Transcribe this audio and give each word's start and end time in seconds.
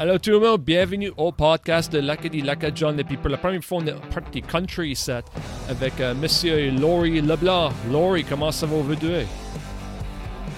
Alors 0.00 0.20
tout 0.20 0.30
le 0.30 0.38
monde, 0.38 0.62
bienvenue 0.62 1.10
au 1.16 1.32
podcast 1.32 1.92
de 1.92 1.98
l'Acadie 1.98 2.40
Lacadjon. 2.40 2.96
Et 2.98 3.02
puis 3.02 3.16
pour 3.16 3.30
la 3.30 3.36
première 3.36 3.64
fois, 3.64 3.78
on 3.82 3.86
est 3.88 4.14
partie 4.14 4.40
country 4.42 4.94
set 4.94 5.24
avec 5.68 5.98
euh, 5.98 6.14
Monsieur 6.14 6.70
Laurie 6.70 7.20
Leblanc. 7.20 7.70
Laurie, 7.90 8.22
comment 8.22 8.52
ça 8.52 8.64
va 8.66 8.76
aujourd'hui? 8.76 9.26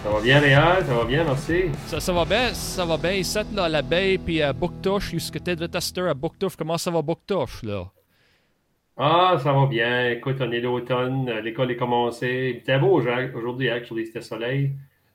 Ça 0.05 0.11
va 0.11 0.21
bien, 0.21 0.41
Réal, 0.41 0.85
ça 0.85 0.95
va 0.95 1.07
bien, 1.07 1.25
merci. 1.25 1.63
Ça, 1.87 2.01
ça 2.01 2.13
va 2.13 2.27
bien, 2.27 2.53
ça 2.53 2.85
va 2.85 2.99
bien. 2.99 3.13
Ici, 3.13 3.39
là, 3.55 3.65
à 3.65 3.69
la 3.71 3.81
baie, 3.81 4.19
puis 4.19 4.43
à 4.43 4.53
Bouctouche, 4.53 5.13
jusqu'à 5.13 5.41
tête 5.41 5.59
de 5.59 5.67
testeur 5.67 6.11
à 6.11 6.13
Bouctouche. 6.13 6.55
Comment 6.55 6.77
ça 6.77 6.91
va, 6.91 7.01
Bouctouche, 7.01 7.63
là? 7.63 7.87
Ah, 8.99 9.39
ça 9.43 9.55
va 9.55 9.65
bien. 9.65 10.11
Écoute, 10.11 10.37
on 10.41 10.53
est 10.53 10.61
l'automne, 10.61 11.31
l'école 11.43 11.71
est 11.71 11.77
commencée. 11.77 12.57
C'était 12.59 12.79
beau 12.79 13.01
aujourd'hui, 13.35 13.71
actually, 13.71 14.05
c'était 14.05 14.21
soleil. 14.21 14.73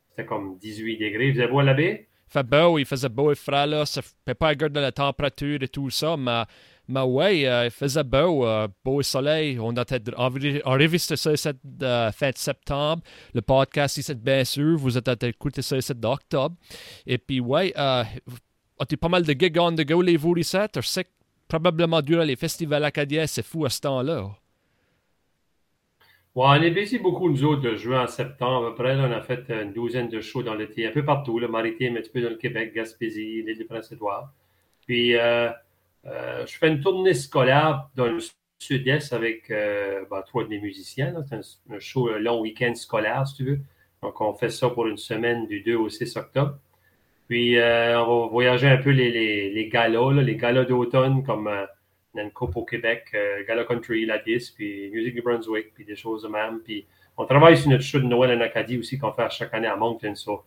C'était 0.09 0.25
comme 0.25 0.57
18 0.57 0.97
degrés. 0.97 1.27
Il 1.27 1.33
faisait 1.35 1.47
beau 1.47 1.59
à 1.59 1.63
la 1.63 1.75
baie? 1.75 2.07
Fait 2.35 2.43
beau, 2.43 2.77
il 2.77 2.85
faisait 2.85 3.07
beau 3.07 3.31
et 3.31 3.35
frais, 3.35 3.65
là. 3.65 3.85
Ça 3.85 4.01
fait 4.01 4.33
pas 4.33 4.53
garder 4.55 4.81
la 4.81 4.91
température 4.91 5.63
et 5.63 5.69
tout 5.69 5.89
ça, 5.89 6.17
mais, 6.17 6.43
mais 6.85 6.99
ouais, 6.99 7.47
euh, 7.47 7.63
il 7.63 7.71
faisait 7.71 8.03
beau, 8.03 8.45
euh, 8.45 8.67
beau 8.83 9.01
soleil. 9.03 9.57
On 9.57 9.73
a 9.77 9.85
enregistré 10.65 11.15
ça 11.15 11.37
cette 11.37 11.61
euh, 11.81 12.11
fin 12.11 12.31
de 12.31 12.37
septembre. 12.37 13.03
Le 13.33 13.41
podcast, 13.41 14.01
c'est 14.01 14.21
bien 14.21 14.43
sûr. 14.43 14.77
Vous 14.77 14.97
êtes 14.97 15.23
écouté 15.23 15.61
ça 15.61 15.79
cette 15.79 16.01
d'octobre. 16.01 16.57
Et 17.07 17.17
puis, 17.17 17.39
ouais, 17.39 17.71
euh, 17.77 18.03
as-tu 18.81 18.97
pas 18.97 19.07
mal 19.07 19.23
de 19.23 19.31
gigs 19.31 19.57
on 19.57 19.73
the 19.73 19.87
go, 19.87 20.01
les 20.01 20.17
vous, 20.17 20.35
ici? 20.35 20.57
Tu 20.73 20.81
sais 20.81 21.05
que 21.05 21.11
probablement 21.47 22.01
durant 22.01 22.25
les 22.25 22.35
festivals 22.35 22.83
acadiens, 22.83 23.27
c'est 23.27 23.45
fou 23.45 23.63
à 23.63 23.69
ce 23.69 23.79
temps-là. 23.79 24.29
Ouais, 26.35 26.47
on 26.47 26.61
est 26.61 26.71
busy 26.71 26.99
beaucoup, 26.99 27.29
nous 27.29 27.45
autres, 27.45 27.61
de 27.61 27.75
juin 27.77 28.01
à 28.01 28.07
septembre. 28.07 28.67
Après, 28.67 28.93
là, 28.93 29.07
on 29.07 29.11
a 29.13 29.21
fait 29.21 29.49
une 29.49 29.71
douzaine 29.71 30.09
de 30.09 30.19
shows 30.19 30.43
dans 30.43 30.53
l'été, 30.53 30.85
un 30.85 30.91
peu 30.91 31.05
partout, 31.05 31.39
le 31.39 31.47
maritime, 31.47 31.95
un 31.95 32.01
petit 32.01 32.09
peu 32.11 32.21
dans 32.21 32.29
le 32.29 32.35
Québec, 32.35 32.73
Gaspésie, 32.75 33.41
l'île 33.41 33.57
du 33.57 33.63
Prince-Édouard. 33.63 34.33
Puis, 34.85 35.15
euh, 35.15 35.49
euh, 36.05 36.45
je 36.45 36.57
fais 36.57 36.67
une 36.67 36.81
tournée 36.81 37.13
scolaire 37.13 37.89
dans 37.95 38.07
le 38.07 38.19
sud-est 38.59 39.13
avec 39.13 39.49
euh, 39.49 40.03
ben, 40.11 40.21
trois 40.23 40.43
de 40.43 40.49
mes 40.49 40.59
musiciens. 40.59 41.13
C'est 41.29 41.35
un, 41.73 41.79
show 41.79 42.09
un 42.09 42.19
long 42.19 42.41
week-end 42.41 42.75
scolaire, 42.75 43.25
si 43.25 43.35
tu 43.35 43.45
veux. 43.45 43.59
Donc, 44.03 44.19
on 44.19 44.33
fait 44.33 44.49
ça 44.49 44.69
pour 44.69 44.87
une 44.87 44.97
semaine 44.97 45.47
du 45.47 45.61
2 45.61 45.75
au 45.75 45.87
6 45.87 46.17
octobre. 46.17 46.57
Puis, 47.29 47.57
euh, 47.57 47.97
on 48.03 48.23
va 48.23 48.27
voyager 48.27 48.67
un 48.67 48.77
peu 48.77 48.89
les, 48.89 49.09
les, 49.09 49.53
les 49.53 49.69
galas, 49.69 50.11
là, 50.11 50.21
les 50.21 50.35
galas 50.35 50.65
d'automne 50.65 51.23
comme 51.23 51.49
euh, 52.17 52.23
une 52.23 52.31
coupe 52.31 52.55
au 52.55 52.63
Québec, 52.63 53.05
euh, 53.13 53.43
Gala 53.47 53.63
Country, 53.65 54.05
la 54.05 54.19
10, 54.19 54.51
puis 54.51 54.89
Music 54.91 55.15
du 55.15 55.21
Brunswick, 55.21 55.73
puis 55.73 55.85
des 55.85 55.95
choses 55.95 56.23
de 56.23 56.27
même. 56.27 56.59
Puis, 56.59 56.85
on 57.17 57.25
travaille 57.25 57.57
sur 57.57 57.69
notre 57.69 57.83
show 57.83 57.99
de 57.99 58.05
Noël 58.05 58.37
en 58.37 58.41
Acadie 58.41 58.77
aussi 58.77 58.97
qu'on 58.97 59.13
fait 59.13 59.29
chaque 59.31 59.53
année 59.53 59.67
à 59.67 59.75
Moncton. 59.75 60.15
So, 60.15 60.43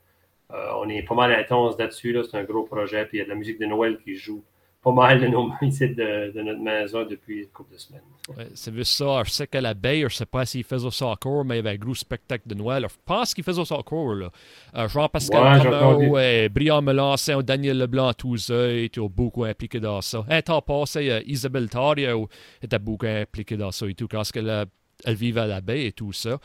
on 0.50 0.88
est 0.88 1.02
pas 1.02 1.14
mal 1.14 1.32
intense 1.32 1.78
là-dessus. 1.78 2.12
Là. 2.12 2.22
C'est 2.24 2.36
un 2.36 2.44
gros 2.44 2.64
projet. 2.64 3.06
Puis, 3.06 3.18
il 3.18 3.20
y 3.20 3.22
a 3.22 3.24
de 3.24 3.30
la 3.30 3.36
musique 3.36 3.58
de 3.58 3.64
Noël 3.64 3.98
qui 4.04 4.16
joue 4.16 4.44
pas 4.82 4.92
mal 4.92 5.20
de 5.20 5.26
nos 5.26 5.52
ici 5.62 5.88
de, 5.88 6.32
de, 6.32 6.42
notre 6.42 6.60
maison 6.60 7.04
depuis 7.04 7.42
une 7.42 7.48
couple 7.48 7.74
de 7.74 7.78
semaines. 7.78 8.02
Ouais, 8.36 8.48
c'est 8.54 8.72
vu 8.72 8.84
ça. 8.84 9.22
Je 9.24 9.30
sais 9.30 9.46
qu'à 9.46 9.60
la 9.60 9.74
baie, 9.74 10.00
je 10.00 10.04
ne 10.04 10.10
sais 10.10 10.26
pas 10.26 10.46
s'ils 10.46 10.64
faisaient 10.64 10.90
ça 10.90 11.06
encore, 11.06 11.44
mais 11.44 11.54
il 11.54 11.58
y 11.58 11.60
avait 11.60 11.76
un 11.76 11.78
gros 11.78 11.94
spectacle 11.94 12.48
de 12.48 12.54
Noël. 12.54 12.86
Je 12.88 12.94
pense 13.04 13.34
qu'ils 13.34 13.44
faisaient 13.44 13.64
ça 13.64 13.76
encore. 13.76 14.14
Là. 14.14 14.30
Euh, 14.76 14.88
Jean-Pascal 14.88 15.66
ouais, 15.66 15.78
Comeau, 15.80 16.18
et 16.18 16.48
Brian 16.48 16.80
Melançon, 16.80 17.42
Daniel 17.42 17.78
Leblanc, 17.78 18.12
tous 18.14 18.50
eux 18.50 18.84
étaient 18.84 19.00
beaucoup 19.00 19.44
impliqués 19.44 19.80
dans 19.80 20.00
ça. 20.00 20.24
Un 20.28 20.42
temps 20.42 20.62
passé, 20.62 21.10
euh, 21.10 21.20
Isabelle 21.26 21.68
Tario 21.68 22.28
était 22.62 22.78
beaucoup 22.78 23.06
impliquée 23.06 23.56
dans 23.56 23.72
ça 23.72 23.86
et 23.86 23.94
tout, 23.94 24.06
quand 24.06 24.22
elle, 24.36 24.66
elle 25.04 25.14
vivait 25.14 25.40
à 25.40 25.46
la 25.46 25.60
baie 25.60 25.86
et 25.86 25.92
tout 25.92 26.12
ça. 26.12 26.38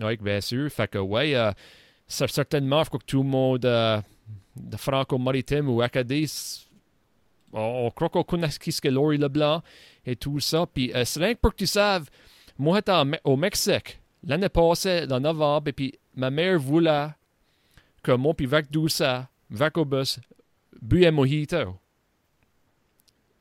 Oui, 0.00 0.16
bien 0.16 0.40
sûr. 0.40 0.70
Fait 0.70 0.88
que, 0.88 0.98
ouais, 0.98 1.34
euh, 1.34 1.52
certainement, 2.06 2.82
je 2.84 2.88
crois 2.88 3.00
que 3.00 3.04
tout 3.04 3.22
le 3.22 3.28
monde 3.28 3.64
euh, 3.64 4.00
de 4.56 4.76
Franco-Maritime 4.76 5.68
ou 5.68 5.82
Acadie 5.82 6.66
on, 7.52 7.90
croit 7.90 8.08
qu'on 8.08 8.24
connaît 8.24 8.50
ce 8.50 8.80
que 8.80 8.88
Laurie 8.88 9.18
Leblanc 9.18 9.62
et 10.04 10.16
tout 10.16 10.40
ça. 10.40 10.66
Puis 10.66 10.92
euh, 10.94 11.04
c'est 11.04 11.20
rien 11.20 11.34
que 11.34 11.40
pour 11.40 11.52
que 11.52 11.58
tu 11.58 11.66
saves, 11.66 12.08
moi 12.58 12.78
j'étais 12.78 13.20
au 13.24 13.36
Mexique 13.36 14.00
l'année 14.24 14.48
passée, 14.48 15.06
dans 15.06 15.20
novembre, 15.20 15.68
et 15.68 15.72
puis 15.72 15.98
ma 16.16 16.30
mère 16.30 16.58
voulait 16.58 17.08
que 18.02 18.12
moi 18.12 18.34
puis 18.34 18.46
Vac 18.46 18.70
Doussa, 18.70 19.28
Vac 19.50 19.78
au 19.78 19.84
bus, 19.84 20.20
bu 20.80 21.06
un 21.06 21.10
mojito. 21.10 21.76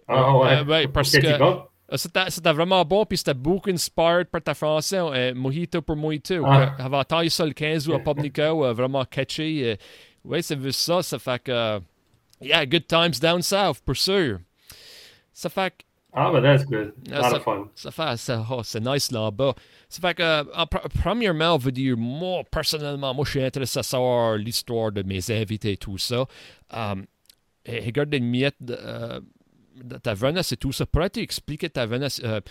Ah 0.07 0.37
ouais. 0.37 0.57
Euh, 0.57 0.63
ouais 0.63 0.87
parce 0.87 1.11
que 1.11 1.37
bon? 1.37 1.63
c'était 1.95 2.53
vraiment 2.53 2.83
bon, 2.85 3.05
puis 3.05 3.17
c'était 3.17 3.33
beaucoup 3.33 3.69
inspired 3.69 4.27
par 4.27 4.41
ta 4.41 4.53
français. 4.53 4.99
Euh, 4.99 5.33
mojito 5.33 5.81
pour 5.81 5.95
mojito. 5.95 6.45
Ah. 6.45 6.75
Avant 6.77 7.03
taillé 7.03 7.29
ça 7.29 7.45
le 7.45 7.53
15 7.53 7.89
août 7.89 7.95
à 7.95 7.99
Pubnico, 7.99 8.73
vraiment 8.73 9.03
catchy. 9.05 9.75
oui, 10.23 10.43
c'est 10.43 10.57
vu 10.57 10.71
ça, 10.71 11.01
ça 11.01 11.19
fait 11.19 11.43
que. 11.43 11.81
Yeah, 12.41 12.65
good 12.65 12.87
times 12.87 13.19
down 13.19 13.41
south, 13.41 13.81
pour 13.83 13.95
sûr. 13.95 14.39
Ça 15.33 15.49
fait 15.49 15.71
que. 15.71 15.83
Ah, 16.13 16.31
but 16.31 16.41
that's 16.41 16.65
good. 16.65 16.93
A 17.11 17.21
lot 17.21 17.35
of 17.35 17.43
fun. 17.43 17.69
Ça 17.75 17.91
fait, 17.91 18.17
ça, 18.17 18.43
oh, 18.49 18.63
c'est 18.63 18.79
nice 18.79 19.11
là-bas. 19.11 19.53
Ça 19.87 20.01
fait 20.01 20.15
que, 20.15 20.23
euh, 20.23 20.65
premièrement, 21.01 21.53
on 21.53 21.57
veut 21.57 21.71
dire, 21.71 21.95
moi, 21.95 22.43
personnellement, 22.49 23.13
moi, 23.13 23.23
je 23.25 23.31
suis 23.31 23.43
intéressé 23.43 23.79
à 23.79 23.83
savoir 23.83 24.35
l'histoire 24.35 24.91
de 24.91 25.03
mes 25.03 25.29
invités 25.29 25.73
et 25.73 25.77
tout 25.77 25.97
ça. 25.97 26.25
Um, 26.71 27.05
et 27.65 27.81
regarde 27.81 28.13
une 28.13 28.29
miette 28.29 28.55
de, 28.59 28.77
euh, 28.79 29.19
de 29.75 29.97
ta 29.97 30.15
jeunesse 30.15 30.51
et 30.51 30.57
tout 30.57 30.71
ça. 30.71 30.85
Pourrais-tu 30.85 31.19
expliquer 31.19 31.69
ta 31.69 31.87
jeunesse? 31.87 32.21
Euh, 32.23 32.41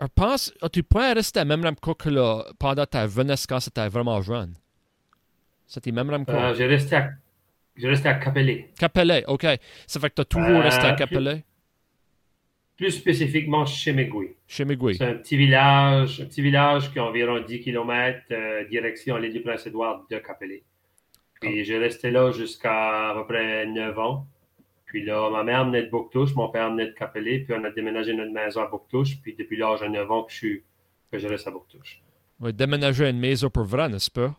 je 0.00 0.06
pense, 0.14 0.52
tu 0.72 0.82
pourrais 0.82 1.14
rester 1.14 1.40
à 1.40 1.44
même 1.44 1.74
que 1.76 2.08
là, 2.08 2.44
pendant 2.58 2.86
ta 2.86 3.08
jeunesse 3.08 3.46
quand 3.46 3.60
c'était 3.60 3.88
vraiment 3.88 4.20
jeune? 4.22 4.54
C'était 5.66 5.90
même 5.90 6.08
même 6.08 6.24
euh, 6.28 6.54
J'ai 6.54 6.66
resté 6.66 6.96
à 6.96 7.10
je 7.76 7.86
restais 7.86 8.08
à 8.08 8.14
Capelé. 8.14 8.70
Capelé, 8.78 9.24
OK. 9.28 9.46
Ça 9.86 10.00
fait 10.00 10.10
que 10.10 10.14
tu 10.14 10.20
as 10.22 10.24
toujours 10.24 10.48
euh, 10.48 10.62
resté 10.62 10.86
à 10.86 10.92
Capelé? 10.94 11.42
Plus, 12.76 12.86
plus 12.86 12.90
spécifiquement 12.92 13.66
chez 13.66 13.92
Megui. 13.92 14.30
Chez 14.46 14.64
Megui. 14.64 14.96
C'est 14.96 15.04
un 15.04 15.14
petit 15.14 15.36
village, 15.36 16.20
un 16.20 16.24
petit 16.26 16.42
village 16.42 16.92
qui 16.92 16.98
a 16.98 17.04
environ 17.04 17.40
10 17.40 17.60
km 17.60 18.20
euh, 18.30 18.64
direction 18.64 19.16
l'île 19.16 19.32
du 19.32 19.42
Prince-Édouard 19.42 20.06
de 20.10 20.18
Capelé. 20.18 20.62
Puis 21.40 21.60
oh. 21.60 21.64
j'ai 21.64 21.78
resté 21.78 22.10
là 22.10 22.32
jusqu'à 22.32 23.10
à 23.10 23.14
peu 23.14 23.26
près 23.26 23.66
9 23.66 23.98
ans. 23.98 24.26
Puis 24.86 25.04
là, 25.04 25.28
ma 25.30 25.42
mère 25.42 25.66
venait 25.66 25.82
de 25.82 25.90
Bouctouche, 25.90 26.34
mon 26.34 26.48
père 26.48 26.70
venait 26.70 26.86
de 26.86 26.92
Capelé, 26.92 27.40
puis 27.40 27.54
on 27.58 27.64
a 27.64 27.70
déménagé 27.70 28.14
notre 28.14 28.32
maison 28.32 28.62
à 28.62 28.68
Bouctouche. 28.68 29.20
Puis 29.20 29.34
depuis 29.38 29.56
l'âge 29.56 29.80
de 29.80 29.88
9 29.88 30.10
ans 30.10 30.22
que 30.22 30.32
je, 30.32 30.36
suis, 30.36 30.62
que 31.10 31.18
je 31.18 31.28
reste 31.28 31.46
à 31.46 31.50
Bouctouche. 31.50 32.00
Oui, 32.40 32.52
déménager 32.52 33.08
une 33.08 33.18
maison 33.18 33.50
pour 33.50 33.64
vrai, 33.64 33.88
n'est-ce 33.88 34.10
pas? 34.10 34.34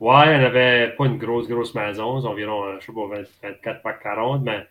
Ouais, 0.00 0.36
on 0.36 0.38
n'avait 0.38 0.94
pas 0.96 1.06
une 1.06 1.18
grosse, 1.18 1.48
grosse 1.48 1.74
maison, 1.74 2.24
environ, 2.24 2.64
euh, 2.64 2.76
je 2.80 2.86
sais 2.86 2.92
pas, 2.92 3.22
24 3.42 3.82
par 3.82 3.98
40, 3.98 4.44
mais 4.44 4.64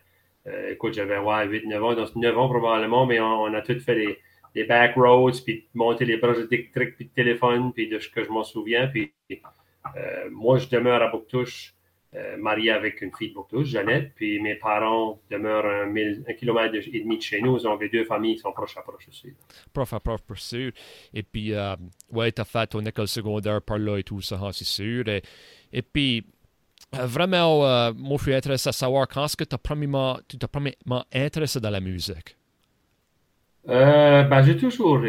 euh, 0.47 0.71
écoute, 0.71 0.93
j'avais 0.93 1.17
ouais, 1.17 1.45
8, 1.47 1.65
9 1.67 1.83
ans, 1.83 1.95
donc 1.95 2.15
9 2.15 2.37
ans 2.37 2.47
probablement, 2.47 3.05
mais 3.05 3.19
on, 3.19 3.53
a 3.53 3.61
tout 3.61 3.77
fait 3.79 3.95
les, 3.95 4.19
les 4.55 4.63
back 4.63 4.95
roads, 4.95 5.41
puis 5.45 5.67
monter 5.73 6.05
les 6.05 6.15
branches 6.15 6.37
électriques, 6.49 6.95
puis 6.95 7.05
de 7.05 7.11
téléphone, 7.13 7.73
puis 7.73 7.89
de 7.89 7.99
ce 7.99 8.07
que 8.07 8.23
je 8.23 8.29
m'en 8.29 8.45
souviens. 8.45 8.87
Puis 8.87 9.11
euh, 9.29 10.29
moi, 10.31 10.57
je 10.59 10.69
demeure 10.69 11.01
à 11.01 11.07
Bouctouche, 11.07 11.73
marié 12.39 12.71
avec 12.71 13.01
une 13.01 13.11
fille 13.15 13.29
de 13.29 13.33
Bouctouche, 13.35 13.67
Jeannette, 13.67 14.13
puis 14.15 14.41
mes 14.41 14.55
parents 14.55 15.19
demeurent 15.29 15.65
un, 15.65 15.85
mille, 15.85 16.23
un 16.27 16.33
kilomètre 16.33 16.75
et 16.75 16.99
demi 16.99 17.17
de 17.17 17.21
chez 17.21 17.41
nous, 17.41 17.59
donc 17.59 17.81
les 17.81 17.89
deux 17.89 18.05
familles 18.05 18.37
sont 18.37 18.51
proches 18.51 18.77
à 18.77 18.81
proche 18.81 19.07
aussi. 19.07 19.33
Proche 19.73 19.93
à 19.93 19.99
proche, 19.99 20.21
pour 20.21 20.37
sûr. 20.37 20.71
Et 21.13 21.23
puis, 21.23 21.53
euh, 21.53 21.75
ouais, 22.11 22.31
tu 22.31 22.41
as 22.41 22.45
fait 22.45 22.67
ton 22.67 22.85
école 22.85 23.07
secondaire 23.07 23.61
par 23.61 23.77
là 23.77 23.97
et 23.97 24.03
tout 24.03 24.21
ça, 24.21 24.39
hein, 24.41 24.51
c'est 24.51 24.65
sûr. 24.65 25.07
Et, 25.07 25.21
et 25.71 25.81
puis, 25.81 26.23
euh, 26.95 27.05
vraiment, 27.05 27.65
euh, 27.65 27.91
moi, 27.95 28.17
je 28.17 28.23
suis 28.23 28.33
intéressé 28.33 28.69
à 28.69 28.71
savoir 28.71 29.07
quand 29.07 29.25
est-ce 29.25 29.35
que 29.35 29.43
premièrement, 29.55 30.19
tu 30.27 30.37
t'es 30.37 30.47
premièrement 30.47 31.05
intéressé 31.13 31.59
dans 31.59 31.69
la 31.69 31.81
musique? 31.81 32.37
Euh, 33.67 34.23
ben, 34.23 34.41
j'ai 34.43 34.55
toujours 34.55 35.03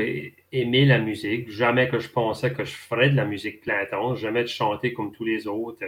aimé 0.51 0.85
la 0.85 0.99
musique. 0.99 1.49
Jamais 1.49 1.89
que 1.89 2.01
je 2.01 2.09
pensais 2.09 2.53
que 2.53 2.65
je 2.65 2.75
ferais 2.75 3.11
de 3.11 3.17
la 3.17 3.25
musique 3.25 3.61
plein 3.61 3.87
temps. 3.87 4.17
Jamais 4.17 4.43
de 4.43 4.49
chanter 4.49 4.93
comme 4.93 5.13
tous 5.13 5.25
les 5.25 5.47
autres. 5.47 5.85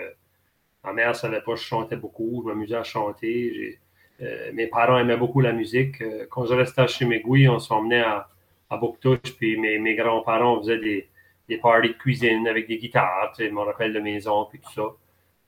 Ma 0.85 0.93
mère 0.93 1.09
ne 1.09 1.15
savait 1.15 1.41
pas 1.43 1.55
je 1.57 1.63
chantais 1.63 1.97
beaucoup. 1.97 2.43
Je 2.43 2.49
m'amusais 2.49 2.77
à 2.77 2.83
chanter. 2.85 3.79
Euh, 4.23 4.51
mes 4.53 4.67
parents 4.67 4.99
aimaient 4.99 5.17
beaucoup 5.17 5.41
la 5.41 5.53
musique. 5.53 6.01
Euh, 6.03 6.27
quand 6.31 6.47
je 6.47 6.55
restais 6.55 6.87
chez 6.89 7.05
Megui, 7.07 7.49
on 7.49 7.59
s'emmenait 7.59 8.01
à, 8.01 8.29
à 8.69 8.77
Bouctouche, 8.77 9.35
puis 9.39 9.59
mes, 9.59 9.79
mes 9.79 9.95
grands-parents 9.95 10.61
faisaient 10.61 10.79
des, 10.79 11.09
des 11.49 11.59
parties 11.59 11.89
de 11.89 11.95
cuisine 11.95 12.47
avec 12.47 12.69
des 12.69 12.79
guitares. 12.79 13.33
Tu 13.35 13.43
sais, 13.43 13.49
je 13.49 13.55
me 13.55 13.61
rappelle 13.61 13.93
de 13.93 14.01
mes 14.01 14.27
oncles 14.27 14.57
et 14.57 14.59
tout 14.61 14.73
ça. 14.73 14.85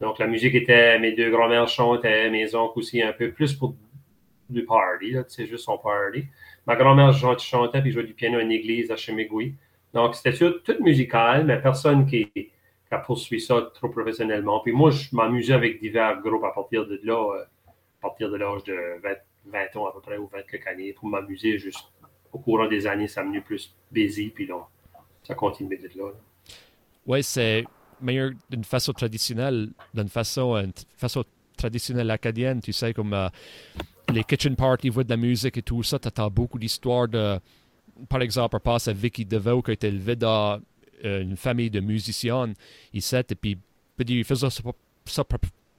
Donc, 0.00 0.18
la 0.18 0.26
musique 0.26 0.54
était, 0.54 0.98
mes 0.98 1.12
deux 1.12 1.30
grands-mères 1.30 1.68
chantaient, 1.68 2.28
mes 2.28 2.54
oncles 2.54 2.78
aussi 2.80 3.00
un 3.02 3.12
peu 3.12 3.30
plus 3.30 3.54
pour 3.54 3.74
du 4.50 4.64
party, 4.64 5.12
là, 5.12 5.24
tu 5.24 5.46
juste 5.46 5.64
son 5.64 5.78
party. 5.78 6.24
Ma 6.66 6.76
grand-mère 6.76 7.12
chantait 7.12 7.80
puis 7.80 7.92
jouait 7.92 8.04
du 8.04 8.12
piano 8.12 8.38
à 8.38 8.42
une 8.42 8.52
église 8.52 8.90
à 8.90 8.96
Chemegoui. 8.96 9.54
Donc, 9.94 10.14
c'était 10.14 10.36
tout 10.36 10.76
musical, 10.80 11.44
mais 11.44 11.60
personne 11.60 12.06
qui, 12.06 12.30
qui 12.92 12.96
a 12.96 12.98
poursuivi 12.98 13.40
ça 13.40 13.70
trop 13.74 13.88
professionnellement. 13.88 14.60
Puis 14.60 14.72
moi, 14.72 14.90
je 14.90 15.08
m'amusais 15.16 15.54
avec 15.54 15.80
divers 15.80 16.20
groupes 16.20 16.44
à 16.44 16.50
partir 16.50 16.86
de 16.86 17.00
là, 17.02 17.14
euh, 17.14 17.42
à 17.42 18.02
partir 18.02 18.30
de 18.30 18.36
l'âge 18.36 18.64
de 18.64 19.00
20, 19.02 19.10
20, 19.46 19.76
ans 19.76 19.86
à 19.86 19.92
peu 19.92 20.00
près, 20.00 20.18
ou 20.18 20.26
20 20.26 20.42
quelques 20.42 20.66
années, 20.66 20.92
pour 20.92 21.08
m'amuser 21.08 21.58
juste 21.58 21.86
au 22.32 22.38
courant 22.38 22.68
des 22.68 22.86
années, 22.86 23.08
ça 23.08 23.24
m'a 23.24 23.40
plus 23.40 23.74
busy, 23.90 24.28
puis 24.28 24.46
là, 24.46 24.66
ça 25.22 25.34
continue 25.34 25.74
d'être 25.76 25.94
là. 25.94 26.08
là. 26.08 26.18
Oui, 27.06 27.22
c'est 27.22 27.64
meilleur 27.98 28.32
d'une 28.50 28.64
façon 28.64 28.92
traditionnelle, 28.92 29.70
d'une 29.94 30.08
façon, 30.08 30.54
une 30.56 30.72
façon 30.96 31.24
traditionnelle 31.56 32.10
acadienne, 32.10 32.60
tu 32.60 32.74
sais, 32.74 32.92
comme 32.92 33.14
euh, 33.14 33.28
les 34.12 34.22
kitchen 34.24 34.54
parties, 34.54 34.90
voient 34.90 35.04
de 35.04 35.10
la 35.10 35.16
musique 35.16 35.56
et 35.56 35.62
tout 35.62 35.82
ça. 35.82 35.98
Tu 35.98 36.08
as 36.14 36.28
beaucoup 36.28 36.58
d'histoires 36.58 37.08
de. 37.08 37.38
Par 38.08 38.20
exemple, 38.20 38.56
on 38.56 38.60
passe 38.60 38.88
à 38.88 38.92
Vicky 38.92 39.24
DeVoe 39.24 39.62
qui 39.62 39.70
a 39.70 39.74
été 39.74 39.88
élevée 39.88 40.16
dans 40.16 40.54
euh, 40.54 40.58
une 41.02 41.36
famille 41.36 41.70
de 41.70 41.80
musiciens 41.80 42.52
ici, 42.92 43.16
et 43.16 43.34
puis 43.34 43.58
il 43.98 44.24
faisait 44.24 44.50
ça, 44.50 45.24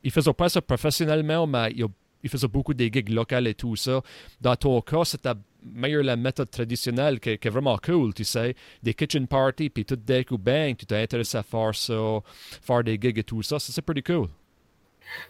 il 0.04 0.12
faisait 0.12 0.34
pas 0.34 0.50
ça 0.50 0.62
professionnellement, 0.62 1.48
mais 1.48 1.72
il, 1.76 1.86
il 2.24 2.30
faisait 2.30 2.48
beaucoup 2.48 2.74
des 2.74 2.90
gigs 2.92 3.10
locales 3.10 3.48
et 3.48 3.54
tout 3.54 3.76
ça. 3.76 4.02
Dans 4.42 4.56
ton 4.56 4.82
cas, 4.82 5.04
c'était 5.04 5.34
meilleure 5.66 6.04
la 6.04 6.16
méthode 6.16 6.50
traditionnelle 6.50 7.20
qui, 7.20 7.30
est 7.32 7.50
vraiment 7.50 7.78
cool, 7.78 8.14
tu 8.14 8.24
sais. 8.24 8.56
Des 8.82 8.94
kitchen 8.94 9.28
parties, 9.28 9.70
puis 9.70 9.86
tout 9.86 9.96
dès 9.96 10.24
que 10.24 10.36
bang, 10.36 10.76
tu 10.76 10.86
t'es 10.86 11.02
intéressé 11.02 11.38
à 11.38 11.44
faire 11.44 11.76
ça, 11.76 12.20
faire 12.62 12.84
des 12.84 12.98
gigs 13.00 13.18
et 13.18 13.24
tout 13.24 13.42
ça. 13.42 13.60
C'est 13.60 13.82
pretty 13.82 14.04
cool. 14.04 14.28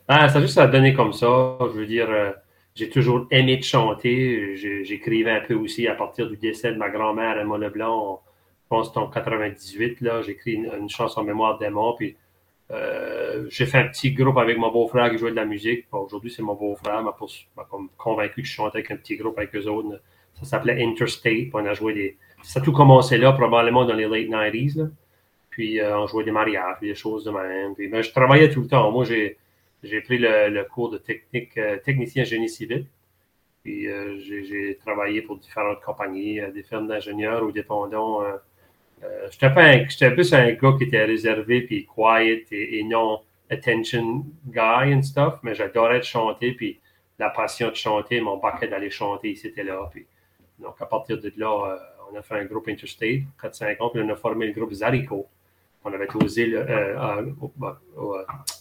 Ah, 0.08 0.30
ça 0.30 0.40
juste 0.40 0.58
à 0.58 0.68
donner 0.68 0.94
comme 0.94 1.14
ça. 1.14 1.58
Je 1.62 1.80
veux 1.80 1.86
dire, 1.86 2.10
euh, 2.10 2.32
j'ai 2.76 2.90
toujours 2.90 3.28
aimé 3.32 3.58
de 3.58 3.64
chanter. 3.64 4.56
J'écrivais 4.84 5.32
un 5.32 5.42
peu 5.42 5.56
aussi 5.56 5.88
à 5.88 5.96
partir 5.96 6.30
du 6.30 6.38
décès 6.38 6.72
de 6.72 6.78
ma 6.78 6.90
grand-mère, 6.90 7.38
Emma 7.38 7.58
Leblanc. 7.58 8.22
Pense 8.74 8.98
en 8.98 9.08
98, 9.08 10.02
là, 10.02 10.24
j'ai 10.24 10.32
écrit 10.32 10.54
une, 10.54 10.90
chanson 10.90 11.22
en 11.22 11.24
mémoire 11.24 11.60
d'Emma, 11.60 11.94
puis 11.96 12.16
euh, 12.72 13.46
j'ai 13.50 13.68
fait 13.68 13.78
un 13.78 13.88
petit 13.88 14.12
groupe 14.14 14.38
avec 14.38 14.58
mon 14.58 14.72
beau-frère 14.72 15.12
qui 15.12 15.20
jouait 15.20 15.30
de 15.30 15.36
la 15.36 15.46
musique. 15.46 15.86
Aujourd'hui, 15.92 16.32
c'est 16.32 16.42
mon 16.42 16.56
beau-frère 16.56 17.04
m'a 17.04 17.16
convaincu 17.98 18.42
que 18.42 18.48
je 18.48 18.54
chantais 18.54 18.80
avec 18.80 18.90
un 18.90 18.96
petit 18.96 19.16
groupe 19.16 19.38
avec 19.38 19.56
eux 19.56 19.68
autres. 19.68 20.02
Ça 20.34 20.46
s'appelait 20.46 20.84
Interstate. 20.84 21.50
On 21.54 21.66
a 21.66 21.74
joué 21.76 21.94
des. 21.94 22.18
Ça 22.42 22.60
a 22.60 22.64
tout 22.64 22.72
commencé 22.72 23.18
là, 23.18 23.32
probablement 23.34 23.86
dans 23.86 23.94
les 23.94 24.08
late 24.08 24.28
90s. 24.28 24.90
Puis 25.52 25.80
euh, 25.80 26.00
on 26.00 26.08
jouait 26.08 26.24
des 26.24 26.32
mariages, 26.32 26.78
des 26.82 26.96
choses 26.96 27.26
de 27.26 27.32
même. 27.32 27.76
Ben, 27.92 28.02
je 28.02 28.12
travaillais 28.12 28.50
tout 28.50 28.62
le 28.62 28.68
temps. 28.68 28.92
Moi, 28.92 29.06
j'ai, 29.06 29.38
pris 30.02 30.18
le, 30.18 30.64
cours 30.64 30.90
de 30.90 30.98
technique, 30.98 31.56
euh, 31.58 31.78
technicien 31.78 32.24
génie 32.24 32.50
civil. 32.50 32.88
Puis 33.64 33.88
j'ai, 34.18 34.78
travaillé 34.84 35.22
pour 35.22 35.38
différentes 35.38 35.82
compagnies, 35.82 36.40
des 36.54 36.64
firmes 36.64 36.88
d'ingénieurs 36.88 37.44
ou 37.44 37.52
dépendants. 37.52 38.22
J'étais, 39.32 39.88
j'étais 39.90 40.12
plus 40.12 40.34
un 40.34 40.52
gars 40.52 40.74
qui 40.78 40.86
était 40.86 41.04
réservé, 41.04 41.62
puis 41.62 41.86
quiet 41.86 42.46
et, 42.52 42.84
non 42.84 43.22
attention 43.50 44.26
guy 44.48 44.94
and 44.94 45.04
stuff, 45.04 45.36
mais 45.44 45.54
j'adorais 45.54 46.02
chanter, 46.02 46.54
puis 46.54 46.80
la 47.20 47.30
passion 47.30 47.70
de 47.70 47.76
chanter, 47.76 48.20
mon 48.20 48.40
paquet 48.40 48.68
d'aller 48.68 48.90
chanter, 48.90 49.36
c'était 49.36 49.64
là. 49.64 49.88
Puis 49.92 50.06
donc, 50.60 50.76
à 50.80 50.86
partir 50.86 51.20
de 51.20 51.32
là, 51.38 51.74
euh, 51.74 51.78
on 52.12 52.18
a 52.18 52.22
fait 52.22 52.36
un 52.36 52.46
groupe 52.46 52.68
Interstate, 52.68 53.22
4-5 53.42 53.82
ans, 53.82 53.90
puis 53.90 54.02
on 54.04 54.10
a 54.10 54.16
formé 54.16 54.48
le 54.48 54.54
groupe 54.54 54.74
Zarico. 54.74 55.28
On 55.86 55.92
avait 55.92 56.08
îles, 56.38 56.56
euh, 56.56 56.98
à, 56.98 57.20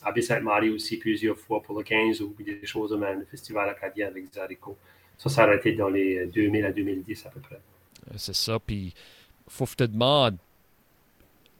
à 0.03 0.13
Baie-Sainte-Marie 0.13 0.71
aussi 0.71 0.99
plusieurs 0.99 1.39
fois 1.39 1.63
pour 1.63 1.79
le 1.79 1.85
15 1.85 2.21
ou 2.21 2.35
des 2.45 2.67
choses 2.67 2.93
même, 2.97 3.21
le 3.21 3.27
festival 3.27 3.69
acadien 3.69 4.09
avec 4.09 4.25
Zarico. 4.33 4.77
Ça, 5.17 5.29
ça 5.29 5.45
a 5.45 5.55
été 5.55 5.73
dans 5.73 5.89
les 5.89 6.27
2000 6.27 6.65
à 6.65 6.73
2010 6.73 7.27
à 7.27 7.31
peu 7.31 7.41
près. 7.41 7.55
Euh, 8.11 8.15
c'est 8.17 8.35
ça, 8.35 8.59
puis 8.59 8.93
faut 9.53 9.67
que 9.67 9.73
je 9.79 9.85
demande, 9.85 10.39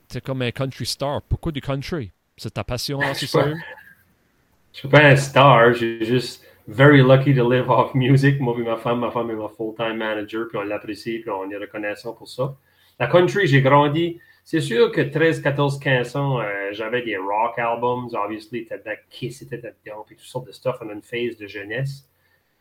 tu 0.09 0.19
es 0.19 0.21
comme 0.21 0.43
un 0.43 0.51
country 0.51 0.87
star. 0.87 1.23
Pourquoi 1.23 1.53
du 1.53 1.61
country? 1.61 2.11
C'est 2.37 2.55
ta 2.55 2.65
passion, 2.65 3.01
c'est 3.15 3.27
sûr? 3.27 3.55
Je 4.73 4.79
suis 4.79 4.89
pas 4.89 5.05
un 5.05 5.17
star, 5.17 5.75
j'ai 5.75 6.03
juste 6.03 6.47
very 6.67 7.03
lucky 7.03 7.35
to 7.35 7.47
live 7.47 7.69
off 7.69 7.95
music. 7.95 8.41
Moi 8.41 8.57
et 8.59 8.63
ma 8.63 8.79
femme, 8.79 9.01
ma 9.01 9.11
femme 9.11 9.31
est 9.31 9.35
ma 9.35 9.51
full-time 9.51 9.99
manager, 9.99 10.49
puis 10.49 10.57
on 10.57 10.63
l'apprécie, 10.63 11.19
puis 11.19 11.29
on 11.29 11.51
est 11.51 11.59
reconnaissant 11.59 12.15
pour 12.15 12.27
ça. 12.27 12.57
La 12.99 13.07
country, 13.07 13.47
j'ai 13.47 13.61
grandi. 13.61 14.19
C'est 14.45 14.63
sûr 14.63 14.91
que 14.91 15.03
13, 15.03 15.43
14, 15.43 15.79
15 15.79 16.17
ans, 16.17 16.41
euh, 16.41 16.71
j'avais 16.73 17.03
des 17.03 17.19
rock 17.19 17.59
albums. 17.59 18.09
Obviously, 18.15 18.65
t'as 18.65 18.79
Kiss 19.11 19.43
était 19.43 19.59
dedans, 19.59 20.05
puis 20.07 20.17
toutes 20.17 20.25
sortes 20.25 20.47
de 20.47 20.53
stuff. 20.53 20.77
On 20.81 20.89
a 20.89 20.95
une 20.95 21.03
phase 21.03 21.37
de 21.37 21.47
jeunesse. 21.47 22.09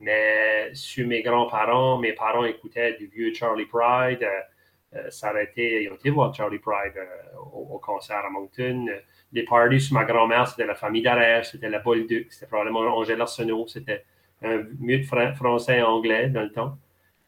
Mais 0.02 0.70
sur 0.74 1.08
mes 1.08 1.22
grands-parents, 1.22 1.98
mes 1.98 2.12
parents 2.12 2.44
écoutaient 2.44 2.98
du 2.98 3.08
vieux 3.08 3.34
Charlie 3.34 3.68
Pride. 3.68 4.24
Euh, 4.24 4.42
euh, 4.96 5.10
aurait 5.30 5.46
été, 5.46 5.84
ils 5.84 5.90
ont 5.90 5.96
été 5.96 6.10
voir 6.10 6.34
Charlie 6.34 6.60
Pride 6.60 6.94
au, 7.54 7.80
concert 7.80 8.24
à 8.26 8.30
Moncton 8.30 8.88
les 9.34 9.44
parties 9.44 9.80
sur 9.80 9.94
ma 9.94 10.04
grand-mère, 10.04 10.48
c'était 10.48 10.66
la 10.66 10.76
famille 10.76 11.02
d'Arèche, 11.02 11.52
c'était 11.52 11.70
la 11.70 11.80
Bolduc, 11.80 12.32
c'était 12.32 12.48
probablement 12.48 12.82
Angèle 12.98 13.22
Arsenault, 13.22 13.68
c'était 13.68 14.04
un 14.44 14.64
mieux 14.80 15.00
de 15.00 15.34
français 15.36 15.78
et 15.78 15.82
anglais 15.82 16.30
dans 16.30 16.42
le 16.42 16.52
temps. 16.52 16.78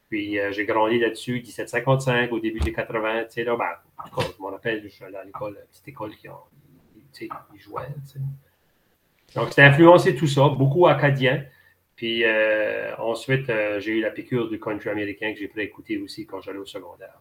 Puis 0.09 0.39
euh, 0.39 0.51
j'ai 0.51 0.65
grandi 0.65 0.99
là-dessus, 0.99 1.33
1755, 1.35 2.31
au 2.31 2.39
début 2.39 2.59
des 2.59 2.73
80, 2.73 3.23
tu 3.23 3.31
sais, 3.31 3.43
là, 3.43 3.55
ben, 3.55 3.69
je 4.17 4.41
m'en 4.41 4.49
rappelle, 4.49 4.83
je 4.83 4.89
suis 4.89 5.03
allé 5.05 5.15
à 5.15 5.23
l'école, 5.23 5.55
la 5.55 5.61
petite 5.61 5.87
école 5.87 6.11
qui 6.11 6.27
tu 6.27 7.27
sais, 7.27 7.29
ils 7.53 7.59
jouaient. 7.59 7.87
Donc, 9.35 9.49
c'était 9.49 9.63
influencé 9.63 10.15
tout 10.15 10.27
ça, 10.27 10.49
beaucoup 10.49 10.87
acadien. 10.87 11.43
Puis 11.95 12.23
euh, 12.25 12.95
ensuite, 12.97 13.49
euh, 13.49 13.79
j'ai 13.79 13.97
eu 13.97 14.01
la 14.01 14.09
piqûre 14.09 14.49
du 14.49 14.59
country 14.59 14.89
américain 14.89 15.31
que 15.31 15.39
j'ai 15.39 15.47
pris 15.47 15.61
écouter 15.61 15.97
aussi 15.99 16.25
quand 16.25 16.41
j'allais 16.41 16.57
au 16.57 16.65
secondaire. 16.65 17.19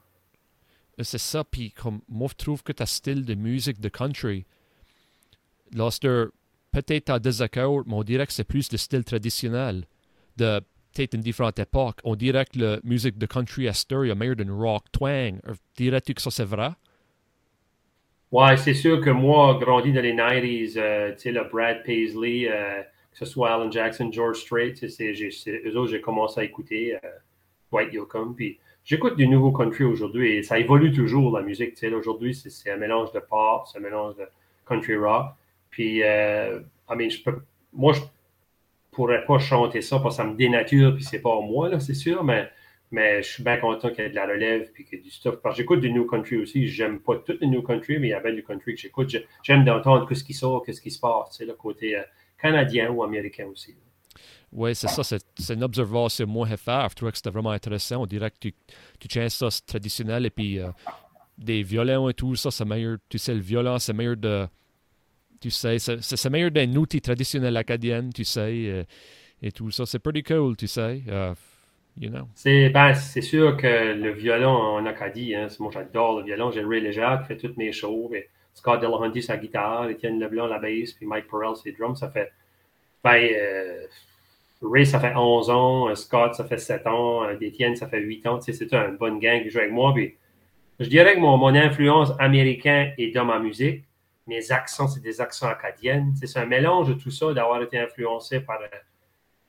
C'est 0.99 1.19
ça, 1.19 1.43
puis 1.45 1.73
comme 1.73 2.01
moi, 2.09 2.29
je 2.31 2.45
trouve 2.45 2.63
que 2.63 2.73
ta 2.73 2.87
style 2.87 3.25
de 3.25 3.35
musique 3.35 3.81
de 3.81 3.89
country, 3.89 4.45
lorsque 5.75 6.07
peut-être 6.73 7.11
en 7.11 7.19
désaccord, 7.19 7.83
mais 7.87 7.95
on 7.95 8.03
dirait 8.03 8.27
que 8.27 8.33
c'est 8.33 8.45
plus 8.45 8.71
le 8.73 8.79
style 8.79 9.05
traditionnel 9.05 9.85
de 10.37 10.61
peut-être 10.93 11.15
une 11.15 11.23
différente 11.23 11.59
époque. 11.59 12.01
On 12.05 12.15
dirait 12.17 12.45
que 12.45 12.59
la 12.59 12.81
musique 12.85 13.19
de 13.19 13.27
country 13.27 13.69
à 13.69 13.73
il 13.73 14.09
y 14.09 14.11
a 14.11 14.15
meilleur 14.15 14.37
d'une 14.37 14.51
rock 14.51 14.85
twang. 14.93 15.41
Dirais-tu 15.77 16.15
que 16.15 16.23
ça 16.23 16.31
c'est 16.31 16.45
vrai? 16.45 16.71
Ouais, 18.31 18.57
c'est 18.57 18.75
sûr 18.75 19.01
que 19.03 19.11
moi, 19.11 19.59
grandi 19.61 19.93
dans 19.93 20.01
les 20.01 20.15
90s, 20.15 20.79
euh, 20.79 21.13
tu 21.13 21.19
sais, 21.19 21.33
le 21.33 21.45
Brad 21.45 21.83
Paisley, 21.85 22.49
euh, 22.51 22.81
que 22.81 23.19
ce 23.19 23.27
soit 23.27 23.53
Alan 23.53 23.71
Jackson, 23.71 24.11
George 24.11 24.39
Strait, 24.39 24.73
eux 24.83 25.77
autres, 25.77 25.91
j'ai 25.91 26.01
commencé 26.01 26.41
à 26.41 26.45
écouter 26.45 26.95
euh, 26.95 27.09
White 27.71 27.93
Yoakum. 27.93 28.35
Puis 28.35 28.59
j'écoute 28.85 29.17
du 29.17 29.27
nouveau 29.27 29.53
country 29.53 29.85
aujourd'hui 29.85 30.37
et 30.37 30.43
ça 30.43 30.59
évolue 30.59 30.93
toujours, 30.93 31.37
la 31.37 31.45
musique. 31.45 31.75
Tu 31.75 31.81
sais, 31.89 31.93
aujourd'hui, 31.93 32.35
c'est 32.35 32.71
un 32.71 32.77
mélange 32.77 33.13
de 33.13 33.21
pop, 33.21 33.65
c'est 33.67 33.79
un 33.79 33.83
mélange 33.83 34.17
de 34.17 34.27
country 34.67 34.97
rock. 34.97 35.27
Puis, 35.71 36.03
euh, 36.03 36.61
je 36.91 37.23
peux, 37.23 37.39
moi, 37.73 37.93
je 37.93 38.01
pourrais 38.91 39.25
pas 39.25 39.39
chanter 39.39 39.81
ça 39.81 39.99
parce 39.99 40.17
que 40.17 40.23
ça 40.23 40.29
me 40.29 40.37
dénature, 40.37 40.95
puis 40.95 41.05
c'est 41.05 41.21
pas 41.21 41.41
moi, 41.41 41.69
là, 41.69 41.81
c'est 41.81 41.95
sûr, 41.95 42.23
mais, 42.25 42.51
mais 42.91 43.23
je 43.23 43.29
suis 43.29 43.43
bien 43.43 43.57
content 43.57 43.89
qu'il 43.91 44.05
y 44.05 44.07
ait 44.07 44.11
de 44.11 44.15
la 44.15 44.27
relève, 44.27 44.71
puis 44.73 44.85
qu'il 44.85 44.99
y 44.99 45.01
ait 45.01 45.05
du 45.05 45.11
stuff. 45.11 45.37
Parce 45.43 45.57
que 45.57 45.63
j'écoute 45.63 45.81
du 45.81 45.91
New 45.91 46.05
Country 46.07 46.37
aussi. 46.37 46.69
J'aime 46.69 47.01
pas 47.01 47.17
tout 47.17 47.35
le 47.41 47.47
New 47.47 47.63
Country, 47.63 47.99
mais 47.99 48.09
il 48.09 48.11
y 48.11 48.15
avait 48.15 48.33
du 48.33 48.45
country 48.45 48.75
que 48.75 48.81
j'écoute. 48.81 49.17
J'aime 49.43 49.65
d'entendre 49.65 50.13
ce 50.13 50.23
qui 50.23 50.35
sort, 50.35 50.65
ce 50.67 50.81
qui 50.81 50.91
se 50.91 51.01
passe, 51.01 51.29
c'est 51.31 51.47
le 51.47 51.55
côté 51.55 51.97
euh, 51.97 52.03
canadien 52.39 52.91
ou 52.91 53.03
américain 53.03 53.47
aussi. 53.47 53.75
Oui, 54.53 54.75
c'est 54.75 54.89
ça. 54.89 55.03
C'est 55.03 55.55
une 55.55 55.65
observation 55.65 56.27
moi 56.27 56.47
à 56.49 56.57
faire. 56.57 56.89
Je 56.91 56.95
trouvais 56.95 57.11
que 57.11 57.17
c'était 57.17 57.31
vraiment 57.31 57.51
intéressant. 57.51 58.03
On 58.03 58.07
dirait 58.07 58.31
que 58.31 58.37
tu, 58.39 58.55
tu 59.01 59.09
tiens 59.09 59.29
ça 59.29 59.49
traditionnel 59.67 60.27
et 60.27 60.31
puis 60.31 60.59
euh, 60.59 60.69
des 61.39 61.63
violons 61.63 62.09
et 62.09 62.15
tout 62.15 62.37
ça, 62.37 62.51
c'est 62.51 62.65
meilleur. 62.65 62.99
Tu 63.09 63.19
sais, 63.19 63.35
le 63.35 63.41
violon, 63.41 63.79
c'est 63.79 63.95
meilleur 63.95 64.17
de 64.17 64.47
tu 65.43 65.51
sais. 65.51 65.79
C'est 65.79 66.31
meilleur 66.31 66.51
d'un 66.51 66.73
outil 66.77 67.01
traditionnel 67.01 67.57
acadien, 67.57 68.09
tu 68.15 68.25
sais, 68.25 68.65
euh, 68.67 68.85
et 69.43 69.51
tout 69.51 69.71
ça. 69.71 69.85
C'est 69.85 69.99
pretty 69.99 70.23
cool, 70.23 70.57
tu 70.57 70.69
sais. 70.69 71.03
Uh, 71.09 71.35
you 71.99 72.11
know. 72.11 72.29
C'est 72.35 72.69
ben, 72.71 72.95
sûr 72.95 73.57
que 73.57 73.95
le 73.95 74.13
violon 74.13 74.51
en 74.51 74.87
Acadie, 74.87 75.35
hein, 75.35 75.49
moi 75.59 75.71
j'adore 75.75 76.21
le 76.21 76.25
violon. 76.25 76.51
J'ai 76.53 76.63
Ray 76.63 76.81
Léger 76.81 77.17
qui 77.23 77.29
fait 77.29 77.37
toutes 77.37 77.57
mes 77.57 77.73
shows. 77.73 78.13
Et 78.15 78.29
Scott 78.55 78.81
Delahunty 78.81 79.23
sa 79.23 79.37
guitare, 79.37 79.89
Étienne 79.89 80.21
Leblanc 80.21 80.47
la 80.47 80.59
basse, 80.59 80.93
puis 80.93 81.07
Mike 81.07 81.27
Perel 81.29 81.57
ses 81.57 81.73
drums. 81.73 81.99
Ça 81.99 82.09
fait. 82.09 82.31
Ben, 83.03 83.29
euh, 83.35 83.87
Ray, 84.63 84.87
ça 84.87 85.01
fait 85.01 85.15
11 85.15 85.51
ans. 85.51 85.89
Euh, 85.89 85.95
Scott, 85.95 86.35
ça 86.35 86.45
fait 86.45 86.59
7 86.59 86.87
ans. 86.87 87.29
Étienne, 87.41 87.77
ça 87.77 87.89
fait 87.89 88.01
8 88.01 88.27
ans. 88.27 88.41
C'est 88.41 88.73
une 88.73 88.97
bonne 88.97 89.19
gang 89.19 89.43
qui 89.43 89.51
joue 89.51 89.59
avec 89.59 89.73
moi. 89.73 89.95
Je 90.81 90.89
dirais 90.89 91.15
que 91.15 91.21
mon, 91.21 91.37
mon 91.37 91.55
influence 91.55 92.13
américaine 92.19 92.93
est 92.99 93.13
dans 93.13 93.25
ma 93.25 93.39
musique 93.39 93.85
mes 94.27 94.53
accents, 94.53 94.89
c'est 94.89 95.01
des 95.03 95.21
accents 95.21 95.49
acadiennes. 95.49 96.15
C'est 96.23 96.39
un 96.39 96.47
mélange 96.47 96.89
de 96.89 96.95
tout 96.95 97.11
ça, 97.11 97.33
d'avoir 97.33 97.63
été 97.63 97.79
influencé 97.79 98.41
par 98.41 98.61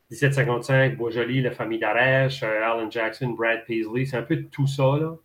1755, 0.10 0.74
euh, 0.74 0.96
Boisjoli, 0.96 1.42
la 1.42 1.52
famille 1.52 1.80
d'Arèche, 1.80 2.44
euh, 2.44 2.64
Alan 2.64 2.90
Jackson, 2.90 3.30
Brad 3.30 3.66
Paisley. 3.66 4.06
C'est 4.06 4.18
un 4.18 4.24
peu 4.24 4.44
tout 4.44 4.68
ça. 4.68 4.98
Là. 5.00 5.16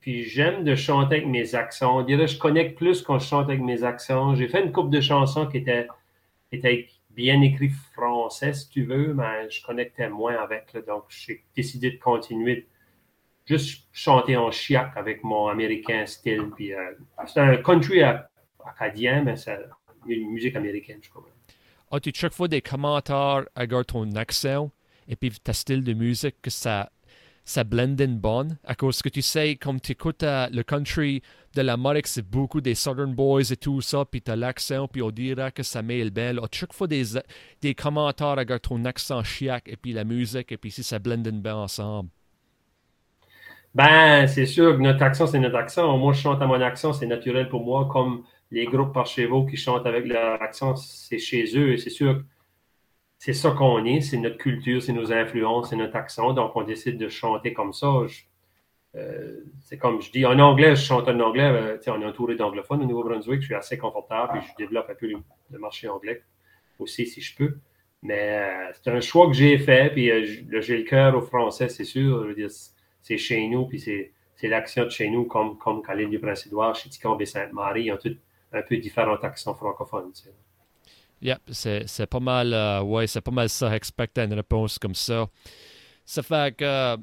Puis 0.00 0.24
j'aime 0.24 0.64
de 0.64 0.74
chanter 0.74 1.16
avec 1.16 1.28
mes 1.28 1.54
accents. 1.54 1.98
On 1.98 2.02
dirait 2.02 2.26
que 2.26 2.32
je 2.32 2.38
connecte 2.38 2.76
plus 2.76 3.02
quand 3.02 3.18
je 3.18 3.26
chante 3.26 3.48
avec 3.48 3.60
mes 3.60 3.84
accents. 3.84 4.34
J'ai 4.34 4.48
fait 4.48 4.62
une 4.62 4.72
couple 4.72 4.90
de 4.90 5.00
chansons 5.00 5.46
qui 5.46 5.58
étaient, 5.58 5.86
bien 7.14 7.40
écrites 7.42 7.74
français, 7.92 8.52
si 8.52 8.68
tu 8.68 8.84
veux, 8.84 9.14
mais 9.14 9.50
je 9.50 9.64
connectais 9.64 10.08
moins 10.08 10.36
avec. 10.42 10.76
donc 10.86 11.04
j'ai 11.08 11.44
décidé 11.54 11.90
de 11.92 11.98
continuer 11.98 12.66
juste 13.46 13.88
chanter 13.92 14.36
en 14.36 14.50
chiac 14.50 14.92
avec 14.96 15.24
mon 15.24 15.48
américain 15.48 16.06
style. 16.06 16.50
Puis, 16.54 16.72
euh, 16.72 16.92
c'est 17.26 17.40
un 17.40 17.56
country 17.56 18.02
acadien, 18.64 19.22
mais 19.22 19.36
c'est 19.36 19.58
une 20.06 20.30
musique 20.30 20.56
américaine, 20.56 20.98
je 21.02 21.10
crois. 21.10 21.24
As-tu 21.90 22.12
chaque 22.14 22.32
fois 22.32 22.48
des 22.48 22.62
commentaires 22.62 23.44
à 23.54 23.66
ton 23.84 24.14
accent 24.14 24.70
et 25.08 25.16
puis 25.16 25.30
ta 25.30 25.52
style 25.52 25.84
de 25.84 25.92
musique 25.92 26.36
que 26.40 26.50
ça, 26.50 26.90
ça 27.44 27.64
blend 27.64 28.00
in 28.00 28.18
bon. 28.20 28.56
À 28.64 28.74
cause 28.74 29.02
que 29.02 29.08
tu 29.08 29.22
sais, 29.22 29.56
comme 29.56 29.80
tu 29.80 29.92
écoutes 29.92 30.22
euh, 30.22 30.48
le 30.52 30.62
country 30.62 31.22
de 31.54 31.62
l'Amérique, 31.62 32.06
c'est 32.06 32.28
beaucoup 32.28 32.60
des 32.60 32.74
Southern 32.74 33.14
Boys 33.14 33.50
et 33.50 33.56
tout 33.56 33.80
ça, 33.80 34.04
puis 34.04 34.22
l'accent, 34.26 34.88
puis 34.88 35.02
on 35.02 35.10
dirait 35.10 35.52
que 35.52 35.62
ça 35.62 35.82
met 35.82 36.02
le 36.02 36.10
bel. 36.10 36.40
chaque 36.52 36.72
fois 36.72 36.86
des, 36.86 37.04
des 37.60 37.74
commentaires 37.74 38.38
avec 38.38 38.62
ton 38.62 38.84
accent 38.84 39.22
chiac, 39.22 39.64
et 39.66 39.76
puis 39.76 39.92
la 39.92 40.04
musique, 40.04 40.52
et 40.52 40.56
puis 40.56 40.70
si 40.70 40.82
ça 40.82 40.98
blend 40.98 41.26
in 41.26 41.38
bien 41.38 41.56
ensemble. 41.56 42.08
Ben, 43.74 44.26
c'est 44.26 44.46
sûr 44.46 44.76
que 44.76 44.82
notre 44.82 45.02
accent, 45.02 45.26
c'est 45.26 45.38
notre 45.38 45.56
accent. 45.56 45.96
Moi, 45.96 46.12
je 46.12 46.20
chante 46.20 46.42
à 46.42 46.46
mon 46.46 46.60
accent, 46.60 46.92
c'est 46.92 47.06
naturel 47.06 47.48
pour 47.48 47.64
moi, 47.64 47.88
comme 47.90 48.24
les 48.50 48.66
groupes 48.66 48.92
par 48.92 49.06
chez 49.06 49.24
vous 49.26 49.46
qui 49.46 49.56
chantent 49.56 49.86
avec 49.86 50.06
leur 50.06 50.40
accent, 50.42 50.76
c'est 50.76 51.18
chez 51.18 51.44
eux. 51.56 51.72
Et 51.72 51.78
c'est 51.78 51.90
sûr 51.90 52.22
c'est 53.24 53.34
ça 53.34 53.52
qu'on 53.52 53.84
est, 53.84 54.00
c'est 54.00 54.16
notre 54.16 54.36
culture, 54.36 54.82
c'est 54.82 54.92
nos 54.92 55.12
influences, 55.12 55.70
c'est 55.70 55.76
notre 55.76 55.94
accent. 55.94 56.32
Donc, 56.32 56.56
on 56.56 56.64
décide 56.64 56.98
de 56.98 57.08
chanter 57.08 57.52
comme 57.52 57.72
ça. 57.72 57.86
Euh, 58.96 59.44
c'est 59.60 59.78
comme 59.78 60.02
je 60.02 60.10
dis 60.10 60.26
en 60.26 60.40
anglais, 60.40 60.74
je 60.74 60.82
chante 60.82 61.06
en 61.06 61.20
anglais. 61.20 61.44
Euh, 61.44 61.78
on 61.86 62.02
est 62.02 62.04
entouré 62.04 62.34
d'anglophones 62.34 62.82
au 62.82 62.84
Nouveau-Brunswick. 62.84 63.40
Je 63.40 63.46
suis 63.46 63.54
assez 63.54 63.78
confortable 63.78 64.38
et 64.38 64.40
je 64.40 64.56
développe 64.58 64.90
un 64.90 64.96
peu 64.96 65.06
le, 65.06 65.58
marché 65.60 65.88
anglais 65.88 66.20
aussi 66.80 67.06
si 67.06 67.20
je 67.20 67.36
peux. 67.36 67.58
Mais 68.02 68.40
euh, 68.40 68.72
c'est 68.72 68.90
un 68.90 69.00
choix 69.00 69.28
que 69.28 69.34
j'ai 69.34 69.56
fait. 69.56 69.92
Puis 69.92 70.10
j'ai 70.60 70.78
le 70.78 70.82
cœur 70.82 71.14
au 71.16 71.20
français, 71.20 71.68
c'est 71.68 71.84
sûr. 71.84 72.26
C'est 73.02 73.18
chez 73.18 73.46
nous. 73.46 73.66
Puis 73.68 73.78
c'est 73.78 74.48
l'action 74.48 74.82
de 74.82 74.90
chez 74.90 75.08
nous, 75.08 75.26
comme, 75.26 75.58
comme 75.58 75.80
quand 75.80 75.94
du 75.94 76.18
Prince-Édouard, 76.18 76.74
chez 76.74 76.88
Ticombe 76.88 77.22
et 77.22 77.26
Sainte-Marie. 77.26 77.84
Ils 77.84 77.92
ont 77.92 77.98
un 78.52 78.62
peu 78.62 78.78
différents 78.78 79.14
accents 79.14 79.54
francophones. 79.54 80.10
Yep, 81.22 81.40
c'est 81.52 82.06
pas 82.06 82.20
mal, 82.20 82.52
euh, 82.52 82.82
ouais, 82.82 83.06
c'est 83.06 83.20
pas 83.20 83.30
mal 83.30 83.48
ça, 83.48 83.74
expecter 83.74 84.22
une 84.22 84.34
réponse 84.34 84.78
comme 84.78 84.94
ça. 84.94 85.28
Ça 86.04 86.22
fait 86.22 86.56
que, 86.56 86.96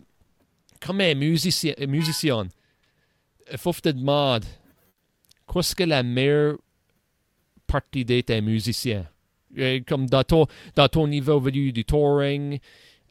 comme 0.81 1.01
un 1.01 1.15
musicien, 1.15 1.73
musicien 1.87 2.47
il 3.51 3.57
faut 3.57 3.73
tu 3.73 3.93
demandes, 3.93 4.45
qu'est-ce 5.51 5.75
que 5.75 5.83
la 5.83 6.03
meilleure 6.03 6.57
partie 7.67 8.05
d'être 8.05 8.31
un 8.31 8.41
musicien? 8.41 9.07
Comme 9.87 10.07
dans 10.07 10.23
ton, 10.23 10.45
dans 10.75 10.87
ton 10.87 11.07
niveau 11.07 11.39
du 11.49 11.83
touring 11.83 12.59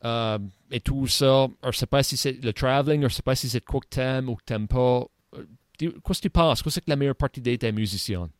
euh, 0.05 0.39
et 0.71 0.81
tout 0.81 1.07
ça, 1.09 1.49
je 1.63 1.69
ne 1.69 1.73
sais 1.73 1.87
pas 1.87 2.03
si 2.03 2.17
c'est 2.17 2.43
le 2.45 2.53
traveling, 2.53 3.01
je 3.01 3.07
ne 3.07 3.11
sais 3.11 3.23
pas 3.23 3.35
si 3.35 3.49
c'est 3.49 3.65
quoi 3.65 3.81
que 3.81 3.89
t'aimes 3.89 4.29
ou 4.29 4.37
que 4.37 4.45
t'aimes 4.45 4.69
pas. 4.69 5.05
Euh, 5.35 5.45
qu'est-ce 5.77 6.19
que 6.19 6.23
tu 6.23 6.31
penses? 6.31 6.63
Qu'est-ce 6.63 6.79
que 6.79 6.85
la 6.89 6.97
meilleure 6.97 7.17
partie 7.17 7.41
d'être 7.41 7.65
un 7.65 7.73
musicien? 7.73 8.31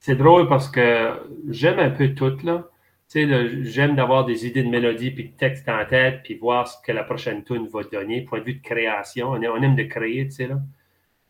C'est 0.00 0.16
drôle 0.16 0.48
parce 0.48 0.68
que 0.68 1.12
j'aime 1.48 1.78
un 1.78 1.90
peu 1.90 2.14
tout, 2.14 2.36
là. 2.42 2.66
Tu 3.10 3.28
sais, 3.28 3.64
j'aime 3.64 3.96
d'avoir 3.96 4.24
des 4.24 4.46
idées 4.46 4.62
de 4.62 4.68
mélodie 4.68 5.10
puis 5.10 5.28
de 5.30 5.36
texte 5.36 5.68
en 5.68 5.84
tête, 5.84 6.22
puis 6.22 6.34
voir 6.36 6.68
ce 6.68 6.76
que 6.84 6.92
la 6.92 7.02
prochaine 7.04 7.44
tune 7.44 7.66
va 7.68 7.82
donner, 7.82 8.22
point 8.22 8.38
de 8.38 8.44
vue 8.44 8.54
de 8.54 8.62
création. 8.62 9.30
On, 9.32 9.62
aime 9.62 9.76
de 9.76 9.82
créer, 9.82 10.26
tu 10.26 10.32
sais, 10.32 10.46
là. 10.48 10.60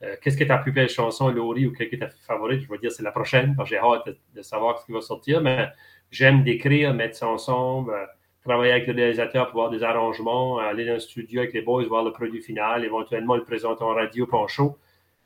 Euh, 0.02 0.16
qu'est-ce 0.22 0.36
que 0.36 0.44
ta 0.44 0.58
plus 0.58 0.72
belle 0.72 0.88
chanson, 0.88 1.30
Laurie, 1.30 1.66
ou 1.66 1.72
quelle 1.72 1.88
est 1.92 1.98
ta 1.98 2.08
favorite? 2.08 2.62
Je 2.62 2.68
vais 2.68 2.78
dire 2.78 2.92
c'est 2.92 3.02
la 3.02 3.12
prochaine, 3.12 3.54
parce 3.56 3.68
que 3.68 3.76
j'ai 3.76 3.80
hâte 3.80 4.08
de, 4.34 4.42
savoir 4.42 4.78
ce 4.78 4.86
qui 4.86 4.92
va 4.92 5.00
sortir, 5.00 5.42
mais 5.42 5.68
j'aime 6.10 6.42
d'écrire, 6.42 6.94
mettre 6.94 7.16
ça 7.16 7.28
ensemble, 7.28 7.92
euh, 7.92 8.06
travailler 8.44 8.72
avec 8.72 8.86
le 8.86 8.94
réalisateur 8.94 9.46
pour 9.46 9.60
voir 9.60 9.70
des 9.70 9.82
arrangements, 9.82 10.58
aller 10.58 10.86
dans 10.86 10.94
le 10.94 11.00
studio 11.00 11.40
avec 11.40 11.52
les 11.52 11.62
boys, 11.62 11.84
voir 11.84 12.04
le 12.04 12.12
produit 12.12 12.40
final, 12.40 12.84
éventuellement 12.84 13.36
le 13.36 13.44
présenter 13.44 13.84
en 13.84 13.94
radio, 13.94 14.26
pas 14.26 14.38
en 14.38 14.48
show. 14.48 14.78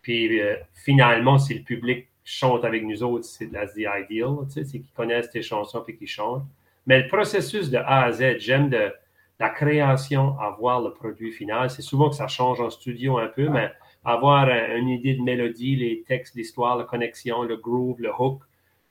Puis 0.03 0.41
euh, 0.41 0.57
finalement, 0.73 1.39
si 1.39 1.55
le 1.55 1.63
public 1.63 2.09
chante 2.25 2.65
avec 2.65 2.85
nous 2.85 3.03
autres, 3.03 3.25
c'est 3.25 3.47
the 3.47 3.87
ideal, 3.87 4.39
c'est 4.49 4.65
qu'ils 4.65 4.93
connaissent 4.97 5.31
tes 5.31 5.43
chansons 5.43 5.85
et 5.87 5.95
qu'ils 5.95 6.09
chantent. 6.09 6.45
Mais 6.87 7.03
le 7.03 7.09
processus 7.09 7.71
de 7.71 7.79
A 7.79 8.05
à 8.05 8.13
Z, 8.13 8.39
j'aime 8.39 8.71
de 8.71 8.93
la 9.39 9.51
création 9.51 10.39
à 10.39 10.51
voir 10.51 10.81
le 10.81 10.93
produit 10.93 11.33
final. 11.33 11.71
C'est 11.71 11.83
souvent 11.83 12.09
que 12.09 12.17
ça 12.17 12.29
change 12.29 12.61
en 12.61 12.71
studio 12.71 13.19
un 13.19 13.27
peu, 13.27 13.49
mais 13.49 13.71
avoir 14.05 14.49
une 14.49 14.89
idée 14.89 15.15
de 15.15 15.23
mélodie, 15.23 15.77
les 15.77 16.03
textes, 16.07 16.35
l'histoire, 16.35 16.77
la 16.77 16.85
connexion, 16.85 17.43
le 17.43 17.57
groove, 17.57 18.01
le 18.01 18.11
hook, 18.17 18.43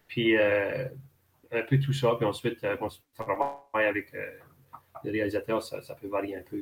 puis 0.08 0.36
euh, 0.38 0.86
un 1.52 1.62
peu 1.62 1.80
tout 1.80 1.94
ça. 1.94 2.14
Puis 2.18 2.26
ensuite, 2.26 2.64
euh, 2.64 2.76
on 2.82 2.90
travaille 3.24 3.86
avec 3.86 4.14
euh, 4.14 4.26
le 5.04 5.12
réalisateur, 5.12 5.62
ça, 5.62 5.96
peut 6.00 6.08
varier 6.08 6.36
un 6.36 6.42
peu, 6.42 6.62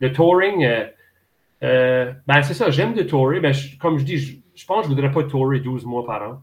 Le 0.00 0.12
touring, 0.12 0.66
ben 1.64 2.42
c'est 2.42 2.54
ça, 2.54 2.70
j'aime 2.70 2.94
de 2.94 3.02
tourer. 3.02 3.40
Ben, 3.40 3.52
comme 3.80 3.98
je 3.98 4.04
dis, 4.04 4.42
je 4.54 4.66
pense 4.66 4.82
que 4.82 4.84
je 4.84 4.90
ne 4.90 4.94
voudrais 4.94 5.12
pas 5.12 5.24
tourer 5.24 5.60
12 5.60 5.84
mois 5.84 6.04
par 6.04 6.22
an. 6.22 6.42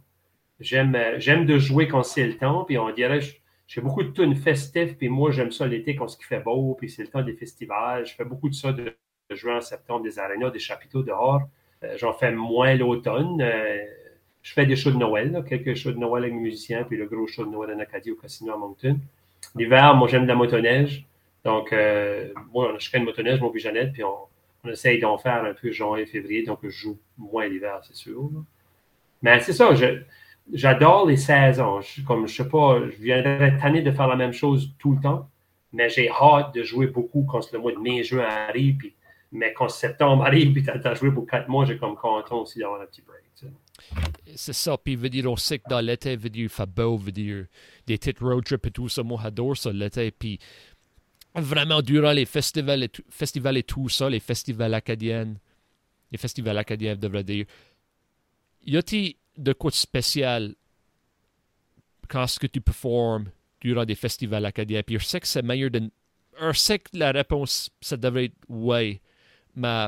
J'aime, 0.60 0.96
euh, 0.96 1.16
j'aime 1.18 1.46
de 1.46 1.58
jouer 1.58 1.88
quand 1.88 2.04
c'est 2.04 2.26
le 2.26 2.38
temps, 2.38 2.64
puis 2.66 2.78
on 2.78 2.92
dirait, 2.92 3.20
j'ai 3.68 3.82
beaucoup 3.82 4.04
de 4.04 4.12
tunes 4.12 4.36
festives, 4.36 4.96
puis 4.96 5.10
moi, 5.10 5.32
j'aime 5.32 5.52
ça 5.52 5.66
l'été 5.66 5.96
quand 5.96 6.14
il 6.14 6.24
fait 6.24 6.40
beau, 6.40 6.76
puis 6.80 6.90
c'est 6.90 7.02
le 7.02 7.08
temps 7.08 7.24
des 7.24 7.34
festivals. 7.34 8.06
Je 8.06 8.14
fais 8.14 8.26
beaucoup 8.26 8.48
de 8.48 8.54
ça 8.54 8.72
de, 8.72 8.96
jouer 9.32 9.54
en 9.54 9.62
septembre, 9.62 10.04
des 10.04 10.20
arénas, 10.20 10.52
des 10.52 10.60
chapiteaux 10.60 11.04
dehors. 11.04 11.42
Euh, 11.84 11.96
j'en 11.98 12.14
fais 12.14 12.32
moins 12.32 12.76
l'automne. 12.76 13.42
Euh, 13.42 13.82
je 14.44 14.54
fais 14.54 14.66
des 14.66 14.76
shows 14.76 14.92
de 14.92 14.98
Noël, 14.98 15.44
quelques 15.48 15.76
shows 15.76 15.94
de 15.94 15.98
Noël 15.98 16.26
avec 16.26 16.36
les 16.36 16.42
musiciens, 16.42 16.84
puis 16.84 16.98
le 16.98 17.06
gros 17.06 17.28
show 17.28 17.46
de 17.46 17.52
Noël 17.52 17.76
en 17.76 17.80
Acadie 17.80 18.12
au 18.12 18.16
Casino 18.16 18.54
à 18.54 18.58
Moncton. 18.58 19.00
L'hiver, 19.56 19.96
moi, 19.96 20.08
j'aime 20.08 20.24
de 20.24 20.28
la 20.28 20.36
motoneige. 20.36 21.06
Donc, 21.44 21.74
moi, 22.54 22.76
je 22.78 22.90
fais 22.90 22.98
une 23.00 23.06
motoneige, 23.06 23.40
mon 23.40 23.50
puis 23.50 23.64
puis 23.94 24.04
on, 24.04 24.28
on 24.64 24.70
essaye 24.70 25.00
d'en 25.00 25.18
faire 25.18 25.44
un 25.44 25.54
peu 25.54 25.72
janvier, 25.72 26.06
février, 26.06 26.44
donc 26.44 26.60
je 26.64 26.70
joue 26.70 27.00
moins 27.18 27.48
l'hiver, 27.48 27.80
c'est 27.84 27.96
sûr. 27.96 28.30
Mais 29.22 29.40
c'est 29.40 29.54
ça, 29.54 29.72
j'adore 30.54 31.08
les 31.08 31.18
saisons. 31.18 31.82
Je, 31.82 32.02
comme 32.02 32.28
je 32.28 32.36
sais 32.36 32.50
pas, 32.50 32.80
je 32.86 33.02
viendrais 33.02 33.58
tanner 33.58 33.82
de 33.82 33.92
faire 33.92 34.08
la 34.08 34.16
même 34.16 34.34
chose 34.34 34.72
tout 34.80 34.94
le 34.94 35.02
temps, 35.02 35.30
mais 35.74 35.90
j'ai 35.90 36.10
hâte 36.10 36.54
de 36.54 36.64
jouer 36.64 36.88
beaucoup 36.88 37.24
quand 37.24 37.52
le 37.52 37.60
mois 37.60 37.72
de 37.72 37.80
mai, 37.80 38.04
juin 38.04 38.26
arrive, 38.26 38.78
puis, 38.78 38.94
mais 39.32 39.54
quand 39.54 39.70
septembre 39.70 40.26
arrive, 40.26 40.52
puis 40.52 40.64
tu 40.64 40.70
as, 40.70 40.94
joué 40.94 41.12
pour 41.12 41.26
quatre 41.26 41.48
mois, 41.48 41.66
j'ai 41.66 41.78
comme 41.78 41.96
content 41.96 42.42
aussi 42.42 42.60
d'avoir 42.60 42.82
un 42.82 42.86
petit 42.86 43.02
break. 43.02 43.22
C'est 44.36 44.54
ça, 44.54 44.78
puis 44.78 44.96
veut 44.96 45.10
dire, 45.10 45.30
on 45.30 45.36
sait 45.36 45.60
que 45.60 45.68
dans 45.70 45.80
l'été, 45.80 46.16
veut 46.16 46.30
dire, 46.30 46.44
il 46.44 46.50
fait 46.50 46.70
beau, 46.70 46.98
veut 46.98 47.12
dire, 47.12 47.46
des 47.88 47.98
petites 47.98 48.20
road 48.20 48.44
trips 48.44 48.66
et 48.68 48.72
tout 48.72 48.88
ça, 48.88 49.04
moi 49.04 49.20
j'adore 49.24 49.58
ça 49.58 49.72
l'été, 49.72 50.12
puis 50.12 50.40
vraiment 51.36 51.82
durant 51.82 52.12
les 52.12 52.26
festivals 52.26 52.84
et, 52.84 52.90
tout, 52.90 53.04
festivals 53.10 53.58
et 53.58 53.64
tout 53.64 53.90
ça, 53.90 54.10
les 54.10 54.20
festivals 54.20 54.74
acadiens, 54.74 55.34
les 56.12 56.18
festivals 56.18 56.58
acadiens 56.58 56.96
devrais 56.96 57.24
dire, 57.24 57.46
y 58.66 58.78
a-t-il 58.78 59.16
de 59.38 59.54
quoi 59.54 59.72
de 59.72 59.76
spécial 59.76 60.56
quand 62.10 62.28
ce 62.28 62.40
que 62.40 62.48
tu 62.48 62.60
performes 62.60 63.32
durant 63.62 63.86
des 63.86 63.96
festivals 63.96 64.46
acadiens? 64.46 64.84
Puis 64.84 65.00
je 65.00 65.06
sais 65.06 65.20
que 65.20 65.28
c'est 65.28 65.42
meilleur 65.42 65.72
de... 65.72 65.90
Je 66.40 66.58
sais 66.58 66.80
que 66.80 66.90
la 66.94 67.12
réponse, 67.12 67.70
ça 67.82 67.96
devrait 67.98 68.26
être 68.26 68.36
oui, 68.50 69.00
mais 69.56 69.88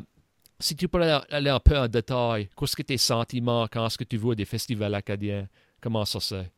si 0.59 0.75
tu 0.75 0.87
pourrais 0.87 1.21
aller 1.29 1.49
un 1.49 1.59
peu 1.59 1.77
en 1.77 1.87
détail, 1.87 2.49
qu'est-ce 2.57 2.75
que 2.75 2.83
tes 2.83 2.97
sentiments 2.97 3.67
quand 3.67 3.89
ce 3.89 3.97
que 3.97 4.03
tu 4.05 4.17
vois 4.17 4.35
des 4.35 4.45
festivals 4.45 4.95
acadiens? 4.95 5.47
Comment 5.81 6.05
ça 6.05 6.19
c'est? 6.21 6.51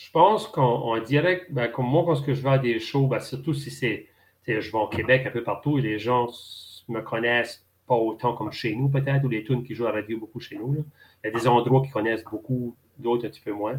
Je 0.00 0.10
pense 0.10 0.48
qu'en 0.48 0.98
direct, 0.98 1.52
ben, 1.52 1.68
comme 1.68 1.86
moi, 1.86 2.04
quand 2.06 2.24
je 2.26 2.32
vais 2.42 2.48
à 2.48 2.58
des 2.58 2.80
shows, 2.80 3.06
ben, 3.06 3.20
surtout 3.20 3.52
si 3.52 3.70
c'est, 3.70 4.08
je 4.46 4.72
vais 4.72 4.78
au 4.78 4.88
Québec 4.88 5.24
un 5.26 5.30
peu 5.30 5.42
partout 5.42 5.78
et 5.78 5.82
les 5.82 5.98
gens 5.98 6.28
me 6.88 7.02
connaissent 7.02 7.66
pas 7.86 7.94
autant 7.94 8.34
comme 8.34 8.50
chez 8.50 8.74
nous, 8.74 8.88
peut-être, 8.88 9.24
ou 9.24 9.28
les 9.28 9.44
tunes 9.44 9.62
qui 9.62 9.74
jouent 9.74 9.86
à 9.86 9.90
la 9.90 9.96
radio 9.96 10.18
beaucoup 10.18 10.40
chez 10.40 10.56
nous. 10.56 10.84
Il 11.22 11.30
y 11.30 11.36
a 11.36 11.38
des 11.38 11.46
endroits 11.46 11.82
qui 11.82 11.90
connaissent 11.90 12.24
beaucoup, 12.24 12.74
d'autres 12.98 13.26
un 13.26 13.28
petit 13.28 13.42
peu 13.42 13.52
moins. 13.52 13.78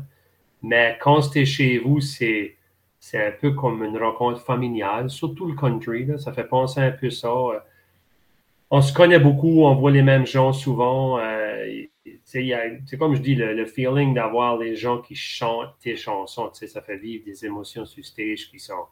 Mais 0.61 0.95
quand 1.01 1.21
c'est 1.21 1.45
chez 1.45 1.79
vous, 1.79 2.01
c'est, 2.01 2.55
c'est 2.99 3.25
un 3.25 3.31
peu 3.31 3.51
comme 3.51 3.83
une 3.83 3.97
rencontre 3.97 4.41
familiale, 4.41 5.09
surtout 5.09 5.47
le 5.47 5.55
country. 5.55 6.07
ça 6.19 6.33
fait 6.33 6.43
penser 6.43 6.81
un 6.81 6.91
peu 6.91 7.09
ça. 7.09 7.29
Euh, 7.29 7.59
on 8.69 8.81
se 8.81 8.93
connaît 8.93 9.19
beaucoup, 9.19 9.63
on 9.63 9.73
voit 9.73 9.91
les 9.91 10.03
mêmes 10.03 10.27
gens 10.27 10.53
souvent. 10.53 11.17
Euh, 11.17 11.85
c'est 12.23 12.97
comme 12.97 13.15
je 13.15 13.21
dis, 13.21 13.35
le, 13.35 13.65
feeling 13.65 14.13
d'avoir 14.13 14.57
les 14.57 14.75
gens 14.75 14.99
qui 15.01 15.15
chantent 15.15 15.77
tes 15.79 15.95
chansons, 15.95 16.51
ça 16.53 16.81
fait 16.81 16.97
vivre 16.97 17.25
des 17.25 17.45
émotions 17.45 17.85
sur 17.85 18.03
stage 18.03 18.49
qui 18.49 18.59
sont 18.59 18.85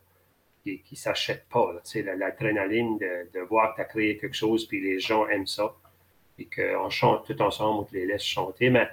qui, 0.63 0.81
qui 0.81 0.95
s'achètent 0.95 1.47
pas. 1.49 1.73
L'adrénaline 2.17 2.97
de, 2.97 3.29
de, 3.33 3.39
voir 3.39 3.71
que 3.71 3.77
tu 3.77 3.81
as 3.81 3.85
créé 3.85 4.17
quelque 4.17 4.35
chose, 4.35 4.65
puis 4.65 4.81
les 4.81 4.99
gens 4.99 5.27
aiment 5.27 5.47
ça, 5.47 5.73
et 6.38 6.45
qu'on 6.45 6.89
chante 6.89 7.25
tout 7.25 7.41
ensemble, 7.41 7.81
on 7.81 7.83
te 7.83 7.93
les 7.93 8.05
laisse 8.05 8.23
chanter. 8.23 8.69
Mais 8.69 8.88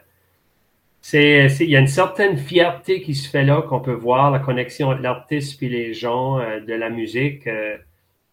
il 1.12 1.71
y 1.71 1.76
a 1.76 1.80
une 1.80 1.87
certaine 1.87 2.37
fierté 2.37 3.00
qui 3.00 3.14
se 3.14 3.28
fait 3.28 3.45
là, 3.45 3.62
qu'on 3.62 3.80
peut 3.80 3.92
voir, 3.92 4.30
la 4.30 4.38
connexion 4.38 4.88
entre 4.88 5.02
l'artiste 5.02 5.62
et 5.62 5.68
les 5.68 5.95
gens, 5.95 6.38
euh, 6.40 6.61
de 6.61 6.75
la 6.75 6.90
musique. 6.90 7.47
Euh, 7.47 7.76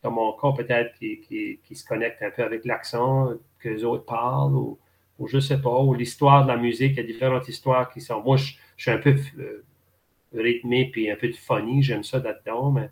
dans 0.02 0.12
mon 0.12 0.34
cas, 0.34 0.52
peut-être 0.52 0.94
qui, 0.96 1.20
qui, 1.22 1.60
qui, 1.64 1.76
se 1.76 1.86
connecte 1.86 2.22
un 2.24 2.30
peu 2.30 2.44
avec 2.44 2.66
l'accent 2.66 3.30
que 3.60 3.70
les 3.70 3.84
autres 3.86 4.06
parlent, 4.06 4.76
ou 5.20 5.28
je 5.28 5.40
sais 5.40 5.62
pas, 5.62 5.80
ou 5.80 5.94
l'histoire 5.94 6.44
de 6.44 6.50
la 6.50 6.58
musique, 6.58 6.94
il 6.94 6.98
y 6.98 7.00
a 7.00 7.04
différentes 7.04 7.48
histoires 7.48 7.90
qui 7.92 8.02
sont. 8.02 8.22
Moi, 8.22 8.38
je, 8.38 8.54
suis 8.78 8.92
un 8.92 8.98
peu 8.98 9.16
euh, 9.40 9.64
rythmé 10.34 10.90
puis 10.92 11.10
un 11.10 11.16
peu 11.16 11.28
de 11.30 11.36
funny, 11.36 11.84
j'aime 11.84 12.04
ça 12.04 12.20
là-dedans, 12.20 12.72
mais 12.72 12.90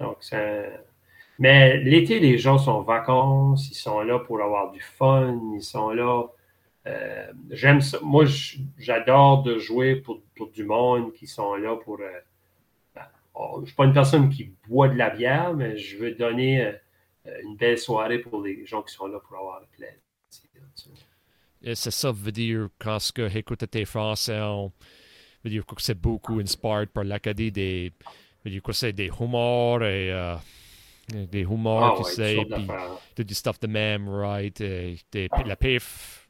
donc. 0.00 0.18
Mais 1.38 1.76
l'été, 1.78 2.18
les 2.18 2.36
gens 2.36 2.58
sont 2.58 2.72
en 2.72 2.82
vacances, 2.82 3.70
ils 3.70 3.74
sont 3.74 4.00
là 4.00 4.18
pour 4.18 4.42
avoir 4.42 4.72
du 4.72 4.80
fun, 4.80 5.40
ils 5.54 5.62
sont 5.62 5.90
là. 5.90 6.24
Euh, 6.86 7.32
j'aime 7.50 7.80
ça. 7.80 7.98
Moi, 8.02 8.24
j'adore 8.76 9.42
de 9.44 9.58
jouer 9.58 9.96
pour, 9.96 10.20
pour, 10.36 10.50
du 10.50 10.64
monde 10.64 11.12
qui 11.12 11.26
sont 11.26 11.54
là 11.54 11.76
pour. 11.76 12.00
Euh, 12.00 12.20
ben, 12.94 13.06
oh, 13.34 13.54
je 13.56 13.60
ne 13.60 13.66
suis 13.66 13.76
pas 13.76 13.84
une 13.84 13.92
personne 13.92 14.30
qui 14.30 14.52
boit 14.68 14.88
de 14.88 14.96
la 14.96 15.10
bière, 15.10 15.54
mais 15.54 15.76
je 15.76 15.96
veux 15.98 16.12
donner 16.12 16.64
euh, 16.64 16.72
une 17.44 17.56
belle 17.56 17.78
soirée 17.78 18.18
pour 18.18 18.42
les 18.42 18.66
gens 18.66 18.82
qui 18.82 18.94
sont 18.94 19.06
là 19.06 19.20
pour 19.20 19.36
avoir 19.36 19.60
le 19.60 19.66
plaisir. 19.66 20.00
C'est 21.62 21.90
ça, 21.90 22.12
veut 22.12 22.32
dire, 22.32 22.68
quand 22.78 22.98
tu 22.98 23.24
écoutes 23.36 23.68
tes 23.70 23.84
français, 23.84 24.40
on 24.40 24.72
veut 25.44 25.50
dire 25.50 25.66
que 25.66 25.74
c'est 25.78 25.98
beaucoup 25.98 26.38
inspiré 26.38 26.86
par 26.86 27.04
l'Acadie 27.04 27.50
des, 27.50 27.92
veut 28.44 28.50
dire 28.50 28.62
que 28.62 28.72
c'est 28.72 28.92
des 28.92 29.10
humours 29.20 29.82
et 29.82 30.12
euh, 30.12 30.36
des 31.12 31.42
humours, 31.42 32.04
tu 32.06 32.14
sais, 32.14 32.38
puis 33.14 33.24
du 33.24 33.34
stuff 33.34 33.58
de 33.60 33.66
même, 33.66 34.08
right, 34.08 34.60
et 34.60 34.98
des, 35.10 35.28
la 35.44 35.56
pif, 35.56 36.28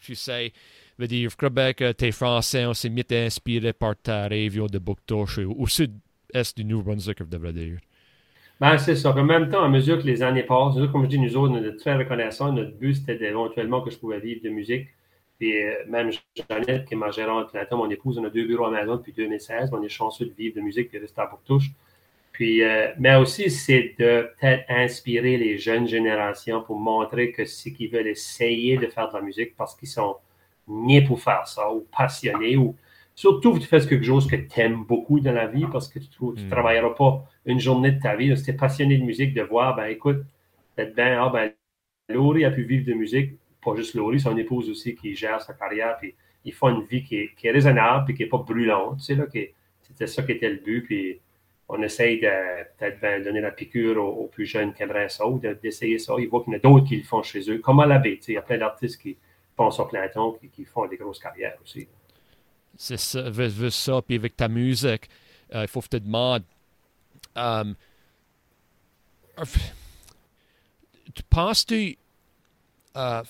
tu 0.00 0.14
sais, 0.14 0.52
veut 0.98 1.08
dire, 1.08 1.36
Québec, 1.36 1.84
tes 1.98 2.12
français, 2.12 2.64
on 2.64 2.74
s'est 2.74 2.90
mis 2.90 3.04
inspiré 3.10 3.72
par 3.72 3.96
ta 3.96 4.28
région 4.28 4.66
de 4.66 4.78
Bouctouche 4.78 5.38
au 5.38 5.66
sud-est 5.66 6.56
du 6.56 6.64
Nouveau-Brunswick, 6.64 7.18
je 7.18 7.24
devrais 7.24 7.52
dire. 7.52 7.78
Ben, 8.60 8.78
c'est 8.78 8.96
ça. 8.96 9.10
En 9.10 9.24
même 9.24 9.48
temps, 9.48 9.62
à 9.62 9.68
mesure 9.68 9.98
que 9.98 10.06
les 10.06 10.22
années 10.22 10.44
passent, 10.44 10.76
comme 10.92 11.04
je 11.04 11.08
dis, 11.08 11.18
nous 11.18 11.36
autres, 11.36 11.52
on 11.52 11.64
est 11.64 11.76
très 11.76 11.96
reconnaissants. 11.96 12.52
Notre 12.52 12.76
but, 12.76 12.94
c'était 12.94 13.24
éventuellement 13.24 13.80
que 13.80 13.90
je 13.90 13.98
pouvais 13.98 14.20
vivre 14.20 14.40
de 14.42 14.50
musique. 14.50 14.88
Puis 15.38 15.60
euh, 15.60 15.74
même 15.88 16.12
Jeannette, 16.36 16.86
qui 16.86 16.94
est 16.94 16.96
ma 16.96 17.10
gérante 17.10 17.52
mon 17.72 17.90
épouse, 17.90 18.16
on 18.18 18.24
a 18.24 18.30
deux 18.30 18.46
bureaux 18.46 18.66
à 18.66 18.68
Amazon 18.68 18.96
depuis 18.96 19.12
2016. 19.12 19.70
On 19.72 19.82
est 19.82 19.88
chanceux 19.88 20.26
de 20.26 20.32
vivre 20.32 20.54
de 20.54 20.60
musique 20.60 20.90
et 20.92 20.98
de 20.98 21.02
rester 21.02 21.20
à 21.20 21.26
Bouctouche. 21.26 21.72
Puis, 22.30 22.62
euh, 22.62 22.92
mais 22.98 23.16
aussi, 23.16 23.50
c'est 23.50 23.94
de 23.98 24.30
peut-être 24.40 24.64
inspirer 24.68 25.36
les 25.36 25.58
jeunes 25.58 25.88
générations 25.88 26.62
pour 26.62 26.78
montrer 26.78 27.32
que 27.32 27.44
ceux 27.44 27.72
qui 27.72 27.88
veulent 27.88 28.06
essayer 28.06 28.76
de 28.76 28.86
faire 28.86 29.08
de 29.08 29.14
la 29.14 29.20
musique 29.20 29.56
parce 29.56 29.74
qu'ils 29.74 29.88
sont 29.88 30.16
nés 30.68 31.02
pour 31.02 31.20
faire 31.20 31.46
ça 31.46 31.72
ou 31.72 31.86
passionnés 31.96 32.56
ou 32.56 32.76
surtout 33.22 33.56
tu 33.56 33.68
fais 33.68 33.78
quelque 33.86 34.04
chose 34.04 34.26
que 34.26 34.34
tu 34.34 34.60
aimes 34.60 34.82
beaucoup 34.82 35.20
dans 35.20 35.30
la 35.32 35.46
vie 35.46 35.64
parce 35.70 35.86
que 35.86 36.00
tu 36.00 36.24
ne 36.24 36.30
hmm. 36.32 36.48
travailleras 36.48 36.94
pas 36.94 37.24
une 37.46 37.60
journée 37.60 37.92
de 37.92 38.00
ta 38.00 38.16
vie. 38.16 38.36
Si 38.36 38.42
tu 38.42 38.50
es 38.50 38.54
passionné 38.54 38.98
de 38.98 39.04
musique, 39.04 39.32
de 39.32 39.42
voir, 39.42 39.76
ben 39.76 39.86
écoute, 39.86 40.22
peut-être 40.74 40.92
bien, 40.96 41.22
ah 41.22 41.30
ben, 41.32 41.52
Laurie 42.08 42.44
a 42.44 42.50
pu 42.50 42.64
vivre 42.64 42.84
de 42.84 42.94
musique, 42.94 43.34
pas 43.64 43.76
juste 43.76 43.94
Laurie, 43.94 44.18
son 44.18 44.36
épouse 44.36 44.68
aussi 44.68 44.96
qui 44.96 45.14
gère 45.14 45.40
sa 45.40 45.54
carrière, 45.54 45.98
puis 45.98 46.16
ils 46.44 46.52
font 46.52 46.70
une 46.70 46.84
vie 46.84 47.04
qui 47.04 47.16
est, 47.18 47.34
qui 47.36 47.46
est 47.46 47.52
raisonnable, 47.52 48.06
puis 48.06 48.14
qui 48.16 48.24
n'est 48.24 48.28
pas 48.28 48.38
brûlante, 48.38 48.98
tu 48.98 49.04
sais, 49.04 49.14
là, 49.14 49.26
c'était 49.82 50.08
ça 50.08 50.24
qui 50.24 50.32
était 50.32 50.50
le 50.50 50.56
but, 50.56 50.82
puis 50.82 51.20
on 51.68 51.80
essaye 51.80 52.18
de 52.18 52.28
peut-être 52.76 52.98
ben, 53.00 53.22
donner 53.22 53.40
la 53.40 53.52
piqûre 53.52 54.04
aux, 54.04 54.26
plus 54.26 54.46
jeunes 54.46 54.74
qui 54.74 54.82
aimeraient 54.82 55.08
ça, 55.08 55.28
ou 55.28 55.38
d'essayer 55.38 55.98
ça. 56.00 56.14
Ils 56.18 56.28
voient 56.28 56.42
qu'il 56.42 56.54
y 56.54 56.56
en 56.56 56.58
a 56.58 56.62
d'autres 56.62 56.88
qui 56.88 56.96
le 56.96 57.04
font 57.04 57.22
chez 57.22 57.48
eux, 57.48 57.58
comme 57.58 57.78
à 57.78 57.86
l'abbé, 57.86 58.16
tu 58.16 58.24
sais, 58.24 58.32
il 58.32 58.34
y 58.34 58.38
a 58.38 58.42
plein 58.42 58.58
d'artistes 58.58 59.00
qui 59.00 59.16
font 59.56 59.70
sur 59.70 59.86
Platon, 59.86 60.32
qui, 60.32 60.48
qui 60.48 60.64
font 60.64 60.86
des 60.86 60.96
grosses 60.96 61.20
carrières 61.20 61.56
aussi. 61.62 61.86
C'est 62.82 62.96
ça, 62.96 63.30
veux, 63.30 63.70
ça, 63.70 64.02
puis 64.02 64.16
avec 64.16 64.36
ta 64.36 64.48
musique, 64.48 65.08
euh, 65.54 65.62
il 65.62 65.68
faut 65.68 65.80
que 65.80 65.86
tu 65.86 66.00
te 66.00 66.04
demandes 66.04 66.42
Um, 67.36 67.76
tu 71.14 71.22
penses-tu, 71.30 71.96
uh, 72.96 73.22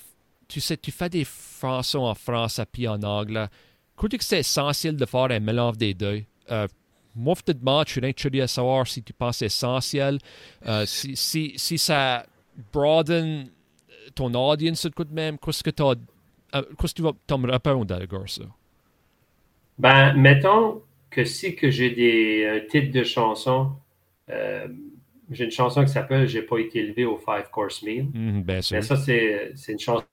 tu 0.48 0.60
sais, 0.60 0.78
tu 0.78 0.90
fais 0.90 1.10
des 1.10 1.24
français 1.24 1.98
en 1.98 2.14
français 2.14 2.64
puis 2.64 2.88
en 2.88 3.00
anglais. 3.02 3.46
Crois-tu 3.94 4.16
que 4.16 4.24
c'est 4.24 4.40
essentiel 4.40 4.96
de 4.96 5.04
faire 5.04 5.30
un 5.30 5.38
mélange 5.38 5.76
des 5.76 5.92
deux? 5.92 6.24
Moi, 7.14 7.34
je 7.36 7.42
te 7.42 7.52
demande, 7.52 7.86
je 7.86 8.00
suis 8.00 8.14
curieux 8.14 8.42
à 8.42 8.48
savoir 8.48 8.86
si 8.88 9.02
tu 9.02 9.12
penses 9.12 9.42
essentiel, 9.42 10.18
si, 10.86 11.14
si, 11.14 11.52
si, 11.56 11.78
ça 11.78 12.24
broaden 12.72 13.50
ton 14.14 14.32
audience 14.34 14.88
tout 14.96 15.04
de 15.04 15.14
même, 15.14 15.38
qu'est-ce 15.38 15.62
que, 15.62 15.70
qu'est-ce 15.70 16.94
que 16.94 16.96
tu 16.96 17.02
vas 17.02 17.12
me 17.36 17.52
répondre 17.52 17.94
à 17.94 18.26
ça? 18.26 18.44
Ben, 19.82 20.14
mettons 20.14 20.82
que 21.10 21.24
si 21.24 21.56
que 21.56 21.70
j'ai 21.70 21.90
des 21.90 22.46
un 22.46 22.60
titre 22.60 22.92
de 22.92 23.02
chanson 23.02 23.72
euh, 24.30 24.68
j'ai 25.30 25.44
une 25.44 25.50
chanson 25.50 25.84
qui 25.84 25.90
s'appelle 25.90 26.28
J'ai 26.28 26.42
pas 26.42 26.58
été 26.58 26.80
élevé 26.80 27.04
au 27.04 27.16
Five 27.16 27.48
Course 27.50 27.82
Meal. 27.82 28.06
Mm, 28.12 28.42
Mais 28.46 28.62
ça, 28.62 28.96
c'est 28.96 29.52
une 29.68 29.78
chanson 29.78 30.04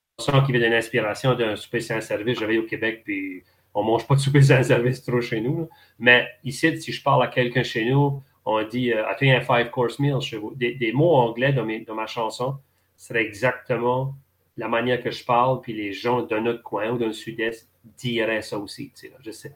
qui 0.44 0.52
vient 0.52 0.60
d'une 0.60 0.72
inspiration 0.72 1.34
d'un 1.34 1.56
souper 1.56 1.80
sans 1.80 2.00
service. 2.00 2.38
J'avais 2.38 2.58
au 2.58 2.64
Québec, 2.64 3.02
puis 3.04 3.42
on 3.74 3.82
mange 3.82 4.06
pas 4.06 4.14
de 4.14 4.20
souper 4.20 4.42
sans 4.42 4.62
service 4.62 5.02
trop 5.04 5.20
chez 5.20 5.40
nous. 5.40 5.68
Mais 5.98 6.26
ici, 6.44 6.80
si 6.80 6.92
je 6.92 7.02
parle 7.02 7.22
à 7.22 7.28
quelqu'un 7.28 7.62
chez 7.62 7.84
nous, 7.84 8.22
on 8.44 8.62
dit 8.66 8.92
euh, 8.92 9.06
As-tu 9.08 9.28
un 9.30 9.40
Five 9.40 9.70
Course 9.70 9.98
Meal 9.98 10.20
chez 10.20 10.36
vous 10.36 10.54
des, 10.54 10.92
mots 10.92 11.14
anglais 11.14 11.52
dans, 11.52 11.66
dans 11.86 11.94
ma 11.94 12.06
chanson 12.06 12.56
serait 12.96 13.22
exactement 13.22 14.14
la 14.60 14.68
manière 14.68 15.02
que 15.02 15.10
je 15.10 15.24
parle, 15.24 15.62
puis 15.62 15.72
les 15.72 15.92
gens 15.92 16.20
d'un 16.22 16.44
autre 16.44 16.62
coin 16.62 16.90
ou 16.90 16.98
d'un 16.98 17.12
sud-est 17.12 17.66
diraient 17.96 18.42
ça 18.42 18.58
aussi. 18.58 18.92
Je, 19.02 19.48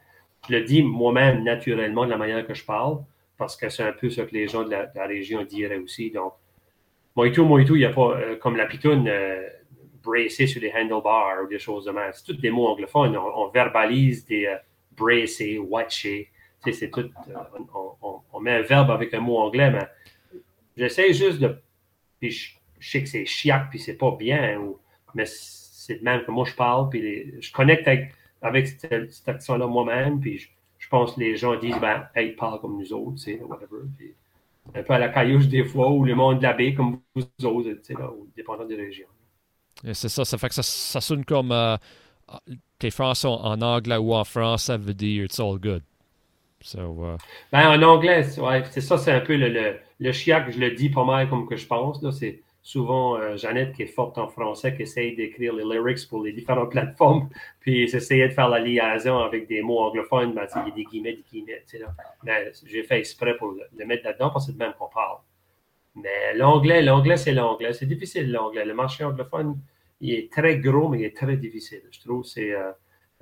le 0.49 0.63
dis 0.63 0.83
moi-même 0.83 1.45
naturellement 1.45 2.07
de 2.07 2.11
la 2.11 2.17
manière 2.17 2.47
que 2.47 2.55
je 2.55 2.65
parle 2.65 3.05
parce 3.37 3.55
que 3.55 3.69
c'est 3.69 3.83
un 3.83 3.93
peu 3.93 4.09
ce 4.09 4.23
que 4.23 4.33
les 4.33 4.49
gens 4.49 4.65
de 4.65 4.71
la, 4.71 5.07
région 5.07 5.45
diraient 5.45 5.77
aussi. 5.77 6.11
Donc, 6.11 6.33
Moito, 7.15 7.45
Moito, 7.45 7.77
il 7.77 7.81
n'y 7.81 7.85
a 7.85 7.91
pas, 7.91 8.17
euh, 8.17 8.37
comme 8.37 8.57
la 8.57 8.65
pitoune, 8.65 9.07
euh, 9.07 9.47
bracé 10.03 10.47
sur 10.47 10.63
les 10.63 10.73
handlebars 10.73 11.43
ou 11.45 11.49
des 11.49 11.59
choses 11.59 11.85
de 11.85 11.91
même. 11.91 12.11
C'est 12.15 12.25
tous 12.25 12.41
des 12.41 12.51
mots 12.51 12.69
anglophones. 12.69 13.15
On, 13.15 13.49
verbalise 13.49 14.25
des 14.25 14.47
euh, 14.47 15.59
watcher. 15.59 16.31
c'est 16.65 16.91
tout. 16.91 17.11
On, 18.33 18.41
met 18.41 18.53
un 18.53 18.63
verbe 18.63 18.91
avec 18.91 19.13
un 19.13 19.21
mot 19.21 19.37
anglais, 19.37 19.71
mais 19.71 20.41
j'essaie 20.79 21.13
juste 21.13 21.41
de. 21.41 21.55
Puis 22.21 22.31
je, 22.31 22.91
sais 22.91 23.03
que 23.03 23.09
c'est 23.09 23.27
chiac, 23.27 23.69
puis 23.69 23.79
c'est 23.79 23.99
pas 23.99 24.13
bien, 24.19 24.59
mais 25.15 25.25
c'est 25.27 25.97
de 25.97 26.05
même 26.05 26.25
que 26.25 26.31
moi 26.31 26.45
je 26.45 26.55
parle, 26.55 26.89
puis 26.89 27.35
je 27.41 27.53
connecte 27.53 27.87
avec, 27.87 28.15
avec 28.43 28.69
cette, 28.69 29.13
cette 29.13 29.29
action-là 29.29 29.67
moi-même, 29.67 30.21
puis 30.21 30.39
je, 30.39 30.49
je 30.79 30.89
pense 30.89 31.15
que 31.15 31.21
les 31.21 31.37
gens 31.37 31.57
disent, 31.57 31.79
ben, 31.81 32.07
hey, 32.15 32.33
parle 32.33 32.61
comme 32.61 32.79
nous 32.79 32.93
autres, 32.93 33.17
tu 33.17 33.23
sais, 33.23 33.41
whatever. 33.41 33.83
un 34.75 34.83
peu 34.83 34.93
à 34.93 34.99
la 34.99 35.09
caillouche 35.09 35.49
des 35.49 35.65
fois, 35.65 35.91
ou 35.91 36.05
le 36.05 36.15
monde 36.15 36.39
de 36.39 36.43
la 36.43 36.53
baie 36.53 36.75
comme 36.75 37.01
vous 37.15 37.23
autres, 37.45 37.71
tu 37.71 37.79
sais, 37.83 37.95
là, 37.95 38.11
dépendant 38.37 38.65
des 38.65 38.77
régions. 38.77 39.09
C'est 39.93 40.09
ça, 40.09 40.25
ça 40.25 40.39
fait 40.39 40.49
que 40.49 40.55
ça, 40.55 40.63
ça 40.63 41.01
sonne 41.01 41.25
comme 41.25 41.53
euh, 41.53 41.77
tes 42.79 42.91
phrases 42.91 43.25
en 43.25 43.61
anglais 43.61 43.97
ou 43.97 44.15
en 44.15 44.25
français, 44.25 44.67
ça 44.67 44.77
veut 44.77 44.95
dire 44.95 45.25
it's 45.25 45.41
all 45.41 45.59
good. 45.59 45.83
So, 46.61 46.79
uh... 46.81 47.19
ben, 47.53 47.79
en 47.79 47.83
anglais, 47.83 48.39
ouais, 48.39 48.65
c'est 48.71 48.81
ça, 48.81 48.97
c'est 48.97 49.13
un 49.13 49.21
peu 49.21 49.37
le, 49.37 49.49
le, 49.49 49.77
le 50.01 50.13
chiac, 50.13 50.51
je 50.51 50.59
le 50.59 50.71
dis 50.71 50.89
pas 50.89 51.05
mal 51.05 51.29
comme 51.29 51.47
que 51.47 51.57
je 51.57 51.67
pense, 51.67 52.03
là, 52.03 52.11
c'est 52.13 52.41
souvent 52.65 53.17
euh, 53.17 53.37
Jeannette, 53.37 53.75
qui 53.75 53.83
est 53.83 53.87
forte 53.87 54.17
en 54.17 54.27
français, 54.27 54.75
qui 54.75 54.83
essaye 54.83 55.15
d'écrire 55.15 55.53
les 55.53 55.65
lyrics 55.65 56.09
pour 56.09 56.25
les 56.25 56.33
différentes 56.33 56.71
plateformes, 56.73 57.29
puis 57.61 57.83
essayer 57.83 58.27
de 58.27 58.33
faire 58.33 58.49
la 58.49 58.59
liaison 58.59 59.19
avec 59.19 59.47
des 59.47 59.63
mots 59.63 59.81
anglophones, 59.81 60.33
ben, 60.33 60.47
il 60.57 60.69
y 60.69 60.73
a 60.73 60.75
des 60.75 60.85
guillemets, 60.85 61.13
des 61.13 61.25
guillemets, 61.31 61.63
tu 61.69 61.79
sais. 61.79 61.85
Mais 62.25 62.51
j'ai 62.65 62.83
fait 62.83 62.99
exprès 62.99 63.37
pour 63.37 63.53
le, 63.53 63.85
mettre 63.85 64.05
là-dedans 64.07 64.31
parce 64.31 64.47
que 64.47 64.53
c'est 64.53 64.59
de 64.59 64.65
même 64.65 64.73
qu'on 64.79 64.89
parle. 64.89 65.19
Mais 65.95 66.35
l'anglais, 66.35 66.83
l'anglais, 66.83 67.19
c'est 67.19 67.33
l'anglais. 67.33 67.73
C'est 67.75 67.87
difficile, 67.87 68.33
l'anglais. 68.33 68.65
Le 68.65 68.75
marché 68.75 69.05
anglophone, 69.05 69.61
il 70.01 70.15
est 70.15 70.33
très 70.33 70.59
gros, 70.59 70.89
mais 70.89 71.01
il 71.01 71.05
est 71.05 71.17
très 71.17 71.37
difficile. 71.37 71.83
Je 71.93 72.01
trouve 72.01 72.25
c'est... 72.25 72.53
Euh, 72.53 72.73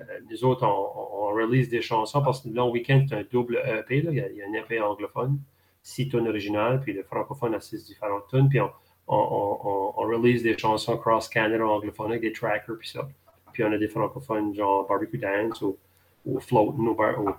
euh, 0.01 0.05
nous 0.31 0.45
autres, 0.45 0.65
on, 0.65 1.29
on, 1.29 1.35
release 1.35 1.69
des 1.69 1.83
chansons 1.83 2.23
parce 2.23 2.41
que 2.41 2.49
le 2.49 2.55
long 2.55 2.71
week-end, 2.71 3.05
c'est 3.07 3.15
un 3.15 3.25
double 3.31 3.57
EP. 3.67 4.03
Là. 4.03 4.11
Il, 4.11 4.17
y 4.17 4.21
a, 4.21 4.31
il, 4.31 4.37
y 4.37 4.43
a, 4.43 4.47
un 4.47 4.55
EP 4.55 4.81
anglophone, 4.81 5.39
six 5.83 6.09
tonnes 6.09 6.29
originales, 6.29 6.81
puis 6.81 6.95
le 6.95 7.03
francophone 7.03 7.55
a 7.55 7.61
six 7.61 7.85
différentes 7.85 8.27
tonnes. 8.31 8.49
Puis 8.49 8.61
on, 8.61 8.71
on, 9.09 9.93
release 9.97 10.43
des 10.43 10.57
chansons 10.57 10.97
cross-Canada 10.97 11.65
anglophone 11.65 12.19
des 12.19 12.33
trackers, 12.33 12.77
puis 12.79 12.89
ça. 12.89 13.09
Puis 13.53 13.65
on 13.65 13.73
a 13.73 13.79
des 13.79 13.89
francophones 13.89 14.55
genre 14.55 14.87
Barbecue 14.87 15.19
Dance 15.19 15.61
ou, 15.63 15.77
ou 16.25 16.41
Floating. 16.41 16.89
Ou, 16.89 17.31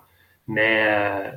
mais 0.46 0.86
euh, 0.86 1.30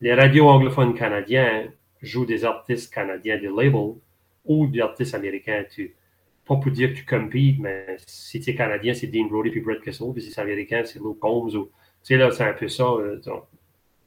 les 0.00 0.14
radios 0.14 0.48
anglophones 0.48 0.94
canadiens 0.94 1.68
jouent 2.02 2.26
des 2.26 2.44
artistes 2.44 2.92
canadiens 2.92 3.38
des 3.38 3.48
labels 3.48 3.94
ou 4.44 4.66
des 4.66 4.80
artistes 4.80 5.14
américains. 5.14 5.64
Tu, 5.70 5.94
pas 6.46 6.56
pour 6.56 6.70
dire 6.70 6.90
que 6.90 6.98
tu 6.98 7.04
compites, 7.04 7.58
mais 7.60 7.96
si 8.06 8.40
tu 8.40 8.50
es 8.50 8.54
canadien, 8.54 8.94
c'est 8.94 9.06
Dean 9.08 9.26
Brody 9.26 9.50
puis 9.50 9.60
Brett 9.60 9.82
Kessel. 9.82 10.12
Puis 10.12 10.22
si 10.22 10.30
c'est 10.30 10.40
américain, 10.40 10.82
c'est 10.84 10.98
Luke 10.98 11.18
Combs. 11.18 11.54
Ou, 11.54 11.64
tu 11.64 11.70
sais, 12.02 12.16
là, 12.16 12.30
c'est 12.30 12.44
un 12.44 12.52
peu 12.52 12.68
ça. 12.68 12.84
Euh, 12.84 13.20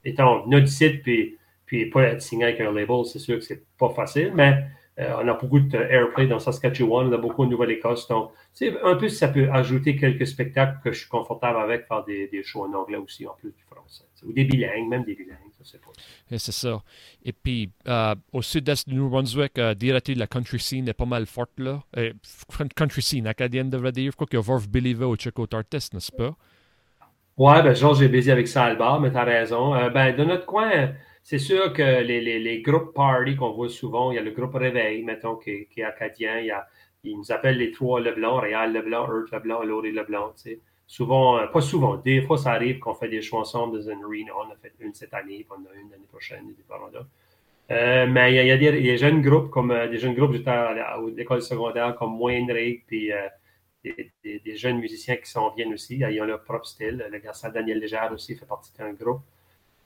étant 0.04 0.46
notre 0.48 0.68
site, 0.68 1.04
puis, 1.04 1.38
puis 1.66 1.86
pas 1.88 2.04
être 2.04 2.22
signé 2.22 2.46
avec 2.46 2.60
un 2.62 2.72
label, 2.72 3.06
c'est 3.06 3.20
sûr 3.20 3.38
que 3.38 3.44
c'est 3.44 3.64
pas 3.78 3.90
facile, 3.90 4.32
mais 4.34 4.66
euh, 5.00 5.14
on 5.24 5.28
a 5.28 5.34
beaucoup 5.34 5.60
de 5.60 5.78
airplay 5.78 6.28
dans 6.28 6.40
Saskatchewan, 6.40 7.08
on 7.08 7.14
a 7.14 7.18
beaucoup 7.18 7.46
de 7.46 7.52
Nouvelle-Écosse. 7.52 8.10
Donc, 8.10 8.32
c'est 8.52 8.78
un 8.84 8.96
peu 8.96 9.08
ça 9.08 9.30
peut 9.30 9.50
ajouter 9.50 9.96
quelques 9.96 10.28
spectacles 10.28 10.80
que 10.84 10.92
je 10.92 11.00
suis 11.00 11.10
confortable 11.10 11.60
avec, 11.60 11.88
faire 11.88 12.04
des, 12.04 12.28
des 12.28 12.44
shows 12.44 12.66
en 12.66 12.74
anglais 12.74 12.98
aussi, 12.98 13.26
en 13.26 13.34
plus 13.34 13.52
du 13.52 13.64
français. 13.64 14.04
Ou 14.28 14.34
des 14.34 14.44
bilingues, 14.44 14.90
même 14.90 15.04
des 15.04 15.16
bilingues, 15.16 15.38
ça 15.58 15.64
c'est 15.64 15.82
pas. 15.82 15.92
C'est 16.28 16.52
ça. 16.52 16.84
Et 17.24 17.32
puis, 17.32 17.72
euh, 17.88 18.14
au 18.34 18.42
sud-est 18.42 18.88
du 18.88 18.96
New 18.96 19.10
Brunswick, 19.10 19.58
euh, 19.58 19.74
dirais-tu 19.74 20.14
la 20.14 20.28
country 20.28 20.60
scene 20.60 20.88
est 20.90 20.94
pas 20.94 21.06
mal 21.06 21.26
forte 21.26 21.58
là. 21.58 21.82
country 22.76 23.02
scene 23.02 23.28
acadienne 23.28 23.70
devrait 23.70 23.94
dire. 23.94 24.16
Quoi 24.16 24.28
qu'il 24.28 24.38
y 24.38 24.42
a 24.42 24.46
Verve 24.46 24.70
Believer 24.70 25.06
au 25.06 25.16
Chico 25.16 25.48
Artist, 25.52 25.94
n'est-ce 25.94 26.12
pas? 26.12 26.36
Ouais, 27.38 27.64
ben 27.64 27.74
Georges 27.74 28.04
est 28.04 28.10
baisé 28.10 28.32
avec 28.32 28.48
ça 28.48 28.76
bar, 28.76 29.00
mais 29.00 29.12
t'as 29.12 29.24
raison. 29.24 29.72
ben, 29.90 30.16
de 30.16 30.24
notre 30.24 30.46
coin, 30.46 30.92
c'est 31.24 31.40
sûr 31.40 31.74
que 31.74 32.02
les, 32.02 32.62
groupes 32.62 32.94
party 32.94 33.36
qu'on 33.36 33.52
voit 33.52 33.70
souvent, 33.70 34.12
il 34.12 34.16
y 34.16 34.18
a 34.18 34.22
le 34.22 34.32
groupe 34.32 34.56
Réveil, 34.56 35.04
mettons, 35.04 35.36
qui, 35.36 35.68
est 35.76 35.84
acadien. 35.84 36.40
Il 36.40 36.48
y 36.48 36.52
a, 36.52 36.68
ils 37.04 37.18
nous 37.18 37.32
appellent 37.32 37.58
les 37.58 37.72
trois 37.72 38.00
Leblanc, 38.00 38.38
Réal 38.40 38.74
Leblanc, 38.74 39.08
Earth 39.08 39.32
Leblanc, 39.32 39.64
Laurie 39.64 39.92
Leblanc. 39.92 40.34
Tu 40.36 40.42
sais. 40.42 40.60
souvent, 40.88 41.48
pas 41.48 41.62
souvent, 41.62 41.98
des 41.98 42.22
fois 42.24 42.38
ça 42.38 42.52
arrive 42.54 42.80
qu'on 42.80 42.94
fait 42.96 43.10
des 43.10 43.22
shows 43.22 43.38
ensemble 43.38 43.78
dans 43.78 43.90
une 43.90 44.04
arena. 44.04 44.32
On 44.38 44.52
a 44.52 44.56
fait 44.62 44.74
une 44.80 44.94
cette 44.94 45.14
année, 45.14 45.46
puis 45.48 45.52
on 45.52 45.70
a 45.70 45.80
une 45.80 45.90
l'année 45.92 46.08
prochaine, 46.10 46.48
des 46.48 46.56
euh, 47.72 48.06
mais 48.06 48.34
il 48.34 48.48
y, 48.48 48.52
a, 48.52 48.58
des, 48.58 48.98
jeunes 48.98 49.22
groupes 49.22 49.50
comme 49.50 49.74
des 49.90 49.98
jeunes 49.98 50.14
groupes 50.14 50.34
j'étais 50.34 50.50
à, 50.50 50.98
l'école 51.16 51.42
secondaire 51.42 51.96
comme 51.96 52.20
Wayne 52.20 52.52
Rick, 52.52 52.86
puis 52.86 53.12
des, 53.84 54.56
jeunes 54.58 54.80
musiciens 54.80 55.16
qui 55.16 55.30
s'en 55.30 55.52
viennent 55.52 55.74
aussi. 55.74 55.98
Ils 55.98 56.22
ont 56.22 56.26
leur 56.26 56.44
propre 56.44 56.66
style. 56.66 57.06
Le 57.10 57.20
garçon 57.20 57.50
Daniel 57.54 57.80
Légère 57.80 58.12
aussi 58.12 58.36
fait 58.36 58.46
partie 58.46 58.74
d'un 58.78 58.92
groupe. 58.92 59.22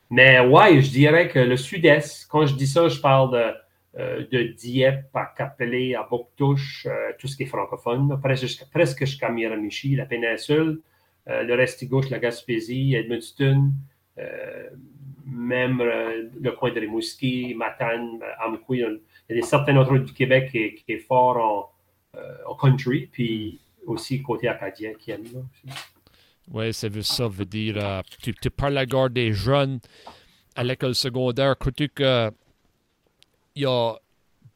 Mais 0.09 0.39
ouais, 0.39 0.81
je 0.81 0.89
dirais 0.91 1.29
que 1.29 1.39
le 1.39 1.57
sud-est, 1.57 2.27
quand 2.27 2.45
je 2.45 2.55
dis 2.55 2.67
ça, 2.67 2.87
je 2.87 2.99
parle 2.99 3.31
de, 3.33 3.53
euh, 3.97 4.53
Dieppe 4.57 5.15
à 5.15 5.33
Capelé, 5.37 5.95
à 5.95 6.03
Boctouche, 6.03 6.85
euh, 6.89 7.11
tout 7.17 7.27
ce 7.27 7.37
qui 7.37 7.43
est 7.43 7.47
francophone, 7.47 8.19
presque, 8.21 8.65
presque 8.71 8.99
jusqu'à 8.99 9.29
Miramichi, 9.29 9.95
la 9.95 10.05
péninsule, 10.05 10.81
euh, 11.27 11.43
le 11.43 11.53
reste 11.55 11.87
gauche, 11.87 12.09
la 12.09 12.19
Gaspésie, 12.19 12.95
Edmundston, 12.95 13.71
même 15.25 15.79
le 15.79 16.51
coin 16.51 16.71
de 16.71 16.79
Rimouski, 16.79 17.55
Matane, 17.55 18.19
Amkoui. 18.45 18.83
Il 19.29 19.35
y 19.35 19.39
a 19.39 19.43
certains 19.43 19.75
autres 19.75 19.97
du 19.97 20.13
Québec 20.13 20.49
qui, 20.51 20.75
qui 20.75 20.93
est 20.93 20.99
fort 20.99 21.37
en, 21.37 22.49
en 22.49 22.55
country. 22.55 23.09
Puis 23.11 23.59
aussi 23.85 24.21
côté 24.21 24.47
acadien 24.47 24.93
qui 24.93 25.11
aime. 25.11 25.23
Oui, 26.51 26.73
ça 26.73 26.89
veut 26.89 27.01
ça 27.01 27.27
veut 27.27 27.45
dire, 27.45 27.75
euh, 27.77 28.01
tu, 28.21 28.49
parles 28.49 28.77
à 28.77 28.85
la 28.85 29.09
des 29.09 29.33
jeunes 29.33 29.79
à 30.55 30.63
l'école 30.63 30.95
secondaire, 30.95 31.57
crois-tu 31.57 31.89
qu'il 31.89 32.31
y 33.55 33.65
a 33.65 33.93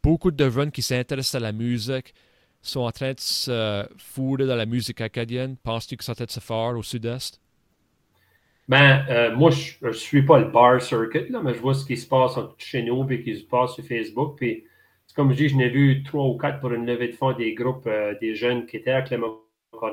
beaucoup 0.02 0.32
de 0.32 0.50
jeunes 0.50 0.72
qui 0.72 0.82
s'intéressent 0.82 1.36
à 1.36 1.40
la 1.40 1.52
musique, 1.52 2.14
sont 2.62 2.82
en 2.82 2.92
train 2.92 3.14
de 3.14 3.20
se 3.20 3.86
fourrer 3.98 4.46
dans 4.46 4.56
la 4.56 4.66
musique 4.66 5.02
acadienne? 5.02 5.58
Penses-tu 5.58 5.98
que 5.98 6.04
ça 6.04 6.16
peut 6.16 6.26
se 6.28 6.40
faire 6.40 6.78
au 6.78 6.84
sud-est? 6.84 7.42
Ben, 8.68 9.04
euh, 9.10 9.36
moi, 9.36 9.50
je 9.50 9.88
ne 9.88 9.92
suis 9.92 10.22
pas 10.22 10.38
le 10.40 10.46
bar 10.46 10.80
circuit, 10.80 11.28
là, 11.30 11.42
mais 11.44 11.56
je 11.56 11.60
vois 11.60 11.74
ce 11.74 11.84
qui 11.84 11.98
se 11.98 12.08
passe 12.08 12.38
chez 12.60 12.84
nous 12.84 13.10
et 13.10 13.24
qui 13.24 13.36
se 13.36 13.44
passe 13.44 13.74
sur 13.74 13.84
Facebook. 13.84 14.38
Puis 14.38 14.64
comme 15.16 15.32
je 15.32 15.38
dis, 15.38 15.50
je 15.50 15.56
n'ai 15.56 15.70
vu 15.70 16.04
trois 16.04 16.26
ou 16.26 16.38
quatre 16.38 16.60
pour 16.60 16.72
une 16.72 16.86
levée 16.86 17.08
de 17.08 17.14
fonds 17.14 17.34
des 17.34 17.54
groupes, 17.56 17.88
euh, 17.88 18.14
des 18.22 18.36
jeunes 18.36 18.68
qui 18.68 18.78
étaient 18.78 18.92
à 18.92 19.02
Clément 19.02 19.40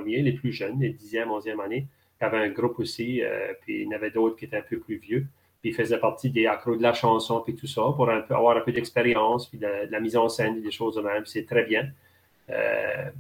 Les 0.05 0.33
plus 0.33 0.53
jeunes, 0.53 0.81
les 0.81 0.93
10e, 0.93 1.27
11e 1.27 1.63
année. 1.63 1.87
Il 2.21 2.25
y 2.25 2.27
avait 2.27 2.39
un 2.39 2.49
groupe 2.49 2.79
aussi, 2.79 3.23
euh, 3.23 3.53
puis 3.61 3.83
il 3.83 3.85
y 3.85 3.89
en 3.89 3.93
avait 3.93 4.11
d'autres 4.11 4.37
qui 4.37 4.47
étaient 4.47 4.57
un 4.57 4.63
peu 4.63 4.79
plus 4.79 4.97
vieux. 4.97 5.27
Puis 5.61 5.71
ils 5.71 5.75
faisaient 5.75 5.99
partie 5.99 6.31
des 6.31 6.47
accros 6.47 6.77
de 6.77 6.83
la 6.83 6.93
chanson, 6.93 7.41
puis 7.41 7.55
tout 7.55 7.67
ça, 7.67 7.83
pour 7.95 8.09
avoir 8.11 8.57
un 8.57 8.61
peu 8.61 8.73
d'expérience, 8.73 9.49
puis 9.49 9.59
de, 9.59 9.91
la 9.91 10.01
mise 10.01 10.17
en 10.17 10.29
scène, 10.29 10.63
des 10.63 10.71
choses 10.71 10.97
de 10.97 11.03
même. 11.03 11.27
C'est 11.27 11.47
très 11.47 11.65
bien. 11.65 11.91
Euh, 12.51 13.11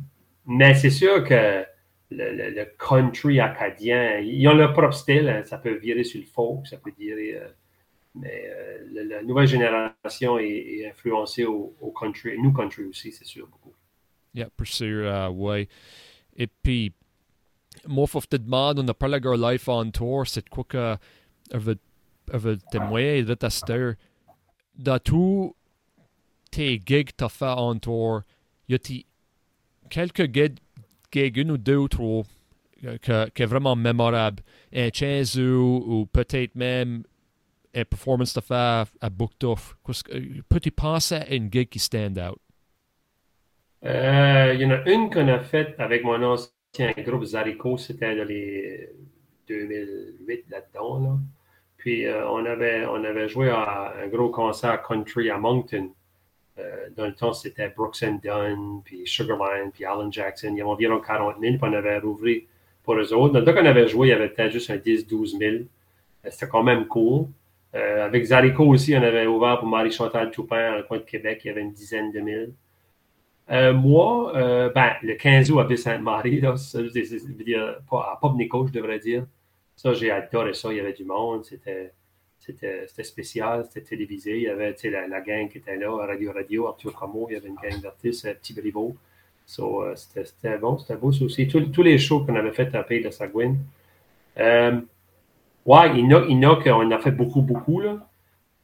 mais 0.46 0.74
c'est 0.74 0.90
sûr 0.90 1.24
que 1.24 1.64
le, 2.10 2.64
country 2.78 3.40
acadien, 3.40 4.18
ils 4.18 4.46
ont 4.48 4.54
leur 4.54 4.72
propre 4.72 4.94
style. 4.94 5.28
Hein. 5.28 5.42
ça 5.44 5.58
peut 5.58 5.74
virer 5.74 6.04
sur 6.04 6.20
le 6.20 6.26
folk, 6.26 6.66
ça 6.66 6.76
peut 6.76 6.92
virer 6.98 7.38
mais 8.18 8.48
euh, 8.48 9.04
la, 9.04 9.22
nouvelle 9.22 9.46
génération 9.46 10.38
est, 10.38 10.88
influencée 10.88 11.44
au, 11.44 11.94
country, 11.98 12.38
new 12.38 12.52
country 12.52 12.84
aussi, 12.84 13.12
c'est 13.12 13.26
sûr, 13.26 13.46
beaucoup. 13.46 13.74
Yeah, 14.34 14.48
pour 14.56 14.66
sûr, 14.66 15.04
uh, 15.06 15.28
ouais. 15.28 15.68
Et 16.36 16.46
puis, 16.46 16.92
moi, 17.86 18.06
faut 18.06 18.20
te 18.20 18.36
demander, 18.36 18.82
on 18.82 18.88
a 18.88 18.94
parlé 18.94 19.20
de 19.20 19.52
Life 19.52 19.68
on 19.68 19.90
Tour, 19.90 20.26
c'est 20.26 20.48
quoi 20.48 20.64
que 20.64 20.96
avait 21.52 22.56
témoigné 22.70 23.22
de 23.22 23.34
ta 23.34 23.50
star. 23.50 23.94
Dans 24.76 24.98
tous 24.98 25.54
tes 26.50 26.80
gigs 26.84 27.06
que 27.06 27.16
tu 27.16 27.24
as 27.24 27.28
fait 27.28 27.46
en 27.46 27.78
tour, 27.78 28.22
y 28.68 28.74
a 28.74 28.78
quelques 29.88 30.34
gigs, 30.34 30.58
gigs, 31.12 31.36
une 31.36 31.52
ou 31.52 31.58
deux 31.58 31.76
ou 31.76 31.88
trois, 31.88 32.24
euh, 32.84 32.98
que, 32.98 33.28
qui 33.30 33.42
est 33.42 33.46
vraiment 33.46 33.76
mémorable? 33.76 34.42
Un 34.74 34.90
chez 34.92 35.38
ou 35.38 36.06
peut-être 36.12 36.54
même 36.54 37.04
une 37.74 37.84
performance 37.84 38.34
de 38.34 38.40
faire 38.40 38.86
à 39.00 39.10
Buktof? 39.10 39.76
Peux-tu 40.48 40.70
penser 40.70 41.14
à 41.14 41.34
une 41.34 41.50
gig 41.50 41.68
qui 41.68 41.78
stand 41.78 42.18
out? 42.18 42.40
Euh, 43.84 44.52
il 44.54 44.60
y 44.60 44.66
en 44.66 44.70
a 44.70 44.88
une 44.88 45.10
qu'on 45.10 45.28
a 45.28 45.38
faite 45.40 45.74
avec 45.78 46.02
mon 46.02 46.22
ancien 46.22 46.92
groupe 46.98 47.24
Zarico, 47.24 47.76
c'était 47.76 48.16
dans 48.16 48.24
les 48.24 48.90
2008 49.48 50.44
là-dedans. 50.50 51.00
Là. 51.00 51.16
Puis 51.76 52.06
euh, 52.06 52.28
on, 52.28 52.44
avait, 52.44 52.86
on 52.86 53.04
avait 53.04 53.28
joué 53.28 53.50
à 53.50 53.94
un 54.02 54.08
gros 54.08 54.30
concert 54.30 54.82
country 54.82 55.30
à 55.30 55.38
Moncton. 55.38 55.90
Euh, 56.58 56.88
dans 56.96 57.06
le 57.06 57.14
temps, 57.14 57.34
c'était 57.34 57.68
Brooks 57.68 58.02
and 58.02 58.20
Dunn, 58.22 58.80
puis 58.82 59.02
Sugarland, 59.04 59.70
puis 59.72 59.84
Alan 59.84 60.10
Jackson. 60.10 60.48
Il 60.52 60.58
y 60.58 60.60
avait 60.62 60.70
environ 60.70 61.00
40 61.00 61.36
000, 61.40 61.58
puis 61.58 61.60
on 61.62 61.72
avait 61.74 61.98
rouvert 61.98 62.40
pour 62.82 62.94
eux 62.94 63.12
autres. 63.12 63.34
Dans 63.34 63.40
le 63.40 63.52
qu'on 63.52 63.66
avait 63.66 63.88
joué, 63.88 64.08
il 64.08 64.10
y 64.10 64.14
avait 64.14 64.30
peut-être 64.30 64.52
juste 64.52 64.70
un 64.70 64.76
10-12 64.76 65.38
000. 65.38 65.64
C'était 66.30 66.48
quand 66.48 66.62
même 66.62 66.86
cool. 66.86 67.26
Avec 67.74 68.24
Zarico 68.24 68.64
aussi, 68.64 68.96
on 68.96 69.02
avait 69.02 69.26
ouvert 69.26 69.58
pour 69.58 69.68
Marie-Chantal 69.68 70.30
Toupin 70.30 70.70
dans 70.70 70.76
le 70.78 70.82
coin 70.84 70.96
de 70.96 71.02
Québec. 71.02 71.42
Il 71.44 71.48
y 71.48 71.50
avait 71.50 71.60
une 71.60 71.72
dizaine 71.72 72.10
de 72.10 72.20
mille. 72.20 72.52
Euh, 73.50 73.72
moi, 73.72 74.36
euh, 74.36 74.70
ben, 74.70 74.94
le 75.02 75.14
15 75.14 75.50
août 75.50 75.60
à 75.60 75.64
Ville-Sainte-Marie, 75.64 76.42
à 76.44 78.18
Pop-Nico, 78.20 78.66
je 78.66 78.72
devrais 78.72 78.98
dire. 78.98 79.26
Ça, 79.76 79.92
j'ai 79.92 80.10
adoré 80.10 80.54
ça. 80.54 80.72
Il 80.72 80.76
y 80.76 80.80
avait 80.80 80.92
du 80.92 81.04
monde. 81.04 81.44
C'était, 81.44 81.92
c'était, 82.38 83.04
spécial. 83.04 83.64
C'était 83.64 83.88
télévisé. 83.88 84.36
Il 84.36 84.42
y 84.42 84.48
avait 84.48 84.74
la, 84.84 85.06
la, 85.06 85.20
gang 85.20 85.48
qui 85.48 85.58
était 85.58 85.76
là, 85.76 85.90
Radio 86.06 86.32
Radio, 86.32 86.66
Arthur 86.68 86.92
Como. 86.94 87.28
Il 87.30 87.34
y 87.34 87.36
avait 87.36 87.48
une 87.48 87.56
gang 87.56 87.80
d'artistes, 87.80 88.26
Petit 88.40 88.54
Briveau. 88.54 88.96
So, 89.44 89.84
c'était, 89.94 90.58
bon. 90.58 90.78
C'était 90.78 90.96
beau. 90.96 91.12
Ça 91.12 91.24
aussi. 91.24 91.46
Tous, 91.46 91.82
les 91.82 91.98
shows 91.98 92.24
qu'on 92.24 92.34
avait 92.34 92.52
fait 92.52 92.74
à 92.74 92.82
Pays 92.82 93.02
de 93.02 93.10
Sagouine. 93.10 93.58
Ouais, 95.66 95.90
il 95.98 96.10
y 96.10 96.14
en 96.14 96.52
a, 96.52 96.62
qu'on 96.62 96.90
a 96.92 96.98
fait 97.00 97.10
beaucoup, 97.10 97.42
beaucoup, 97.42 97.80
là. 97.80 98.08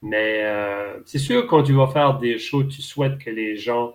Mais 0.03 0.41
euh, 0.45 1.01
c'est 1.05 1.19
sûr, 1.19 1.47
quand 1.47 1.63
tu 1.65 1.73
vas 1.73 1.89
faire 1.89 2.19
des 2.19 2.39
shows, 2.39 2.65
tu 2.65 2.81
souhaites 2.83 3.19
que 3.19 3.31
les 3.31 3.57
gens 3.57 3.89
euh, 3.89 3.93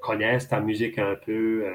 connaissent 0.00 0.48
ta 0.48 0.60
musique 0.60 0.98
un 0.98 1.14
peu, 1.14 1.64
euh, 1.66 1.74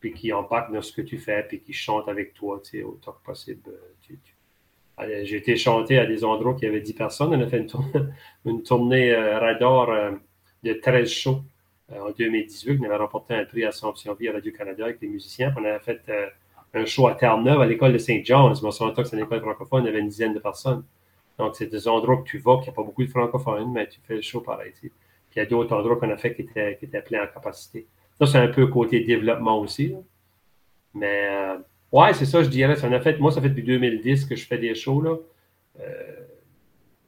puis 0.00 0.12
qu'ils 0.12 0.34
embarquent 0.34 0.72
dans 0.72 0.82
ce 0.82 0.92
que 0.92 1.02
tu 1.02 1.18
fais, 1.18 1.42
puis 1.42 1.60
qu'ils 1.60 1.74
chantent 1.74 2.08
avec 2.08 2.34
toi, 2.34 2.60
tu 2.62 2.78
sais, 2.78 2.82
autant 2.82 3.12
que 3.12 3.24
possible. 3.24 3.62
J'ai 5.22 5.36
été 5.36 5.56
chanter 5.56 5.98
à 5.98 6.04
des 6.04 6.24
endroits 6.24 6.56
y 6.60 6.66
avait 6.66 6.80
10 6.80 6.92
personnes. 6.92 7.34
On 7.34 7.40
a 7.40 7.46
fait 7.46 7.66
une 8.44 8.62
tournée, 8.62 9.14
radar 9.14 10.12
de 10.62 10.72
13 10.74 11.08
shows 11.08 11.42
en 11.90 12.10
2018. 12.10 12.80
On 12.82 12.84
avait 12.84 12.96
remporté 12.96 13.32
un 13.32 13.46
prix 13.46 13.64
à 13.64 13.70
Vie 14.18 14.28
à 14.28 14.32
Radio-Canada 14.32 14.84
avec 14.84 15.00
les 15.00 15.08
musiciens. 15.08 15.54
on 15.56 15.64
avait 15.64 15.78
fait 15.78 16.02
un 16.74 16.84
show 16.84 17.08
à 17.08 17.14
Terre-Neuve 17.14 17.62
à 17.62 17.66
l'école 17.66 17.94
de 17.94 17.98
Saint 17.98 18.20
John. 18.22 18.54
Je 18.54 18.62
me 18.62 18.70
souviens 18.70 18.92
que 18.92 19.04
c'est 19.04 19.16
une 19.16 19.24
école 19.24 19.40
francophone, 19.40 19.84
il 19.84 19.86
y 19.86 19.88
avait 19.88 20.00
une 20.00 20.08
dizaine 20.08 20.34
de 20.34 20.38
personnes. 20.38 20.84
Donc, 21.38 21.56
c'est 21.56 21.66
des 21.66 21.88
endroits 21.88 22.18
que 22.18 22.24
tu 22.28 22.38
vas, 22.38 22.56
qu'il 22.56 22.64
n'y 22.64 22.70
a 22.70 22.72
pas 22.72 22.82
beaucoup 22.82 23.02
de 23.02 23.08
francophones, 23.08 23.72
mais 23.72 23.88
tu 23.88 24.00
fais 24.06 24.16
le 24.16 24.20
show 24.20 24.42
pareil. 24.42 24.74
Puis 25.30 25.38
il 25.38 25.44
y 25.44 25.46
a 25.46 25.46
d'autres 25.46 25.74
endroits 25.74 25.96
qu'on 25.96 26.10
a 26.10 26.16
fait 26.16 26.34
qui 26.34 26.42
étaient, 26.42 26.76
qui 26.78 26.86
pleins 26.86 27.24
en 27.24 27.26
capacité. 27.28 27.86
Ça, 28.18 28.26
c'est 28.26 28.38
un 28.38 28.48
peu 28.48 28.66
côté 28.66 29.00
développement 29.00 29.60
aussi. 29.60 29.94
Mais, 30.92 31.28
euh, 31.30 31.58
ouais, 31.92 32.12
c'est 32.14 32.26
ça, 32.26 32.42
je 32.42 32.48
dirais. 32.48 32.76
Ça 32.76 32.88
a 32.88 33.00
fait, 33.00 33.18
moi, 33.18 33.30
ça 33.30 33.40
fait 33.40 33.48
depuis 33.48 33.62
2010 33.62 34.26
que 34.26 34.34
je 34.34 34.46
fais 34.46 34.58
des 34.58 34.74
shows. 34.74 35.00
Là. 35.00 35.16
Euh, 35.80 36.20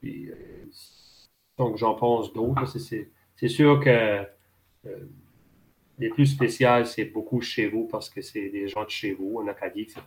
euh, 0.05 0.65
donc, 1.57 1.77
j'en 1.77 1.95
pense 1.95 2.33
d'autres. 2.33 2.65
C'est 2.67 3.47
sûr 3.49 3.79
que 3.81 4.25
les 5.99 6.09
plus 6.09 6.25
spéciales, 6.25 6.87
c'est 6.87 7.05
beaucoup 7.05 7.41
chez 7.41 7.67
vous 7.67 7.87
parce 7.87 8.09
que 8.09 8.21
c'est 8.21 8.49
des 8.49 8.67
gens 8.67 8.85
de 8.85 8.89
chez 8.89 9.13
vous, 9.13 9.37
en 9.37 9.47
Acadie, 9.47 9.85
que 9.85 9.99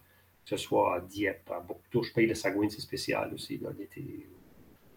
ce 0.45 0.57
soit 0.57 0.97
à 0.97 1.01
Dieppe, 1.01 1.51
à 1.51 1.61
Boctouche, 1.61 2.13
Pays 2.13 2.27
de 2.27 2.35
Sagouine, 2.35 2.71
c'est 2.71 2.81
spécial 2.81 3.33
aussi, 3.33 3.61
l'été, 3.79 4.27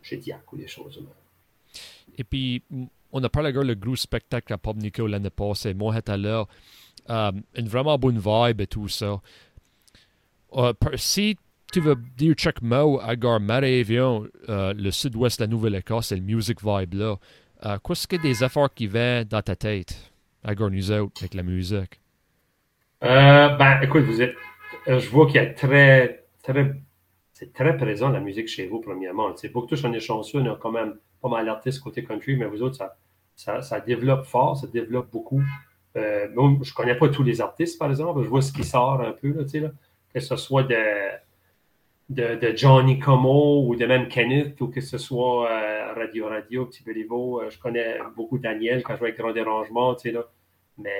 chez 0.02 0.18
Dieppe 0.18 0.52
ou 0.52 0.58
des 0.58 0.68
choses. 0.68 1.06
Et 2.18 2.24
puis, 2.24 2.64
on 3.12 3.24
a 3.24 3.30
parlé 3.30 3.52
le 3.52 3.76
gros 3.76 3.96
spectacle 3.96 4.54
à 4.54 4.58
Pop 4.58 4.78
Nico 4.78 5.08
l'année 5.08 5.30
passée. 5.30 5.74
Moi, 5.74 5.94
j'étais 5.96 6.18
là. 6.18 6.46
Euh, 7.10 7.32
une 7.56 7.68
vraiment 7.68 7.98
bonne 7.98 8.20
vibe 8.20 8.62
et 8.62 8.68
tout 8.68 8.88
ça. 8.88 9.20
Euh, 10.54 10.74
si 10.96 11.38
tu 11.72 11.80
veux 11.80 11.96
dire 12.18 12.36
chaque 12.38 12.62
mot 12.62 13.00
à 13.02 13.16
Garmarévion, 13.16 14.28
euh, 14.48 14.74
le 14.74 14.92
sud-ouest 14.92 15.40
de 15.40 15.46
la 15.46 15.48
Nouvelle-Écosse, 15.48 16.08
c'est 16.08 16.16
le 16.16 16.22
music 16.22 16.60
vibe 16.64 16.94
là. 16.94 17.16
Qu'est-ce 17.84 18.08
que 18.08 18.16
des 18.16 18.44
efforts 18.44 18.74
qui 18.74 18.88
viennent 18.88 19.26
dans 19.26 19.42
ta 19.42 19.56
tête? 19.56 20.12
à 20.42 20.56
nous 20.56 20.92
avec 20.92 21.34
la 21.34 21.44
musique? 21.44 22.00
Ben, 23.02 23.82
écoute, 23.82 24.04
vous 24.04 24.22
êtes, 24.22 24.36
je 24.88 25.10
vois 25.10 25.26
qu'il 25.26 25.36
y 25.36 25.40
a 25.40 25.48
très, 25.48 26.24
très, 26.42 26.76
c'est 27.34 27.52
très 27.52 27.76
présent 27.76 28.08
la 28.10 28.22
musique 28.22 28.48
chez 28.48 28.66
vous, 28.68 28.80
premièrement. 28.80 29.36
C'est 29.36 29.50
pour 29.50 29.68
tous 29.68 29.84
on 29.84 29.92
est 29.92 30.00
chanceux, 30.00 30.40
a 30.40 30.56
quand 30.56 30.72
même 30.72 30.96
pas 31.22 31.30
mal 31.30 31.46
d'artistes 31.46 31.82
côté 31.82 32.04
country, 32.04 32.36
mais 32.36 32.46
vous 32.46 32.62
autres, 32.62 32.76
ça, 32.76 32.96
ça, 33.36 33.62
ça 33.62 33.80
développe 33.80 34.26
fort, 34.26 34.58
ça 34.58 34.68
développe 34.68 35.10
beaucoup. 35.12 35.44
Euh, 35.96 36.28
je 36.62 36.74
connais 36.74 36.96
pas 36.96 37.10
tous 37.10 37.24
les 37.24 37.42
artistes, 37.42 37.80
par 37.80 37.90
exemple, 37.90 38.24
je 38.24 38.30
vois 38.30 38.42
ce 38.42 38.52
qui 38.52 38.64
sort 38.64 39.02
un 39.02 39.12
peu, 39.12 39.30
là, 39.34 39.44
là, 39.60 39.72
que 40.14 40.20
ce 40.20 40.36
soit 40.36 40.64
de, 40.64 40.76
de, 42.10 42.36
de, 42.36 42.56
Johnny 42.56 43.00
Como 43.00 43.68
ou 43.68 43.76
de 43.76 43.86
même 43.86 44.08
Kenneth 44.08 44.60
ou 44.62 44.68
que 44.68 44.82
ce 44.82 44.98
soit 44.98 45.50
euh, 45.50 45.94
Radio 45.94 46.28
Radio, 46.28 46.66
Petit 46.66 46.84
Béliveau. 46.84 47.42
je 47.50 47.60
connais 47.60 47.98
beaucoup 48.16 48.38
Daniel 48.38 48.84
quand 48.84 48.94
je 48.94 49.00
vois 49.00 49.08
avec 49.10 49.20
Grand 49.20 49.34
Dérangement, 49.34 49.96
là. 50.06 50.26
Mais 50.78 50.96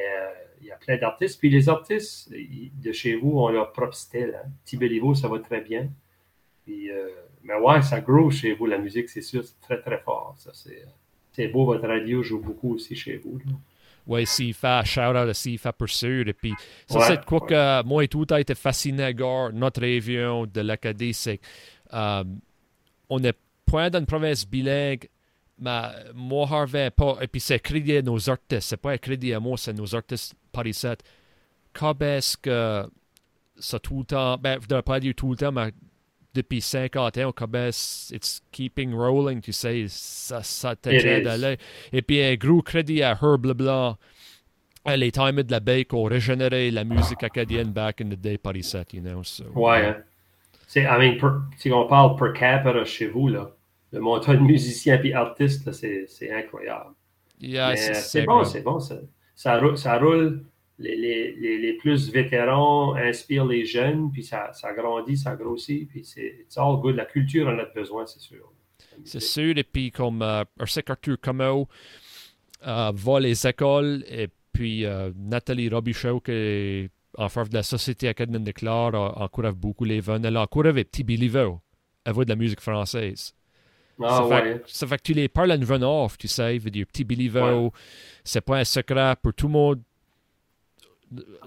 il 0.62 0.68
y 0.68 0.72
a 0.72 0.76
plein 0.76 0.98
d'artistes. 0.98 1.40
Puis 1.40 1.50
les 1.50 1.70
artistes 1.70 2.32
de 2.32 2.92
chez 2.92 3.16
vous 3.16 3.40
ont 3.40 3.50
leur 3.50 3.72
propre 3.72 3.96
style. 3.96 4.38
Hein. 4.38 4.50
Tibelivo, 4.66 5.16
ça 5.16 5.28
va 5.28 5.40
très 5.40 5.62
bien. 5.62 5.90
Puis, 6.66 6.92
euh, 6.92 7.10
mais 7.44 7.56
ouais, 7.56 7.82
ça 7.82 8.02
grow 8.02 8.30
chez 8.32 8.54
vous, 8.54 8.66
la 8.66 8.78
musique, 8.78 9.10
c'est 9.10 9.22
sûr, 9.22 9.44
c'est 9.44 9.60
très, 9.62 9.82
très 9.82 10.00
fort. 10.00 10.36
Ça, 10.38 10.52
c'est, 10.54 11.48
beau, 11.48 11.66
votre 11.66 11.88
radio 11.88 12.22
joue 12.22 12.40
beaucoup 12.40 12.76
aussi 12.76 12.96
chez 12.96 13.18
vous. 13.18 13.40
Oui, 14.08 14.26
CIFA, 14.26 14.84
shout 14.84 15.02
out 15.02 15.30
à 15.30 15.34
CIFA 15.34 15.72
pour 15.72 15.90
sûr. 15.90 16.28
Et 16.28 16.34
puis, 16.34 16.54
ça, 16.88 17.02
c'est 17.02 17.24
quoi 17.26 17.42
que 17.42 17.84
moi 17.84 18.04
et 18.04 18.08
tout 18.08 18.26
a 18.32 18.40
été 18.40 18.56
fasciné 18.56 19.04
à 19.04 19.14
notre 19.52 19.82
région 19.82 20.46
de 20.46 20.62
l'Acadie, 20.62 21.14
c'est 21.14 21.40
euh, 21.94 22.24
on 23.10 23.24
est 23.24 23.38
point 23.66 23.90
dans 23.90 24.00
une 24.00 24.06
province 24.06 24.48
bilingue, 24.48 25.08
mais 25.60 25.90
moi, 26.16 26.48
Harvey, 26.50 26.90
pas, 26.92 27.18
et 27.22 27.28
puis 27.28 27.42
c'est 27.42 27.60
crédit 27.60 27.98
à 27.98 28.02
nos 28.02 28.30
artistes, 28.30 28.70
c'est 28.70 28.78
pas 28.78 28.98
crédit 28.98 29.34
à 29.34 29.40
moi, 29.40 29.58
c'est 29.58 29.74
nos 29.74 29.94
artistes 29.96 30.36
par 30.52 30.66
ici. 30.66 30.88
Quand 31.74 32.02
est-ce 32.02 32.38
que 32.38 32.90
ça 33.58 33.80
tout 33.80 34.00
le 34.00 34.06
temps, 34.06 34.38
ben, 34.38 34.60
je 34.68 34.74
ne 34.74 34.82
pas 34.82 35.00
dire 35.00 35.14
tout 35.16 35.32
le 35.32 35.38
temps, 35.38 35.52
mais 35.52 35.72
depuis 36.34 36.62
50 36.62 37.18
ans, 37.18 37.34
est-ce 37.54 38.14
it's 38.14 38.42
keeping 38.52 38.94
rolling, 38.94 39.42
tu 39.42 39.52
sais, 39.52 39.86
ça, 39.88 40.44
ça 40.44 40.76
t'aide 40.76 41.24
d'aller. 41.24 41.58
Et 41.92 42.02
puis 42.02 42.22
un 42.22 42.36
gros 42.36 42.62
crédit 42.62 43.02
à 43.04 43.18
Herb 43.22 43.46
Leblanc, 43.46 43.98
les 44.86 45.12
times 45.12 45.44
de 45.44 45.52
la 45.52 45.60
baie 45.60 45.86
qui 45.86 45.96
ont 45.96 46.04
régénéré 46.04 46.72
la 46.72 46.84
musique 46.84 47.24
acadienne 47.24 47.72
back 47.72 48.02
in 48.02 48.10
the 48.10 48.20
day 48.20 48.38
par 48.38 48.56
ici, 48.56 48.78
you 48.94 49.02
know. 49.02 49.24
So, 49.24 49.46
ouais, 49.56 49.86
hein. 49.86 49.98
C'est, 50.68 50.84
I 50.84 51.00
mean, 51.00 51.18
si 51.58 51.72
on 51.72 51.88
parle 51.88 52.16
per 52.16 52.32
capita 52.40 52.86
chez 52.86 53.08
vous, 53.08 53.28
là, 53.28 53.50
le 53.92 54.00
montant 54.00 54.36
de 54.36 54.40
musiciens 54.40 55.02
et 55.04 55.14
artistes, 55.16 55.72
c'est, 55.72 56.06
c'est 56.08 56.32
incroyable. 56.32 56.92
c'est, 57.42 58.22
bon, 58.24 58.44
c'est 58.44 58.62
bon. 58.62 58.80
Ça, 58.80 58.96
ça, 59.36 59.60
roule. 59.60 59.78
Ça 59.78 59.98
roule 59.98 60.46
les, 60.80 60.96
les, 60.96 61.58
les, 61.58 61.74
plus 61.74 62.10
vétérans 62.12 62.96
inspirent 62.96 63.46
les 63.46 63.66
jeunes, 63.66 64.12
puis 64.12 64.24
ça, 64.24 64.52
ça 64.54 64.74
grandit, 64.74 65.18
ça 65.18 65.36
grossit, 65.36 65.88
puis 65.90 66.06
c'est 66.06 66.46
all 66.56 66.78
good. 66.78 66.96
La 66.96 67.06
culture 67.06 67.48
en 67.48 67.60
a 67.60 67.66
besoin, 67.66 68.06
c'est 68.06 68.22
sûr. 68.22 68.52
C'est 69.04 69.22
sûr, 69.22 69.58
et 69.58 69.64
puis 69.64 69.92
comme 69.92 70.22
euh, 70.22 70.44
Arthur 70.88 71.18
Como 71.22 71.68
euh, 72.66 72.92
va 72.94 73.20
les 73.20 73.48
écoles, 73.48 74.04
et 74.10 74.30
puis 74.54 74.86
euh, 74.86 75.12
Nathalie 75.18 75.70
Robichaud, 75.70 76.22
qui 76.22 76.32
est 76.32 76.90
en 77.18 77.28
faveur 77.28 77.50
de 77.50 77.56
la 77.56 77.64
Société 77.64 78.08
acadienne 78.08 78.44
de 78.44 78.52
Clare, 78.52 78.96
encourage 79.20 79.56
beaucoup 79.56 79.84
les 79.84 80.02
jeunes. 80.02 80.24
Elle 80.24 80.38
encourage 80.38 80.76
les 80.76 80.86
petits 80.86 81.04
Biliveau. 81.04 81.60
Elle 82.06 82.14
voit 82.14 82.24
de 82.24 82.30
la 82.30 82.36
musique 82.36 82.62
française. 82.62 83.34
Ah, 84.02 84.18
ça, 84.18 84.28
ouais. 84.28 84.42
fait, 84.42 84.64
ça, 84.68 84.88
fait, 84.88 84.98
que 84.98 85.02
tu 85.02 85.14
les 85.14 85.28
parles 85.28 85.52
à 85.52 85.56
une 85.56 85.66
run-off, 85.66 86.18
tu 86.18 86.30
sais, 86.30 86.58
veut 86.58 86.72
dire 86.72 86.86
petit 86.86 87.04
Biliveau. 87.04 87.74
C'est 88.24 88.40
pas 88.42 88.60
un 88.60 88.64
secret 88.64 89.16
pour 89.22 89.34
tout 89.34 89.48
le 89.48 89.54
monde 89.54 89.82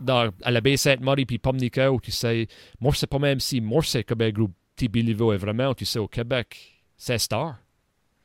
dans, 0.00 0.30
à 0.42 0.50
la 0.50 0.60
baie 0.60 0.76
Sainte-Marie 0.76 1.26
puis 1.26 1.38
Pomnico, 1.38 2.00
tu 2.02 2.10
sais, 2.10 2.46
moi, 2.80 2.92
c'est 2.94 3.06
pas 3.06 3.18
même 3.18 3.40
si 3.40 3.60
moi, 3.60 3.82
c'est 3.84 4.04
comme 4.04 4.22
un 4.22 4.30
groupe 4.30 4.52
Niveau 4.80 5.32
est 5.32 5.36
vraiment, 5.36 5.74
tu 5.74 5.84
sais, 5.84 5.98
au 5.98 6.08
Québec, 6.08 6.82
c'est 6.96 7.18
star. 7.18 7.56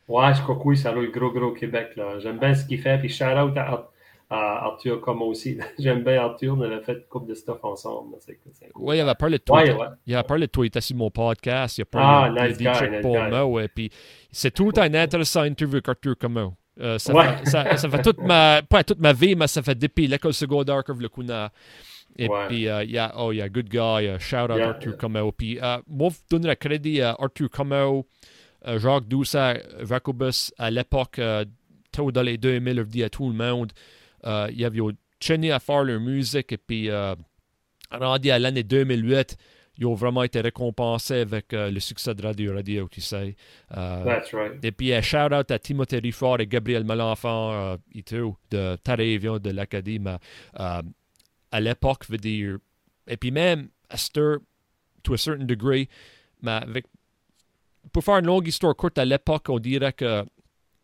Ouais, 0.07 0.33
je 0.33 0.41
crois 0.41 0.55
que 0.55 0.61
oui, 0.63 0.77
ça 0.77 0.91
le 0.91 1.07
gros, 1.07 1.31
gros 1.31 1.51
Québec, 1.51 1.89
là. 1.95 2.19
J'aime 2.19 2.39
bien 2.39 2.53
ce 2.53 2.65
qu'il 2.65 2.79
fait, 2.79 2.97
puis 2.97 3.09
shout 3.09 3.25
out 3.25 3.55
à, 3.57 3.87
Arthur 4.29 5.01
comme 5.01 5.21
aussi. 5.21 5.57
J'aime 5.79 6.03
bien 6.03 6.21
Arthur, 6.21 6.55
on 6.57 6.61
avait 6.61 6.81
fait 6.81 6.93
une 6.93 7.03
couple 7.09 7.29
de 7.29 7.35
stuff 7.35 7.63
ensemble. 7.63 8.15
Oui, 8.75 8.97
il 8.97 9.01
avait 9.01 9.15
parlé 9.15 9.37
de 9.37 9.43
toi. 9.43 9.61
Ouais, 9.61 9.71
ouais. 9.71 9.87
Il 10.05 10.15
avait 10.15 10.27
parlé 10.27 10.47
de 10.47 10.51
toi, 10.51 10.65
il 10.65 10.67
était 10.67 10.81
sur 10.81 10.95
mon 10.95 11.11
podcast, 11.11 11.77
il 11.77 11.81
a 11.81 11.85
parlé 11.85 12.39
ah, 12.39 12.43
de, 12.43 12.47
nice 12.47 12.57
guy, 12.57 12.89
nice 12.89 13.43
ouais, 13.45 13.67
puis 13.67 13.89
c'est 14.31 14.51
tout 14.51 14.71
un 14.77 14.93
intéressant 14.93 15.41
interview 15.41 15.75
avec 15.75 15.89
Arthur 15.89 16.17
Como. 16.17 16.53
Euh, 16.79 16.99
ça, 16.99 17.13
fait, 17.13 17.49
ça, 17.49 17.77
ça, 17.77 17.89
fait, 17.89 18.01
toute 18.01 18.19
ma, 18.19 18.61
pas 18.61 18.83
toute 18.83 18.99
ma 18.99 19.13
vie, 19.13 19.35
mais 19.35 19.47
ça 19.47 19.61
fait 19.63 19.75
depuis 19.75 20.07
l'école 20.07 20.33
secondaire 20.33 20.83
que 20.83 20.93
je 20.93 20.99
le. 20.99 21.09
Et 22.19 22.29
puis, 22.47 22.63
uh, 22.63 22.83
yeah, 22.83 23.13
oh 23.15 23.31
yeah, 23.31 23.47
good 23.47 23.69
guy. 23.69 24.07
Uh, 24.07 24.17
shout 24.17 24.49
out 24.49 24.59
Arthur 24.59 24.95
yeah. 24.99 25.31
Puis, 25.31 25.57
uh, 25.57 25.81
moi, 25.87 26.09
je 26.09 26.17
donnerais 26.29 26.55
crédit 26.55 27.01
à 27.01 27.15
Arthur 27.19 27.49
Como, 27.49 28.07
uh, 28.65 28.79
Jacques 28.79 29.07
Doucet, 29.07 29.63
Jacobus, 29.87 30.51
à 30.57 30.71
l'époque, 30.71 31.19
uh, 31.19 31.45
tôt 31.91 32.11
dans 32.11 32.23
les 32.23 32.37
2000, 32.37 32.77
je 32.77 32.83
dis 32.83 33.03
à 33.03 33.09
tout 33.09 33.29
le 33.29 33.35
monde, 33.35 33.71
il 34.23 34.59
y 34.59 34.65
avait 34.65 34.79
tenu 35.19 35.51
à 35.51 35.59
faire 35.59 35.83
leur 35.83 35.99
musique. 35.99 36.51
Et 36.51 36.57
puis, 36.57 36.89
rendu 37.91 38.31
à 38.31 38.39
l'année 38.39 38.63
2008, 38.63 39.37
ils 39.77 39.85
ont 39.85 39.93
vraiment 39.93 40.23
été 40.23 40.41
récompensés 40.41 41.19
avec 41.19 41.53
euh, 41.53 41.69
le 41.69 41.79
succès 41.79 42.15
de 42.15 42.23
Radio 42.23 42.53
Radio, 42.53 42.87
tu 42.89 43.01
sais. 43.01 43.35
Euh, 43.75 44.03
That's 44.03 44.33
right. 44.33 44.63
Et 44.63 44.71
puis, 44.71 44.93
un 44.93 45.01
shout-out 45.01 45.51
à 45.51 45.59
Timothée 45.59 45.99
Riffard 45.99 46.39
et 46.39 46.47
Gabriel 46.47 46.83
Malenfant 46.83 47.51
euh, 47.51 47.77
et 47.93 48.03
tout, 48.03 48.35
de 48.49 48.75
Tarévion 48.83 49.37
de 49.39 49.51
l'Académie. 49.51 50.17
à 50.53 51.59
l'époque, 51.59 52.09
veut 52.09 52.17
dire. 52.17 52.57
Et 53.07 53.17
puis, 53.17 53.31
même 53.31 53.69
à 53.89 53.97
Stir, 53.97 54.37
to 55.03 55.13
a 55.13 55.17
certain 55.17 55.45
degree, 55.45 55.87
mais 56.41 56.51
avec, 56.51 56.85
pour 57.93 58.03
faire 58.03 58.17
une 58.17 58.25
longue 58.25 58.47
histoire 58.47 58.75
courte, 58.75 58.97
à 58.97 59.05
l'époque, 59.05 59.45
on 59.49 59.59
dirait 59.59 59.93
que 59.93 60.25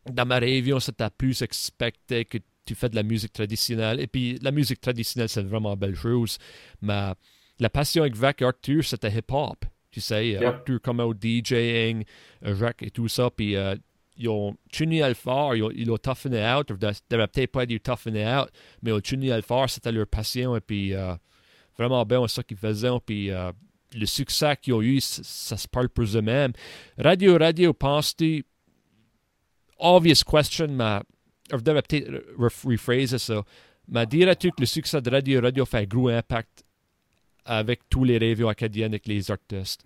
dans 0.09 0.25
ma 0.25 0.39
région, 0.39 0.79
c'était 0.79 1.09
plus 1.09 1.41
expecté 1.41 2.25
que 2.25 2.37
tu 2.65 2.75
fais 2.75 2.89
de 2.89 2.95
la 2.95 3.03
musique 3.03 3.33
traditionnelle. 3.33 3.99
Et 3.99 4.07
puis, 4.07 4.37
la 4.41 4.51
musique 4.51 4.79
traditionnelle, 4.79 5.29
c'est 5.29 5.43
vraiment 5.43 5.75
belle 5.75 5.95
chose. 5.95 6.37
Mais 6.81 7.13
la 7.59 7.69
passion 7.69 8.03
avec 8.03 8.15
Vac 8.15 8.41
et 8.41 8.45
Arthur, 8.45 8.83
c'était 8.83 9.11
hip-hop. 9.11 9.65
Tu 9.91 10.01
sais, 10.01 10.43
Arthur 10.43 10.81
comme 10.81 10.99
au 10.99 11.13
DJing, 11.13 12.03
Jacques 12.41 12.81
et 12.81 12.89
tout 12.89 13.07
ça. 13.07 13.29
Puis 13.29 13.55
euh, 13.55 13.75
ils 14.17 14.29
ont 14.29 14.51
à 14.51 15.07
le 15.07 15.13
faire, 15.13 15.55
ils 15.55 15.91
ont, 15.91 15.97
toughené 15.97 16.53
out. 16.53 16.67
Ils 16.69 16.77
devraient 17.09 17.27
peut-être 17.27 17.51
pas 17.51 17.65
dire 17.65 17.79
toughené 17.81 18.25
out, 18.27 18.49
mais 18.81 18.91
ils 18.91 18.93
ont 18.93 19.31
à 19.31 19.35
le 19.35 19.41
faire, 19.41 19.69
c'était 19.69 19.91
leur 19.91 20.07
passion. 20.07 20.55
Et 20.55 20.61
puis, 20.61 20.93
euh, 20.93 21.15
vraiment 21.77 22.03
bien, 22.05 22.27
c'est 22.27 22.35
ça 22.35 22.43
qu'ils 22.43 22.57
faisaient. 22.57 22.89
Puis, 23.05 23.31
euh, 23.31 23.51
le 23.95 24.05
succès 24.05 24.57
qu'ils 24.59 24.73
ont 24.73 24.81
eu, 24.81 24.99
ça, 24.99 25.57
se 25.57 25.67
parle 25.67 25.89
pour 25.89 26.05
eux-mêmes. 26.05 26.53
Radio, 26.97 27.37
radio, 27.37 27.73
penses-tu, 27.73 28.45
obvious 29.77 30.23
question, 30.25 30.67
mais 30.69 30.99
je 31.51 31.57
devrais 31.57 31.81
peut-être 31.83 32.23
rephraser 32.37 33.19
ça. 33.19 33.43
Mais 33.87 34.05
dirais-tu 34.05 34.49
que 34.49 34.61
le 34.61 34.65
succès 34.65 35.01
de 35.01 35.09
Radio, 35.09 35.41
radio 35.41 35.65
fait 35.65 35.79
un 35.79 35.83
gros 35.83 36.09
impact 36.09 36.63
avec 37.45 37.81
tous 37.89 38.03
les 38.03 38.17
radios 38.17 38.47
acadiennes 38.47 38.93
avec 38.93 39.07
les 39.07 39.31
artistes? 39.31 39.85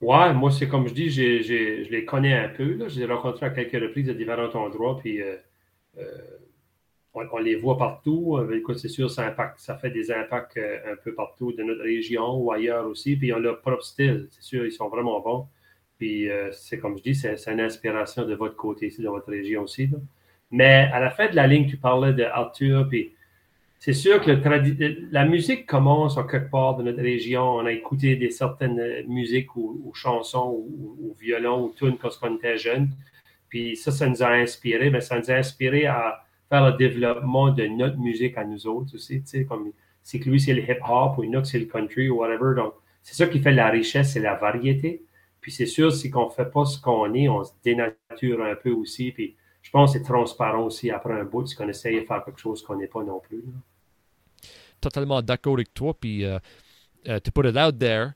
Ouais, 0.00 0.32
moi, 0.32 0.50
c'est 0.50 0.66
comme 0.66 0.88
je 0.88 0.94
dis, 0.94 1.10
je 1.10 1.90
les 1.90 2.04
connais 2.06 2.34
un 2.34 2.48
peu. 2.48 2.74
Là. 2.74 2.88
Je 2.88 2.96
les 2.96 3.02
ai 3.02 3.06
rencontrés 3.06 3.46
à 3.46 3.50
quelques 3.50 3.82
reprises 3.82 4.08
à 4.08 4.14
différents 4.14 4.50
endroits, 4.54 4.98
puis 4.98 5.20
euh, 5.20 5.36
euh, 5.98 6.02
on, 7.12 7.38
les 7.38 7.54
voit 7.56 7.76
partout. 7.76 8.38
Euh, 8.38 8.56
écoute, 8.56 8.78
c'est 8.78 8.88
sûr, 8.88 9.10
ça, 9.10 9.34
ça 9.58 9.76
fait 9.76 9.90
des 9.90 10.10
impacts 10.10 10.56
un 10.58 10.96
peu 11.04 11.14
partout 11.14 11.52
de 11.52 11.62
notre 11.62 11.82
région 11.82 12.34
ou 12.36 12.50
ailleurs 12.50 12.86
aussi. 12.86 13.14
Puis 13.16 13.28
ils 13.28 13.34
ont 13.34 13.38
leur 13.38 13.60
propre 13.60 13.82
style. 13.84 14.28
C'est 14.30 14.42
sûr, 14.42 14.64
ils 14.64 14.72
sont 14.72 14.88
vraiment 14.88 15.20
bons. 15.20 15.46
Puis 15.98 16.28
c'est 16.52 16.78
comme 16.78 16.96
je 16.96 17.02
dis, 17.02 17.14
c'est 17.14 17.36
une 17.48 17.60
inspiration 17.60 18.24
de 18.24 18.34
votre 18.34 18.56
côté 18.56 18.86
ici, 18.86 19.02
de 19.02 19.08
votre 19.08 19.28
région 19.28 19.62
aussi. 19.62 19.90
Mais 20.50 20.88
à 20.92 21.00
la 21.00 21.10
fin 21.10 21.28
de 21.28 21.36
la 21.36 21.46
ligne, 21.46 21.68
tu 21.68 21.76
parlais 21.76 22.14
de 22.14 22.24
Arthur, 22.24 22.88
puis 22.88 23.12
c'est 23.80 23.94
sûr 23.94 24.20
que 24.20 24.30
la 25.10 25.24
musique 25.24 25.66
commence 25.66 26.18
en 26.18 26.24
quelque 26.26 26.50
part 26.50 26.76
de 26.76 26.82
notre 26.82 27.00
région. 27.00 27.42
On 27.42 27.64
a 27.64 27.72
écouté 27.72 28.14
des 28.14 28.30
certaines 28.30 29.06
musiques 29.08 29.56
ou, 29.56 29.90
chansons 29.94 30.66
ou, 30.68 31.16
violons 31.18 31.64
ou 31.64 31.74
tunes 31.74 31.96
quand 31.96 32.10
on 32.20 32.36
était 32.36 32.58
jeune. 32.58 32.90
Puis 33.48 33.76
ça, 33.76 33.90
ça 33.90 34.06
nous 34.06 34.22
a 34.22 34.28
inspiré. 34.32 34.90
Mais 34.90 35.00
ça 35.00 35.18
nous 35.18 35.30
a 35.30 35.34
inspiré 35.34 35.86
à 35.86 36.22
faire 36.50 36.66
le 36.70 36.76
développement 36.76 37.52
de 37.52 37.66
notre 37.68 37.96
musique 37.96 38.36
à 38.36 38.44
nous 38.44 38.66
autres 38.66 38.94
aussi. 38.96 39.22
Tu 39.22 39.28
sais, 39.28 39.44
comme 39.46 39.72
c'est 40.02 40.20
que 40.20 40.28
lui, 40.28 40.38
c'est 40.38 40.52
le 40.52 40.62
hip-hop 40.62 41.16
ou 41.16 41.24
une 41.24 41.36
autre, 41.36 41.46
c'est 41.46 41.58
le 41.58 41.64
country 41.64 42.10
ou 42.10 42.18
whatever. 42.18 42.54
Donc, 42.54 42.74
c'est 43.02 43.14
ça 43.14 43.28
qui 43.28 43.40
fait 43.40 43.52
la 43.52 43.70
richesse, 43.70 44.12
c'est 44.12 44.20
la 44.20 44.34
variété. 44.34 45.02
Puis 45.40 45.52
c'est 45.52 45.64
sûr, 45.64 45.90
si 45.90 46.10
qu'on 46.10 46.28
fait 46.28 46.50
pas 46.52 46.66
ce 46.66 46.78
qu'on 46.78 47.14
est, 47.14 47.30
on 47.30 47.44
se 47.44 47.52
dénature 47.64 48.44
un 48.44 48.56
peu 48.56 48.72
aussi. 48.72 49.10
Puis 49.10 49.36
je 49.62 49.70
pense 49.70 49.94
que 49.94 49.98
c'est 49.98 50.04
transparent 50.04 50.64
aussi 50.64 50.90
après 50.90 51.14
un 51.14 51.24
bout, 51.24 51.46
si 51.46 51.56
on 51.62 51.68
essaye 51.68 51.98
de 51.98 52.04
faire 52.04 52.22
quelque 52.22 52.40
chose 52.40 52.62
qu'on 52.62 52.76
n'est 52.76 52.86
pas 52.86 53.02
non 53.02 53.20
plus 53.20 53.42
totalement 54.80 55.22
d'accord 55.22 55.54
avec 55.54 55.72
toi. 55.74 55.94
Puis, 55.98 56.24
uh, 56.24 56.38
uh, 57.06 57.20
to 57.20 57.30
put 57.30 57.46
it 57.46 57.56
out 57.56 57.78
there, 57.78 58.14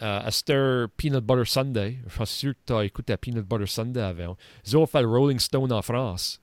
uh, 0.00 0.88
Peanut 0.96 1.26
Butter 1.26 1.44
Sunday, 1.44 1.98
je 2.06 2.14
suis 2.14 2.26
sûr 2.26 2.52
que 2.54 2.58
tu 2.66 2.72
as 2.74 2.84
écouté 2.84 3.16
Peanut 3.16 3.46
Butter 3.46 3.66
Sunday 3.66 4.00
avant. 4.00 4.36
Ils 4.66 4.76
ont 4.76 4.86
fait 4.86 5.02
le 5.02 5.08
Rolling 5.08 5.38
Stone 5.38 5.72
en 5.72 5.82
France. 5.82 6.40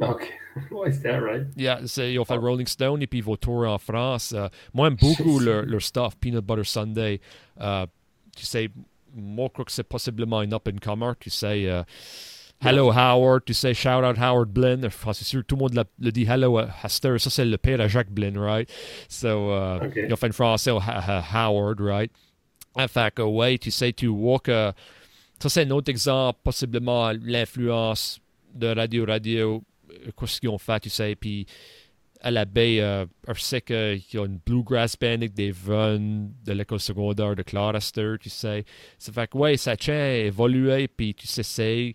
OK. 0.00 0.32
Why 0.70 0.88
is 0.88 1.00
that, 1.02 1.20
right? 1.22 1.46
Yeah, 1.56 1.80
ils 1.80 2.18
ont 2.18 2.24
fait 2.24 2.36
le 2.36 2.40
Rolling 2.40 2.66
Stone 2.66 3.02
et 3.02 3.06
puis 3.06 3.20
ils 3.20 3.24
vont 3.24 3.36
tour 3.36 3.66
en 3.66 3.78
France. 3.78 4.32
Uh, 4.32 4.48
moi, 4.74 4.88
j'aime 4.88 4.96
beaucoup 4.96 5.38
leur, 5.38 5.62
leur, 5.64 5.82
stuff, 5.82 6.16
Peanut 6.18 6.44
Butter 6.44 6.64
Sunday. 6.64 7.20
Uh, 7.58 7.86
tu 8.36 8.44
sais, 8.44 8.68
moi, 9.14 9.46
je 9.48 9.52
crois 9.52 9.64
que 9.64 9.72
c'est 9.72 9.88
possiblement 9.88 10.40
un 10.40 10.52
up-and-comer. 10.52 11.12
Tu 11.20 11.30
sais, 11.30 11.62
uh, 11.62 11.84
Hello 12.60 12.90
Howard, 12.90 13.44
tu 13.44 13.52
sais, 13.52 13.74
shout 13.74 14.02
out 14.02 14.16
Howard 14.18 14.48
Blinn. 14.48 14.84
Enfin, 14.86 15.12
c'est 15.12 15.24
sûr, 15.24 15.44
tout 15.44 15.56
le 15.56 15.60
monde 15.60 15.84
le 15.98 16.10
dit 16.10 16.24
hello 16.24 16.58
à 16.58 16.68
Hester. 16.82 17.18
Ça, 17.18 17.28
c'est 17.28 17.44
le 17.44 17.58
père 17.58 17.80
à 17.80 17.88
Jacques 17.88 18.10
Blinn, 18.10 18.38
right? 18.38 18.70
So, 19.08 19.50
uh, 19.50 19.84
okay. 19.84 20.06
ils 20.06 20.12
ont 20.12 20.16
fait 20.16 20.32
français 20.32 20.70
au 20.70 20.80
Howard, 20.80 21.80
right? 21.80 22.10
Enfin, 22.74 23.10
que, 23.10 23.22
ouais, 23.22 23.58
tu 23.58 23.70
sais, 23.70 23.92
tu 23.92 24.06
vois 24.06 24.38
que. 24.38 24.72
Ça, 25.40 25.50
c'est 25.50 25.66
un 25.66 25.70
autre 25.70 25.90
exemple, 25.90 26.38
possiblement 26.42 27.12
l'influence 27.12 28.20
de 28.54 28.68
Radio 28.68 29.04
Radio, 29.04 29.62
euh, 29.90 30.10
qu'est-ce 30.18 30.40
qu'ils 30.40 30.48
ont 30.48 30.56
fait, 30.56 30.80
tu 30.80 30.88
sais. 30.88 31.14
Puis, 31.14 31.46
à 32.22 32.30
la 32.30 32.46
baie, 32.46 32.80
euh, 32.80 33.04
je 33.34 33.40
sais 33.40 33.60
qu'il 33.60 34.02
y 34.14 34.18
a 34.18 34.24
une 34.24 34.38
bluegrass 34.38 34.96
band 34.98 35.08
avec 35.08 35.34
des 35.34 35.52
runs 35.66 36.30
de 36.44 36.52
l'école 36.52 36.80
secondaire 36.80 37.36
de 37.36 37.42
Clarester, 37.42 38.14
tu 38.18 38.30
sais. 38.30 38.64
Ça 38.98 39.12
fait 39.12 39.28
que, 39.28 39.36
ouais, 39.36 39.58
ça 39.58 39.76
tient 39.76 39.94
à 39.94 40.12
évoluer, 40.12 40.88
puis 40.88 41.14
tu 41.14 41.26
sais, 41.26 41.42
c'est. 41.42 41.94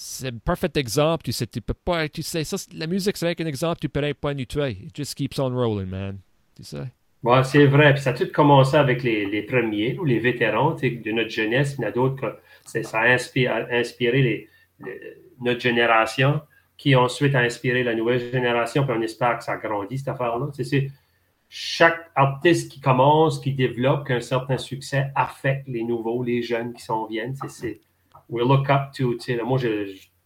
C'est 0.00 0.28
un 0.28 0.38
parfait 0.38 0.70
exemple, 0.76 1.24
tu 1.24 1.32
sais, 1.32 1.48
tu 1.48 1.60
peux 1.60 1.74
pas, 1.74 2.08
tu 2.08 2.22
sais, 2.22 2.44
ça, 2.44 2.56
la 2.72 2.86
musique, 2.86 3.16
c'est 3.16 3.26
un 3.26 3.46
exemple, 3.46 3.80
tu 3.80 3.88
peux 3.88 4.14
pas 4.14 4.32
tuer. 4.32 4.70
It 4.70 4.96
just 4.96 5.16
keeps 5.16 5.40
on 5.40 5.50
rolling, 5.50 5.88
man. 5.88 6.20
Tu 6.54 6.62
sais? 6.62 6.92
Ouais, 7.24 7.42
c'est 7.42 7.66
vrai. 7.66 7.94
Puis 7.94 8.04
ça 8.04 8.10
a 8.10 8.12
tout 8.12 8.28
commencé 8.32 8.76
avec 8.76 9.02
les, 9.02 9.26
les 9.26 9.42
premiers 9.42 9.98
ou 9.98 10.04
les 10.04 10.20
vétérans 10.20 10.76
de 10.76 11.10
notre 11.10 11.30
jeunesse. 11.30 11.74
Il 11.76 11.82
y 11.82 11.84
en 11.84 11.88
a 11.88 11.90
d'autres 11.90 12.14
que 12.72 12.82
ça 12.84 13.00
a 13.00 13.08
inspiré, 13.08 13.76
inspiré 13.76 14.22
les, 14.22 14.48
notre 15.40 15.60
génération 15.60 16.42
qui 16.76 16.94
ensuite 16.94 17.34
a 17.34 17.40
inspiré 17.40 17.82
la 17.82 17.96
nouvelle 17.96 18.20
génération, 18.30 18.84
puis 18.84 18.94
on 18.96 19.02
espère 19.02 19.38
que 19.38 19.42
ça 19.42 19.56
grandit, 19.56 19.98
cette 19.98 20.06
affaire-là. 20.06 20.46
C'est, 20.52 20.92
chaque 21.48 22.08
artiste 22.14 22.70
qui 22.70 22.78
commence, 22.78 23.40
qui 23.40 23.52
développe, 23.52 24.06
qui 24.06 24.12
un 24.12 24.20
certain 24.20 24.58
succès, 24.58 25.06
affecte 25.16 25.66
les 25.66 25.82
nouveaux, 25.82 26.22
les 26.22 26.40
jeunes 26.40 26.72
qui 26.72 26.82
s'en 26.82 27.06
viennent. 27.06 27.34
C'est, 27.48 27.80
we 28.28 28.42
look 28.42 28.68
up 28.70 28.92
to, 28.94 29.16
moi, 29.44 29.58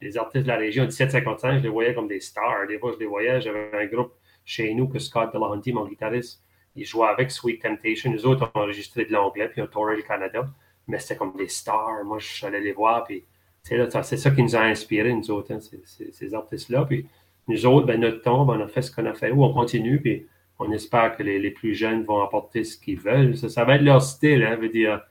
les 0.00 0.18
artistes 0.18 0.44
de 0.44 0.48
la 0.48 0.56
région 0.56 0.82
1755, 0.84 1.58
je 1.58 1.62
les 1.62 1.68
voyais 1.68 1.94
comme 1.94 2.08
des 2.08 2.20
stars. 2.20 2.66
Des 2.68 2.78
fois, 2.78 2.92
je 2.92 2.98
les 2.98 3.06
voyais, 3.06 3.40
j'avais 3.40 3.70
un 3.72 3.86
groupe 3.86 4.12
chez 4.44 4.74
nous 4.74 4.88
que 4.88 4.98
Scott 4.98 5.32
Delahanty, 5.32 5.72
mon 5.72 5.86
guitariste, 5.86 6.42
il 6.74 6.84
jouait 6.84 7.08
avec 7.08 7.30
Sweet 7.30 7.62
Temptation. 7.62 8.10
Nous 8.10 8.26
autres, 8.26 8.50
on 8.54 8.60
enregistré 8.60 9.04
de 9.04 9.12
l'anglais, 9.12 9.48
puis 9.48 9.62
on 9.62 9.66
tourné 9.66 9.96
le 9.96 10.02
Canada. 10.02 10.48
Mais 10.88 10.98
c'était 10.98 11.16
comme 11.16 11.36
des 11.36 11.48
stars. 11.48 12.04
Moi, 12.04 12.18
je 12.18 12.26
suis 12.26 12.46
allé 12.46 12.60
les 12.60 12.72
voir, 12.72 13.04
puis 13.04 13.24
c'est 13.62 14.16
ça 14.16 14.30
qui 14.30 14.42
nous 14.42 14.56
a 14.56 14.62
inspiré, 14.62 15.14
nous 15.14 15.30
autres, 15.30 15.52
hein, 15.52 15.58
ces, 15.60 16.34
artistes-là. 16.34 16.84
Puis 16.84 17.06
nous 17.46 17.66
autres, 17.66 17.86
ben, 17.86 18.00
notre 18.00 18.22
temps, 18.22 18.44
ben, 18.44 18.58
on 18.58 18.64
a 18.64 18.68
fait 18.68 18.82
ce 18.82 18.90
qu'on 18.90 19.06
a 19.06 19.14
fait. 19.14 19.30
Ou 19.30 19.44
on 19.44 19.52
continue, 19.52 20.00
puis 20.00 20.26
on 20.58 20.72
espère 20.72 21.16
que 21.16 21.22
les, 21.22 21.50
plus 21.50 21.74
jeunes 21.74 22.02
vont 22.02 22.20
apporter 22.22 22.64
ce 22.64 22.76
qu'ils 22.76 22.98
veulent. 22.98 23.36
Ça, 23.36 23.64
va 23.64 23.76
être 23.76 23.82
leur 23.82 24.02
style, 24.02 24.42
hein, 24.42 24.56
veut 24.56 24.68
dire. 24.68 25.02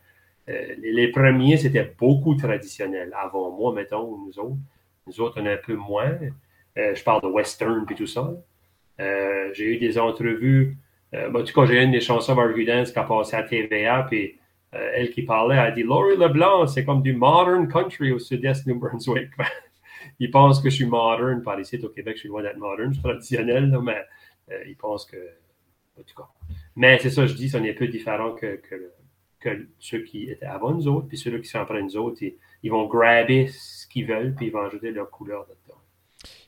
Euh, 0.51 0.75
les, 0.79 1.07
premiers, 1.09 1.57
c'était 1.57 1.93
beaucoup 1.97 2.35
traditionnel. 2.35 3.13
Avant 3.17 3.51
moi, 3.51 3.73
mettons, 3.73 4.17
nous 4.17 4.37
autres. 4.39 4.57
Nous 5.07 5.21
autres, 5.21 5.41
on 5.41 5.45
est 5.45 5.53
un 5.53 5.57
peu 5.57 5.75
moins. 5.75 6.17
Euh, 6.77 6.95
je 6.95 7.03
parle 7.03 7.21
de 7.21 7.27
western 7.27 7.85
puis 7.85 7.95
tout 7.95 8.07
ça. 8.07 8.33
Euh, 8.99 9.49
j'ai 9.53 9.75
eu 9.75 9.77
des 9.77 9.97
entrevues. 9.97 10.77
Ben, 11.11 11.35
en 11.35 11.43
tout 11.43 11.53
cas, 11.53 11.65
j'ai 11.65 11.83
une 11.83 11.91
des 11.91 11.99
chansons 11.99 12.35
Dance 12.35 12.91
qui 12.91 12.99
a 12.99 13.03
passé 13.03 13.35
à 13.35 13.43
TVA, 13.43 14.03
puis 14.03 14.37
elle 14.71 15.11
qui 15.11 15.23
parlait 15.23 15.57
a 15.57 15.69
dit 15.69 15.83
Laurie 15.83 16.15
Leblanc, 16.15 16.67
c'est 16.67 16.85
comme 16.85 17.01
du 17.01 17.11
modern 17.11 17.67
country 17.67 18.13
au 18.13 18.19
sud-est 18.19 18.65
New 18.65 18.79
Brunswick. 18.79 19.29
il 20.19 20.31
pense 20.31 20.61
que 20.61 20.69
je 20.69 20.75
suis 20.75 20.85
modern. 20.85 21.41
Par 21.41 21.59
ici, 21.59 21.79
au 21.83 21.89
Québec, 21.89 22.15
je 22.15 22.21
suis 22.21 22.29
loin 22.29 22.43
d'être 22.43 22.57
modern, 22.57 22.89
je 22.89 22.93
suis 22.93 23.03
traditionnel, 23.03 23.77
mais 23.83 24.05
euh, 24.51 24.63
il 24.67 24.75
pense 24.75 25.05
que. 25.05 25.17
En 25.99 26.03
tout 26.03 26.15
cas. 26.15 26.29
Mais 26.75 26.97
c'est 26.99 27.09
ça, 27.09 27.25
je 27.25 27.33
dis, 27.33 27.51
on 27.55 27.63
est 27.63 27.71
un 27.71 27.73
peu 27.77 27.87
différent 27.87 28.33
que, 28.33 28.61
ceux 29.79 30.03
qui 30.03 30.29
étaient 30.29 30.45
avant 30.45 30.73
nous 30.73 30.87
autres, 30.87 31.07
puis 31.07 31.17
ceux 31.17 31.37
qui 31.39 31.47
sont 31.47 31.59
après 31.59 31.81
nous 31.81 31.97
autres. 31.97 32.21
Ils, 32.63 32.71
vont 32.71 32.87
grabber 32.87 33.47
ce 33.47 33.87
qu'ils 33.87 34.05
veulent, 34.05 34.33
puis 34.35 34.47
ils 34.47 34.51
vont 34.51 34.65
ajouter 34.65 34.91
leur 34.91 35.09
couleur 35.09 35.45
dedans. 35.45 35.79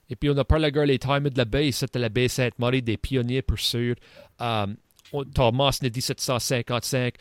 Et 0.09 0.15
puis, 0.15 0.29
on 0.29 0.37
a 0.37 0.43
parlé 0.43 0.71
de 0.71 0.81
les 0.81 0.99
times 0.99 1.29
de 1.29 1.37
la 1.37 1.45
baie. 1.45 1.71
C'était 1.71 1.99
la 1.99 2.09
baie 2.09 2.27
Sainte-Marie 2.27 2.81
des 2.81 2.97
pionniers 2.97 3.41
pour 3.41 3.59
sûr. 3.59 3.95
Um, 4.39 4.75
Thomas, 5.33 5.79
1755 5.81 7.15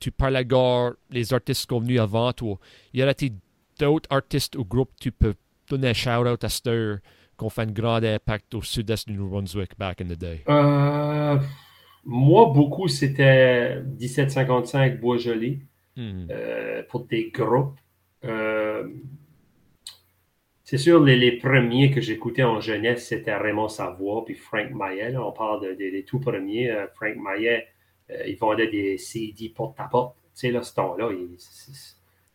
tu 0.00 0.10
parles 0.10 0.42
gare, 0.44 0.94
les 1.10 1.32
artistes 1.32 1.68
qui 1.68 1.74
sont 1.74 1.80
venus 1.80 2.00
avant 2.00 2.32
toi. 2.32 2.58
Y 2.92 3.02
a-t-il 3.02 3.34
d'autres 3.78 4.08
artistes 4.10 4.56
ou 4.56 4.64
groupes 4.64 4.92
tu 4.98 5.12
peux 5.12 5.34
donner 5.68 5.90
un 5.90 5.92
shout-out 5.92 6.42
à 6.42 6.48
Stir 6.48 6.98
qui 7.38 7.44
ont 7.44 7.50
fait 7.50 7.62
un 7.62 7.66
grand 7.66 8.02
impact 8.02 8.54
au 8.54 8.62
sud-est 8.62 9.06
du 9.06 9.14
New 9.14 9.28
Brunswick 9.28 9.78
back 9.78 10.00
in 10.00 10.06
the 10.06 10.18
day? 10.18 10.42
Euh, 10.48 11.38
moi, 12.04 12.46
beaucoup, 12.54 12.88
c'était 12.88 13.82
1755 13.82 15.00
Bois-Joli 15.00 15.60
euh, 15.98 16.82
pour 16.88 17.04
des 17.04 17.30
groupes. 17.30 17.78
Euh, 18.24 18.88
c'est 20.64 20.78
sûr, 20.78 21.02
les, 21.02 21.32
premiers 21.32 21.90
que 21.90 22.00
j'écoutais 22.00 22.44
en 22.44 22.60
jeunesse, 22.60 23.08
c'était 23.08 23.34
Raymond 23.34 23.68
Savoie 23.68 24.24
puis 24.24 24.34
Frank 24.34 24.70
Maillet. 24.70 25.16
on 25.16 25.32
parle 25.32 25.76
des 25.76 26.04
tout 26.04 26.20
premiers. 26.20 26.72
Frank 26.94 27.16
Maillet, 27.16 27.66
euh, 28.10 28.26
ils 28.26 28.36
vendaient 28.36 28.68
des 28.68 28.98
CD 28.98 29.48
porte-à-porte. 29.48 30.16
Tu 30.16 30.30
sais, 30.34 30.50
là, 30.50 30.62
ce 30.62 30.74
temps-là, 30.74 31.10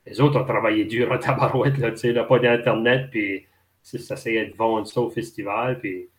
les 0.05 0.21
autres 0.21 0.39
ont 0.39 0.45
travaillé 0.45 0.85
dur 0.85 1.11
à 1.11 1.17
tabarouette, 1.17 1.77
là, 1.77 1.91
tu 1.91 1.97
sais, 1.97 2.13
là, 2.13 2.23
pas 2.25 2.39
d'Internet, 2.39 3.09
puis 3.09 3.45
ça 3.81 4.13
essayait 4.13 4.47
de 4.47 4.55
vendre 4.55 4.85
ça 4.85 5.01
au 5.01 5.09
festival, 5.09 5.79
puis 5.79 6.09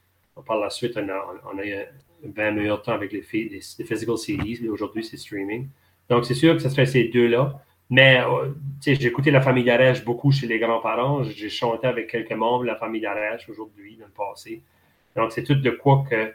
par 0.46 0.58
la 0.58 0.70
suite, 0.70 0.96
on 0.96 1.08
a, 1.08 1.34
on 1.52 1.58
a 1.58 1.64
eu 1.64 1.74
un 1.74 1.84
20 2.22 2.50
meilleur 2.52 2.82
temps 2.82 2.92
avec 2.92 3.12
les, 3.12 3.22
physical 3.22 4.18
CDs, 4.18 4.68
aujourd'hui, 4.68 5.04
c'est 5.04 5.16
streaming. 5.16 5.68
Donc, 6.08 6.24
c'est 6.24 6.34
sûr 6.34 6.54
que 6.54 6.62
ce 6.62 6.68
serait 6.68 6.86
ces 6.86 7.04
deux-là. 7.04 7.60
Mais, 7.88 8.20
euh, 8.20 8.48
tu 8.82 8.94
sais, 8.94 9.00
j'ai 9.00 9.08
écouté 9.08 9.30
la 9.30 9.40
famille 9.40 9.64
d'Arèche 9.64 10.04
beaucoup 10.04 10.32
chez 10.32 10.46
les 10.46 10.58
grands-parents. 10.58 11.22
J'ai 11.24 11.48
chanté 11.48 11.86
avec 11.86 12.10
quelques 12.10 12.32
membres 12.32 12.62
de 12.62 12.68
la 12.68 12.76
famille 12.76 13.00
d'Arèche 13.00 13.48
aujourd'hui, 13.48 13.96
dans 13.96 14.06
le 14.06 14.12
passé. 14.12 14.62
Donc, 15.14 15.32
c'est 15.32 15.44
tout 15.44 15.54
de 15.54 15.70
quoi 15.70 16.04
que, 16.08 16.32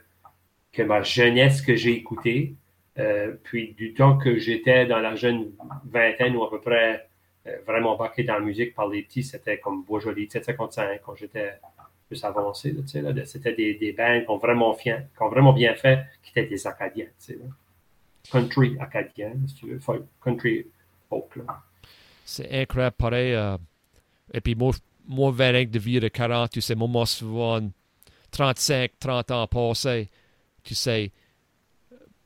que 0.72 0.84
ma 0.84 1.02
jeunesse 1.02 1.62
que 1.62 1.76
j'ai 1.76 1.91
écouté. 1.91 2.56
Euh, 3.00 3.34
puis 3.44 3.74
du 3.74 3.94
temps 3.94 4.17
que 4.17 4.38
j'étais 4.38 4.86
dans 4.86 5.00
la 5.00 5.15
jeune 5.15 5.52
vingtaine 5.86 6.36
ou 6.36 6.44
à 6.44 6.50
peu 6.50 6.60
près 6.60 7.08
euh, 7.48 7.56
vraiment 7.65 7.96
baqué 7.96 8.24
dans 8.24 8.34
la 8.34 8.41
musique 8.41 8.76
par 8.76 8.89
les 8.89 9.02
petits, 9.04 9.24
c'était 9.24 9.60
comme 9.60 9.84
Bois-Joli 9.84 10.30
755 10.30 11.02
quand 11.02 11.15
j'étais 11.15 11.54
plus 12.12 12.26
c'était 13.26 13.54
des, 13.54 13.76
des 13.76 13.93
bands 13.93 14.19
qui 14.19 14.30
ont, 14.30 14.38
vraiment 14.38 14.76
qui 14.76 14.91
ont 15.21 15.30
vraiment 15.30 15.54
bien 15.54 15.74
fait, 15.76 16.06
qui 16.21 16.32
étaient 16.32 16.50
des 16.50 16.67
Acadiens. 16.67 17.08
Country 18.30 18.78
acadien, 18.80 19.34
si 19.47 19.56
tu 19.56 19.67
veux, 19.67 19.80
country 20.24 20.67
folk. 21.10 21.26
C'est 22.24 22.52
incroyable, 22.52 22.95
pareil. 22.97 23.34
Euh, 23.34 23.58
et 24.34 24.41
puis 24.41 24.56
moi, 24.56 24.74
moi, 25.08 25.32
de 25.32 25.80
vie 25.80 26.00
de 26.00 26.08
40, 26.08 26.52
tu 26.52 26.62
sais, 26.62 26.76
moi, 26.76 27.06
souvent 27.06 27.60
35, 28.32 28.91
30 29.00 29.32
ans 29.32 29.47
passés, 29.47 30.10
tu 30.63 30.76
sais, 30.76 31.12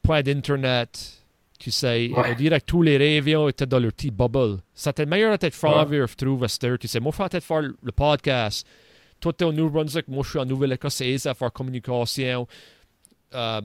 point 0.02 0.21
d'Internet. 0.21 1.21
Tu 1.58 1.71
sais, 1.71 2.12
on 2.13 2.34
dirait 2.36 2.60
que 2.60 2.65
tous 2.65 2.82
les 2.82 2.98
rêves 2.98 3.30
étaient 3.50 3.65
dans 3.65 3.80
leur 3.80 3.93
petit 3.93 4.12
bubble. 4.12 4.60
C'était 4.74 5.06
meilleur 5.06 5.32
à 5.32 5.38
être 5.39 5.56
franc, 5.56 5.88
je 5.89 6.15
trouve, 6.15 6.43
à 6.43 6.48
cette 6.48 6.78
Tu 6.80 6.88
sais, 6.88 7.00
moi, 7.00 7.13
je 7.17 7.39
faire 7.39 7.62
le 7.62 7.91
podcast. 7.93 8.67
Toi, 9.26 9.34
tu 9.34 9.44
es 9.44 9.48
au 9.48 9.52
New 9.52 9.72
Brunswick, 9.72 10.08
moi, 10.08 10.22
je 10.24 10.30
suis 10.30 10.38
en 10.38 10.46
Nouvelle-Écosse, 10.46 10.94
c'est 10.98 11.26
à 11.26 11.34
faire 11.34 11.52
communication. 11.52 12.48
Euh, 13.34 13.62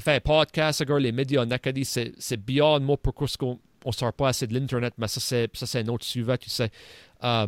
faire 0.00 0.22
podcast, 0.22 0.82
les 0.88 1.12
médias 1.12 1.42
en 1.42 1.50
Acadie, 1.50 1.84
c'est 1.84 2.36
beyond 2.38 2.80
moi 2.80 2.96
pourquoi 2.96 3.28
on 3.42 3.58
ne 3.84 3.92
sort 3.92 4.14
pas 4.14 4.28
assez 4.28 4.46
de 4.46 4.54
l'Internet, 4.54 4.94
mais 4.96 5.08
ça, 5.08 5.20
c'est 5.20 5.78
un 5.80 5.88
autre 5.88 6.06
sujet, 6.06 6.38
tu 6.38 6.48
sais. 6.48 6.70
Euh, 7.22 7.46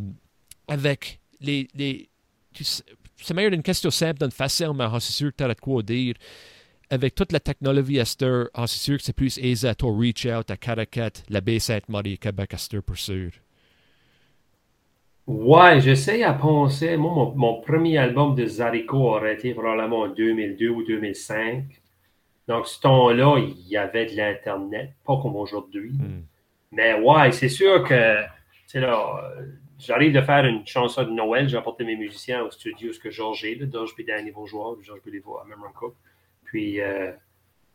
avec 0.68 1.20
les. 1.40 1.66
les 1.74 2.10
c'est 2.52 3.32
meilleur 3.32 3.52
d'une 3.52 3.62
question 3.62 3.90
simple 3.90 4.18
d'une 4.20 4.30
facile, 4.30 4.72
mais 4.74 4.84
c'est 5.00 5.12
sûr 5.12 5.30
que 5.30 5.36
tu 5.38 5.44
as 5.44 5.48
de 5.48 5.58
quoi 5.58 5.82
dire 5.82 6.16
avec 6.90 7.14
toute 7.14 7.32
la 7.32 7.40
technologie 7.40 7.96
Esther, 7.96 8.50
c'est 8.66 8.68
sûr 8.68 8.98
que 8.98 9.02
c'est 9.02 9.14
plus 9.14 9.38
aisé 9.38 9.68
à 9.68 9.74
toi 9.74 9.90
reach 9.90 10.26
out 10.26 10.50
à 10.50 10.58
Caracat, 10.58 11.12
la 11.30 11.40
baie 11.40 11.58
Sainte-Marie, 11.58 12.18
Québec, 12.18 12.52
Esther, 12.52 12.82
pour 12.82 12.98
sûr. 12.98 13.30
Ouais, 15.26 15.80
j'essaie 15.80 16.22
à 16.22 16.34
penser. 16.34 16.96
Moi, 16.96 17.32
mon, 17.34 17.60
premier 17.60 17.96
album 17.96 18.34
de 18.34 18.46
Zarico 18.46 18.98
aurait 18.98 19.34
été 19.34 19.54
probablement 19.54 20.00
en 20.00 20.08
2002 20.08 20.68
ou 20.68 20.84
2005. 20.84 21.64
Donc, 22.46 22.66
ce 22.66 22.78
temps-là, 22.80 23.38
il 23.38 23.68
y 23.68 23.76
avait 23.78 24.04
de 24.06 24.16
l'Internet, 24.16 24.90
pas 25.06 25.18
comme 25.22 25.36
aujourd'hui. 25.36 25.92
Hmm. 25.92 26.22
Mais 26.72 27.00
ouais, 27.00 27.32
c'est 27.32 27.48
sûr 27.48 27.84
que, 27.84 28.22
tu 28.68 28.80
là, 28.80 29.32
j'arrive 29.78 30.12
de 30.12 30.20
faire 30.20 30.44
une 30.44 30.66
chanson 30.66 31.04
de 31.04 31.10
Noël, 31.10 31.48
j'ai 31.48 31.56
apporté 31.56 31.84
mes 31.84 31.96
musiciens 31.96 32.42
au 32.42 32.50
studio, 32.50 32.92
ce 32.92 32.98
que 32.98 33.10
Georges 33.10 33.44
est, 33.44 33.70
Georges 33.70 33.96
Bédani 33.96 34.30
Bourgeois, 34.30 34.76
Georges 34.82 35.02
Béliveau 35.02 35.38
à 35.38 35.44
Memron 35.44 35.72
Cook. 35.72 35.94
Puis, 36.44 36.80
euh, 36.80 37.12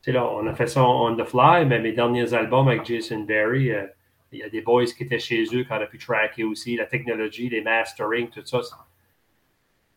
là, 0.08 0.30
on 0.32 0.46
a 0.46 0.54
fait 0.54 0.68
ça 0.68 0.84
on 0.84 1.16
the 1.16 1.26
fly, 1.26 1.66
mais 1.66 1.80
mes 1.80 1.94
derniers 1.94 2.34
albums 2.34 2.68
avec 2.68 2.86
Jason 2.86 3.22
Berry, 3.22 3.72
euh, 3.72 3.86
il 4.32 4.40
y 4.40 4.44
a 4.44 4.50
des 4.50 4.62
boys 4.62 4.86
qui 4.86 5.04
étaient 5.04 5.20
chez 5.20 5.44
eux 5.54 5.64
qui 5.64 5.74
auraient 5.74 5.90
pu 5.90 5.98
tracker 5.98 6.44
aussi, 6.44 6.76
la 6.76 6.86
technologie, 6.86 7.50
les 7.50 7.62
mastering, 7.62 8.30
tout 8.30 8.46
ça. 8.46 8.62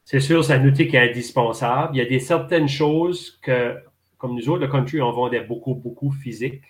C'est 0.04 0.20
sûr, 0.20 0.44
c'est 0.44 0.54
un 0.54 0.66
outil 0.66 0.88
qui 0.88 0.96
est 0.96 1.10
indispensable. 1.10 1.94
Il 1.94 1.98
y 1.98 2.00
a 2.00 2.06
des 2.06 2.18
certaines 2.18 2.68
choses 2.68 3.38
que, 3.42 3.76
comme 4.18 4.34
nous 4.34 4.48
autres, 4.48 4.62
le 4.62 4.68
country, 4.68 5.00
on 5.00 5.12
vendait 5.12 5.40
beaucoup, 5.40 5.74
beaucoup 5.74 6.10
physique. 6.10 6.62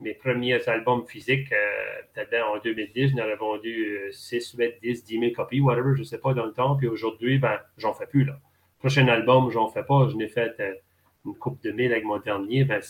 Mes 0.00 0.14
premiers 0.14 0.68
albums 0.68 1.04
physiques, 1.06 1.52
euh, 1.52 2.02
peut-être 2.14 2.46
en 2.46 2.58
2010, 2.58 3.10
j'en 3.10 3.18
avais 3.18 3.36
vendu 3.36 3.98
6, 4.12 4.54
8, 4.58 4.74
10, 4.82 5.04
10 5.04 5.18
000 5.18 5.32
copies, 5.32 5.60
whatever, 5.60 5.94
je 5.94 6.00
ne 6.00 6.04
sais 6.04 6.18
pas 6.18 6.34
dans 6.34 6.44
le 6.44 6.52
temps. 6.52 6.76
Puis 6.76 6.86
aujourd'hui, 6.86 7.38
ben, 7.38 7.58
j'en 7.78 7.94
fais 7.94 8.06
plus, 8.06 8.24
là. 8.24 8.38
Prochain 8.78 9.08
album, 9.08 9.50
j'en 9.50 9.68
fais 9.68 9.82
pas. 9.82 10.06
Je 10.08 10.16
n'ai 10.16 10.28
fait 10.28 10.54
une 11.24 11.34
coupe 11.34 11.60
de 11.62 11.72
mille 11.72 11.90
avec 11.90 12.04
mon 12.04 12.18
dernier, 12.18 12.64
ben, 12.64 12.80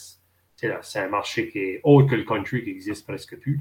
c'est 0.57 0.99
un 0.99 1.09
marché 1.09 1.49
qui 1.49 1.59
est 1.61 1.81
autre 1.85 2.11
que 2.11 2.17
le 2.17 2.25
country 2.25 2.65
qui 2.65 2.71
existe 2.71 3.07
presque 3.07 3.39
plus. 3.39 3.61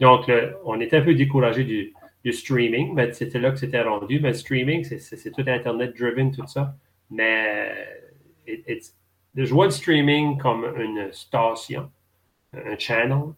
Donc, 0.00 0.30
on 0.64 0.80
était 0.80 0.98
un 0.98 1.02
peu 1.02 1.14
découragé 1.14 1.64
du, 1.64 1.92
streaming, 2.32 2.92
mais 2.92 3.12
c'était 3.12 3.38
là 3.38 3.52
que 3.52 3.58
c'était 3.58 3.82
rendu. 3.82 4.18
Mais 4.20 4.30
le 4.30 4.34
streaming, 4.34 4.84
c'est 4.84 5.30
tout 5.30 5.44
Internet-driven, 5.46 6.32
tout 6.32 6.46
ça. 6.46 6.74
Mais 7.10 7.70
je 8.46 9.54
vois 9.54 9.66
le 9.66 9.70
streaming 9.70 10.38
comme 10.38 10.64
une 10.76 11.12
station, 11.12 11.90
un 12.52 12.78
channel. 12.78 13.32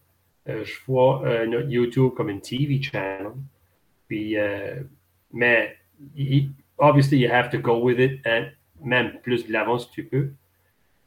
Euh, 0.48 0.64
je 0.64 0.74
vois 0.86 1.22
euh, 1.26 1.46
notre 1.46 1.68
YouTube 1.68 2.12
comme 2.16 2.30
une 2.30 2.40
TV 2.40 2.80
channel. 2.80 3.32
Puis, 4.08 4.36
mais, 5.32 5.76
obviously, 6.78 7.18
you 7.18 7.30
have 7.30 7.50
to 7.50 7.58
go 7.58 7.78
with 7.78 7.98
it, 7.98 8.20
même 8.82 9.18
plus 9.22 9.46
de 9.46 9.52
l'avant 9.52 9.78
si 9.78 9.90
tu 9.90 10.04
peux. 10.04 10.30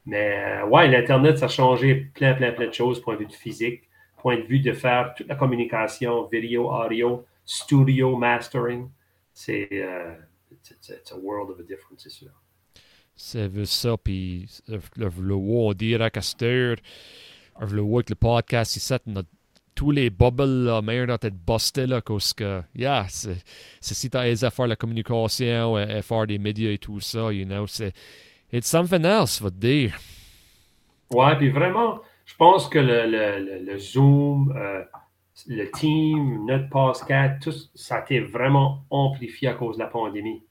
Mais 0.05 0.61
ouais, 0.69 0.87
l'Internet, 0.87 1.37
ça 1.39 1.45
a 1.45 1.49
changé 1.49 1.95
plein, 1.95 2.33
plein, 2.33 2.51
plein 2.51 2.67
de 2.67 2.73
choses, 2.73 3.01
point 3.01 3.15
de 3.15 3.19
vue 3.19 3.29
physique, 3.29 3.83
point 4.21 4.37
de 4.37 4.43
vue 4.43 4.59
de 4.59 4.73
faire 4.73 5.13
toute 5.15 5.27
la 5.27 5.35
communication, 5.35 6.27
vidéo, 6.27 6.69
audio, 6.69 7.25
studio, 7.45 8.15
mastering. 8.15 8.89
C'est 9.33 9.67
euh, 9.71 10.15
it's, 10.51 11.11
a 11.11 11.17
world 11.17 11.49
of 11.49 11.59
a 11.59 11.63
difference, 11.63 12.03
c'est 12.03 12.09
sûr. 12.09 12.31
C'est 13.15 13.65
ça, 13.65 13.97
puis 13.97 14.47
le, 14.67 14.79
le, 14.97 15.35
on 15.35 15.73
dirait 15.73 16.09
qu'à 16.09 16.21
cette 16.21 16.41
heure, 16.41 16.77
le 17.59 17.81
avec 17.81 18.09
le 18.09 18.15
podcast, 18.15 18.75
ici, 18.75 18.93
tous 19.75 19.91
les 19.91 20.09
bubbles, 20.09 20.65
là, 20.65 20.81
meilleurs 20.81 21.07
dans 21.07 21.17
tête 21.17 21.35
busté, 21.35 21.85
là, 21.85 22.01
parce 22.01 22.33
que, 22.33 22.61
yeah, 22.75 23.05
c'est 23.09 23.43
si 23.81 24.09
t'as 24.09 24.21
à 24.21 24.49
faire 24.49 24.67
la 24.67 24.75
communication, 24.75 25.75
à 25.75 26.01
faire 26.01 26.27
des 26.27 26.39
médias 26.39 26.71
et 26.71 26.77
tout 26.77 26.99
ça, 26.99 27.31
you 27.31 27.45
know, 27.45 27.67
c'est, 27.67 27.93
it's 28.51 28.67
something 28.67 29.05
else, 29.05 29.41
va 29.41 29.49
te 29.49 29.55
dire. 29.55 29.97
Ouais, 31.11 31.35
puis 31.37 31.49
vraiment, 31.49 32.01
pense 32.41 32.67
que 32.67 32.79
le, 32.79 33.77
Zoom, 33.77 34.51
euh, 34.57 34.83
le 35.45 35.69
team, 35.69 36.43
notre 36.47 36.69
podcast, 36.69 37.39
tout 37.39 37.53
ça 37.75 37.97
a 37.97 38.01
été 38.01 38.19
vraiment 38.19 38.83
amplifié 38.89 39.49
à 39.49 39.53
cause 39.53 39.77
de 39.77 39.83
la 39.83 39.87
pandémie. 39.87 40.43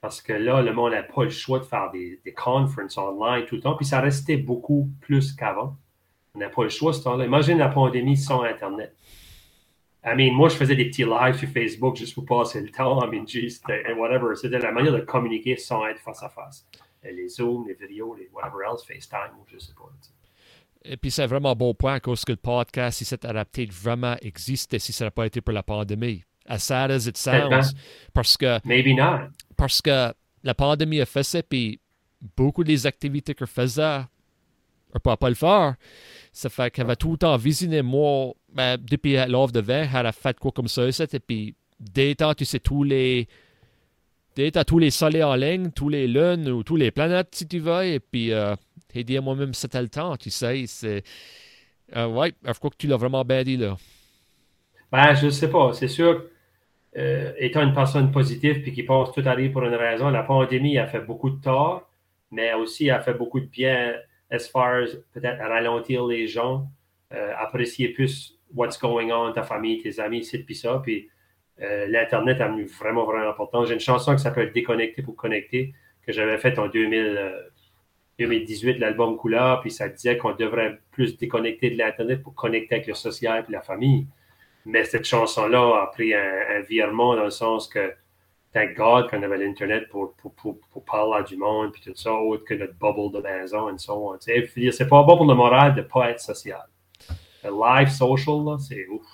Parce 0.00 0.20
que 0.20 0.32
là, 0.32 0.62
le 0.62 0.72
monde 0.72 0.90
n'a 0.90 1.04
pas 1.04 1.22
le 1.22 1.30
choix 1.30 1.60
de 1.60 1.64
faire 1.64 1.92
des, 1.92 2.20
des 2.24 2.32
conferences 2.32 2.98
online 2.98 3.44
tout 3.44 3.54
le 3.54 3.60
temps. 3.60 3.76
Puis 3.76 3.86
ça 3.86 4.00
restait 4.00 4.36
beaucoup 4.36 4.88
plus 5.00 5.32
qu'avant. 5.32 5.76
On 6.34 6.40
n'a 6.40 6.48
pas 6.48 6.64
le 6.64 6.70
choix 6.70 6.92
ce 6.92 7.04
temps-là. 7.04 7.24
Imagine 7.24 7.58
la 7.58 7.68
pandémie 7.68 8.16
sans 8.16 8.42
Internet. 8.42 8.92
I 10.04 10.16
mean, 10.16 10.34
moi, 10.34 10.48
je 10.48 10.56
faisais 10.56 10.74
des 10.74 10.86
petits 10.86 11.04
lives 11.04 11.36
sur 11.36 11.48
Facebook 11.50 11.94
juste 11.94 12.14
pour 12.14 12.24
passer 12.24 12.60
le 12.60 12.70
temps. 12.70 13.00
I 13.00 13.08
mean, 13.08 13.28
juste, 13.28 13.64
whatever. 13.96 14.34
C'était 14.34 14.58
la 14.58 14.72
manière 14.72 14.92
de 14.92 14.98
communiquer 15.02 15.56
sans 15.56 15.86
être 15.86 16.00
face 16.00 16.20
à 16.20 16.28
face. 16.28 16.66
Les 17.04 17.28
Zooms, 17.28 17.64
les 17.68 17.74
vidéos, 17.74 18.12
les 18.16 18.28
whatever 18.32 18.64
else, 18.68 18.84
FaceTime, 18.84 19.36
ou 19.40 19.44
je 19.46 19.58
sais 19.58 19.74
pas. 19.74 19.88
Et 20.84 20.96
puis 20.96 21.10
c'est 21.10 21.26
vraiment 21.26 21.52
un 21.52 21.54
bon 21.54 21.74
point 21.74 21.94
à 21.94 22.00
cause 22.00 22.24
que 22.24 22.32
le 22.32 22.36
podcast, 22.36 22.98
si 22.98 23.04
s'est 23.04 23.24
adapté, 23.26 23.66
vraiment 23.66 24.16
existé 24.20 24.78
si 24.78 24.92
ça 24.92 25.04
n'a 25.04 25.10
pas 25.10 25.26
été 25.26 25.40
pour 25.40 25.52
la 25.52 25.62
pandémie. 25.62 26.24
As 26.46 26.58
sad 26.58 26.90
as 26.90 27.06
it 27.06 27.16
sounds. 27.16 27.74
Parce 28.12 28.36
que. 28.36 28.58
Maybe 28.64 28.96
not. 28.96 29.28
Parce 29.56 29.80
que 29.80 30.12
la 30.42 30.54
pandémie 30.54 31.00
a 31.00 31.06
fait 31.06 31.22
ça, 31.22 31.42
puis 31.42 31.80
beaucoup 32.36 32.64
des 32.64 32.86
activités 32.86 33.34
qu'on 33.34 33.46
faisait, 33.46 33.82
on 34.92 34.96
ne 34.96 34.98
peut 34.98 35.16
pas 35.16 35.28
le 35.28 35.34
faire. 35.34 35.76
Ça 36.32 36.48
fait 36.48 36.70
qu'elle 36.70 36.86
va 36.86 36.96
tout 36.96 37.12
le 37.12 37.18
temps 37.18 37.36
visiter 37.36 37.82
moi, 37.82 38.32
ben, 38.52 38.76
depuis 38.76 39.16
l'offre 39.28 39.52
de 39.52 39.60
vin, 39.60 39.86
elle 39.94 40.06
a 40.06 40.12
fait 40.12 40.38
quoi 40.38 40.50
comme 40.50 40.68
ça, 40.68 40.88
et 40.88 41.20
puis 41.20 41.54
dès 41.78 42.14
temps, 42.14 42.34
tu 42.34 42.44
sais, 42.44 42.58
tous 42.58 42.82
les. 42.82 43.28
Dès 44.34 44.50
tous 44.64 44.78
les 44.78 44.90
soleils 44.90 45.22
en 45.22 45.34
ligne, 45.34 45.70
tous 45.72 45.90
les 45.90 46.08
lunes 46.08 46.48
ou 46.48 46.62
tous 46.62 46.76
les 46.76 46.90
planètes, 46.90 47.28
si 47.32 47.46
tu 47.46 47.58
veux, 47.58 47.84
et 47.84 48.00
puis. 48.00 48.32
Euh, 48.32 48.56
et 48.94 49.04
dit 49.04 49.18
moi-même, 49.18 49.54
c'était 49.54 49.82
le 49.82 49.88
temps, 49.88 50.16
tu 50.16 50.30
sais. 50.30 50.64
C'est. 50.66 51.02
Euh, 51.96 52.06
ouais, 52.06 52.32
je 52.44 52.52
crois 52.52 52.70
que 52.70 52.76
tu 52.76 52.86
l'as 52.86 52.96
vraiment 52.96 53.24
bien 53.24 53.42
dit, 53.42 53.56
là. 53.56 53.76
Ben, 54.90 55.14
je 55.14 55.26
ne 55.26 55.30
sais 55.30 55.50
pas. 55.50 55.72
C'est 55.72 55.88
sûr, 55.88 56.24
euh, 56.96 57.32
étant 57.38 57.62
une 57.62 57.72
personne 57.72 58.12
positive 58.12 58.60
puis 58.60 58.72
qui 58.72 58.82
pense 58.82 59.12
tout 59.12 59.22
arrive 59.24 59.52
pour 59.52 59.62
une 59.62 59.74
raison, 59.74 60.10
la 60.10 60.22
pandémie 60.22 60.76
a 60.76 60.86
fait 60.86 61.00
beaucoup 61.00 61.30
de 61.30 61.40
tort, 61.40 61.90
mais 62.30 62.52
aussi 62.52 62.90
a 62.90 63.00
fait 63.00 63.14
beaucoup 63.14 63.40
de 63.40 63.46
bien 63.46 63.94
as 64.30 64.48
far 64.48 64.82
as 64.82 64.96
peut-être 65.12 65.38
ralentir 65.38 66.04
les 66.06 66.26
gens, 66.26 66.66
euh, 67.12 67.32
apprécier 67.38 67.88
plus 67.88 68.38
what's 68.54 68.78
going 68.78 69.10
on, 69.10 69.32
ta 69.32 69.42
famille, 69.42 69.82
tes 69.82 70.00
amis, 70.00 70.24
ci, 70.24 70.38
puis 70.38 70.54
ça. 70.54 70.80
Puis 70.82 71.08
euh, 71.62 71.86
l'Internet 71.86 72.40
a 72.42 72.48
venu 72.48 72.64
vraiment, 72.64 73.04
vraiment 73.04 73.30
important. 73.30 73.64
J'ai 73.64 73.74
une 73.74 73.80
chanson 73.80 74.14
qui 74.14 74.22
s'appelle 74.22 74.52
Déconnecter 74.52 75.02
pour 75.02 75.16
connecter 75.16 75.74
que 76.06 76.12
j'avais 76.12 76.36
faite 76.36 76.58
en 76.58 76.68
2000. 76.68 77.32
2018, 78.18 78.78
l'album 78.78 79.16
Couleur, 79.16 79.60
puis 79.60 79.70
ça 79.70 79.88
disait 79.88 80.16
qu'on 80.16 80.34
devrait 80.34 80.80
plus 80.90 81.16
déconnecter 81.16 81.70
de 81.70 81.78
l'Internet 81.78 82.22
pour 82.22 82.34
connecter 82.34 82.76
avec 82.76 82.86
le 82.86 82.94
social 82.94 83.44
et 83.48 83.52
la 83.52 83.62
famille. 83.62 84.06
Mais 84.64 84.84
cette 84.84 85.04
chanson-là 85.04 85.82
a 85.82 85.86
pris 85.88 86.14
un, 86.14 86.60
virement 86.68 87.16
dans 87.16 87.24
le 87.24 87.30
sens 87.30 87.68
que, 87.68 87.92
thank 88.52 88.76
God 88.76 89.10
qu'on 89.10 89.22
avait 89.22 89.38
l'Internet 89.38 89.88
pour, 89.88 90.14
pour, 90.14 90.34
pour, 90.34 90.84
parler 90.84 91.24
du 91.24 91.36
monde, 91.36 91.72
puis 91.72 91.82
tout 91.82 91.94
ça, 91.96 92.12
autre 92.12 92.44
que 92.44 92.54
notre 92.54 92.74
bubble 92.74 93.16
de 93.16 93.22
maison, 93.22 93.74
et 93.74 93.78
so 93.78 94.12
on. 94.12 94.18
C'est 94.20 94.88
pas 94.88 95.02
bon 95.02 95.16
pour 95.16 95.26
le 95.26 95.34
moral 95.34 95.74
de 95.74 95.80
ne 95.80 95.86
pas 95.86 96.10
être 96.10 96.20
social. 96.20 96.62
Le 97.42 97.50
live 97.50 97.88
social, 97.88 98.58
c'est 98.60 98.86
ouf. 98.88 99.06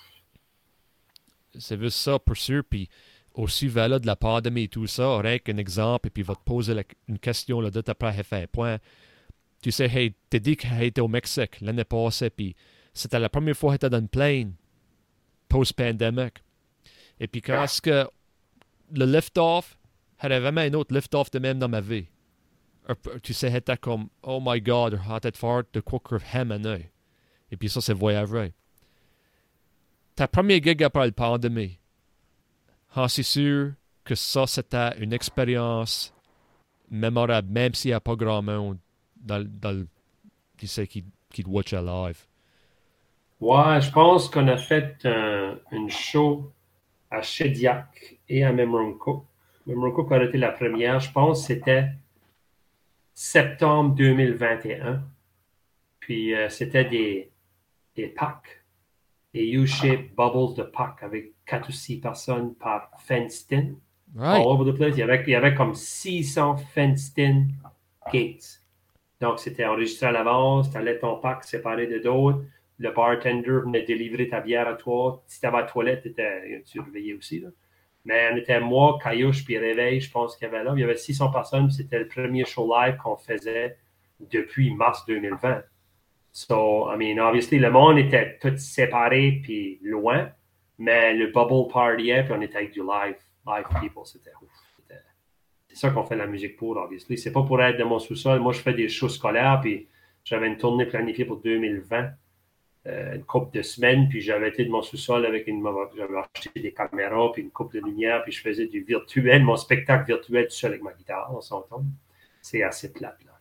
C'est 1.57 1.79
juste 1.79 1.97
ça, 1.97 2.19
pour 2.19 2.37
sûr, 2.37 2.63
puis 2.69 2.89
aussi 3.39 3.67
valable 3.67 4.01
de 4.01 4.07
la 4.07 4.15
pandémie 4.15 4.63
et 4.63 4.67
tout 4.67 4.87
ça, 4.87 5.17
rien 5.19 5.39
qu'un 5.39 5.57
exemple, 5.57 6.07
et 6.07 6.09
puis 6.09 6.23
va 6.23 6.35
te 6.35 6.43
poser 6.43 6.75
une 7.07 7.19
question 7.19 7.61
là, 7.61 7.71
de 7.71 7.81
après 7.87 8.23
fait 8.23 8.43
un 8.43 8.47
point. 8.47 8.77
Tu 9.61 9.71
sais, 9.71 9.85
hey, 9.85 10.13
t'es 10.29 10.39
dit 10.39 10.57
que 10.57 10.67
était 10.81 11.01
au 11.01 11.07
Mexique 11.07 11.61
l'année 11.61 11.85
passée, 11.85 12.29
puis 12.29 12.55
c'était 12.93 13.19
la 13.19 13.29
première 13.29 13.55
fois 13.55 13.71
que 13.71 13.77
t'étais 13.77 13.89
dans 13.89 13.99
une 13.99 14.09
plane 14.09 14.53
post-pandemic. 15.47 16.35
Et 17.19 17.27
puis 17.27 17.41
quand 17.41 17.63
est-ce 17.63 17.81
que 17.81 18.09
le 18.93 19.05
lift-off, 19.05 19.77
j'avais 20.21 20.39
vraiment 20.39 20.61
un 20.61 20.73
autre 20.73 20.93
lift-off 20.93 21.31
de 21.31 21.39
même 21.39 21.59
dans 21.59 21.69
ma 21.69 21.81
vie. 21.81 22.07
Tu 23.21 23.33
sais, 23.33 23.51
c'était 23.51 23.77
comme, 23.77 24.09
oh 24.23 24.41
my 24.43 24.59
god, 24.59 24.99
j'ai 25.23 25.31
fort 25.35 25.63
de 25.71 25.79
quoi 25.79 25.99
que 25.99 26.15
Et 27.51 27.57
puis 27.57 27.69
ça, 27.69 27.81
c'est 27.81 27.93
voyager. 27.93 28.53
Ta 30.15 30.27
première 30.27 30.61
gig 30.61 30.83
après 30.83 31.05
la 31.05 31.11
pandémie, 31.11 31.78
ah, 32.95 33.07
c'est 33.07 33.23
sûr 33.23 33.71
que 34.03 34.15
ça, 34.15 34.47
c'était 34.47 34.97
une 34.99 35.13
expérience 35.13 36.13
mémorable, 36.89 37.49
même 37.51 37.73
s'il 37.73 37.91
n'y 37.91 37.95
a 37.95 37.99
pas 37.99 38.15
grand 38.15 38.41
monde 38.41 38.77
dans, 39.15 39.45
dans, 39.47 39.85
qui 40.57 40.67
sait 40.67 40.87
qui, 40.87 41.03
qui 41.31 41.43
watch 41.45 41.73
live. 41.73 42.25
Ouais, 43.39 43.79
je 43.79 43.91
pense 43.91 44.27
qu'on 44.29 44.47
a 44.47 44.57
fait 44.57 45.07
une 45.71 45.89
show 45.89 46.51
à 47.11 47.21
Shediac 47.21 48.19
et 48.27 48.43
à 48.43 48.51
Memroncook. 48.51 49.25
Memroncook 49.65 50.11
a 50.11 50.23
été 50.23 50.37
la 50.37 50.51
première, 50.51 50.99
je 50.99 51.11
pense 51.11 51.45
c'était 51.45 51.89
septembre 53.13 53.95
2021. 53.95 55.03
Puis 55.99 56.33
euh, 56.33 56.49
c'était 56.49 56.85
des, 56.85 57.31
des 57.95 58.07
packs, 58.07 58.63
des 59.33 59.45
U-shaped 59.51 60.15
bubbles 60.15 60.55
de 60.55 60.63
packs 60.63 61.03
avec 61.03 61.33
quatre 61.49 61.69
ou 61.69 61.71
six 61.71 61.97
personnes 61.97 62.53
par 62.55 62.91
fenced-in. 62.99 63.75
All 64.17 64.47
over 64.47 64.71
the 64.71 64.75
place. 64.75 64.95
Il 64.95 64.99
y 64.99 65.03
avait, 65.03 65.23
il 65.25 65.31
y 65.31 65.35
avait 65.35 65.53
comme 65.53 65.75
600 65.75 66.57
fenced-in 66.73 67.47
gates. 68.11 68.61
Donc, 69.21 69.39
c'était 69.39 69.65
enregistré 69.65 70.07
à 70.07 70.11
l'avance. 70.11 70.71
Tu 70.71 70.77
allais 70.77 70.97
ton 70.99 71.17
pack 71.17 71.43
séparé 71.43 71.87
de 71.87 71.99
d'autres. 71.99 72.41
Le 72.77 72.91
bartender 72.91 73.59
venait 73.65 73.83
délivrer 73.83 74.29
ta 74.29 74.39
bière 74.39 74.67
à 74.67 74.73
toi. 74.73 75.21
Si 75.27 75.41
tu 75.41 75.45
avais 75.45 75.57
la 75.57 75.63
toilette, 75.63 76.03
tu 76.03 76.09
étais 76.09 76.61
surveillé 76.63 77.13
aussi. 77.13 77.41
Là. 77.41 77.49
Mais 78.05 78.29
on 78.31 78.37
était 78.37 78.61
moi, 78.61 78.97
Caillouche, 79.03 79.43
puis 79.43 79.57
Réveil, 79.57 79.99
je 79.99 80.09
pense 80.09 80.37
qu'il 80.37 80.47
y 80.47 80.51
avait 80.51 80.63
là. 80.63 80.71
Il 80.75 80.79
y 80.79 80.83
avait 80.83 80.95
600 80.95 81.31
personnes. 81.31 81.69
C'était 81.69 81.99
le 81.99 82.07
premier 82.07 82.45
show 82.45 82.73
live 82.73 82.95
qu'on 82.97 83.17
faisait 83.17 83.77
depuis 84.31 84.73
mars 84.73 85.05
2020. 85.05 85.61
So, 86.31 86.89
I 86.89 86.95
mean, 86.95 87.19
obviously, 87.19 87.59
le 87.59 87.69
monde 87.69 87.97
était 87.97 88.37
tout 88.39 88.55
séparé 88.57 89.41
puis 89.43 89.79
loin. 89.83 90.31
Mais 90.79 91.13
le 91.13 91.27
bubble 91.27 91.67
party, 91.71 92.03
puis 92.23 92.31
on 92.31 92.41
était 92.41 92.57
avec 92.57 92.71
du 92.71 92.79
live, 92.79 93.17
live 93.45 93.65
people, 93.81 94.03
c'était 94.05 94.31
C'est 95.67 95.75
ça 95.75 95.89
qu'on 95.91 96.05
fait 96.05 96.15
la 96.15 96.25
musique 96.25 96.55
pour, 96.55 96.77
obviously. 96.77 97.17
C'est 97.17 97.33
pas 97.33 97.43
pour 97.43 97.61
être 97.61 97.77
dans 97.77 97.87
mon 97.87 97.99
sous-sol. 97.99 98.39
Moi, 98.39 98.53
je 98.53 98.61
fais 98.61 98.73
des 98.73 98.87
shows 98.87 99.09
scolaires, 99.09 99.59
puis 99.61 99.87
j'avais 100.23 100.47
une 100.47 100.57
tournée 100.57 100.85
planifiée 100.85 101.25
pour 101.25 101.41
2020, 101.41 102.11
euh, 102.87 103.15
une 103.15 103.23
couple 103.25 103.57
de 103.57 103.61
semaines, 103.61 104.07
puis 104.07 104.21
j'avais 104.21 104.47
été 104.47 104.63
de 104.63 104.69
mon 104.69 104.81
sous-sol 104.81 105.25
avec 105.25 105.47
une. 105.47 105.61
J'avais 105.97 106.17
acheté 106.17 106.61
des 106.61 106.71
caméras, 106.71 107.33
puis 107.33 107.41
une 107.43 107.51
coupe 107.51 107.73
de 107.73 107.81
lumière, 107.81 108.23
puis 108.23 108.31
je 108.31 108.41
faisais 108.41 108.67
du 108.67 108.81
virtuel, 108.81 109.43
mon 109.43 109.57
spectacle 109.57 110.05
virtuel 110.05 110.45
tout 110.45 110.53
seul 110.53 110.71
avec 110.71 110.83
ma 110.83 110.93
guitare, 110.93 111.29
on 111.35 111.41
s'entend. 111.41 111.83
C'est 112.41 112.63
assez 112.63 112.93
plate, 112.93 113.19
là. 113.25 113.37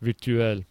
Virtuel. 0.00 0.64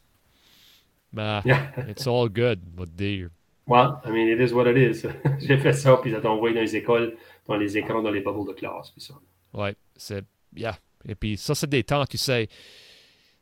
Bah, 1.14 1.43
it's 1.88 2.07
all 2.07 2.28
good, 2.28 2.76
but 2.76 2.95
dear. 2.95 3.30
Well, 3.70 4.01
I 4.03 4.09
mean, 4.09 4.28
it 4.28 4.41
is 4.41 4.51
what 4.51 4.67
it 4.67 4.78
is. 4.78 5.05
J'ai 5.39 5.59
fait 5.59 5.74
ça, 5.74 5.97
puis 5.97 6.11
ça 6.11 6.20
t'envoie 6.20 6.51
dans 6.51 6.59
les 6.59 6.76
écoles, 6.76 7.15
dans 7.47 7.55
les 7.55 7.78
écrans, 7.78 8.01
dans 8.01 8.09
les 8.09 8.22
bubbles 8.22 8.47
de 8.47 8.53
classe, 8.53 8.89
puis 8.89 9.01
ça. 9.01 9.13
Ouais, 9.53 9.76
c'est. 9.95 10.26
Yeah. 10.55 10.76
Et 11.07 11.13
puis, 11.13 11.38
ça, 11.38 11.53
c'est 11.53 11.70
des 11.70 11.84
temps, 11.84 12.03
tu 12.05 12.17
sais. 12.17 12.49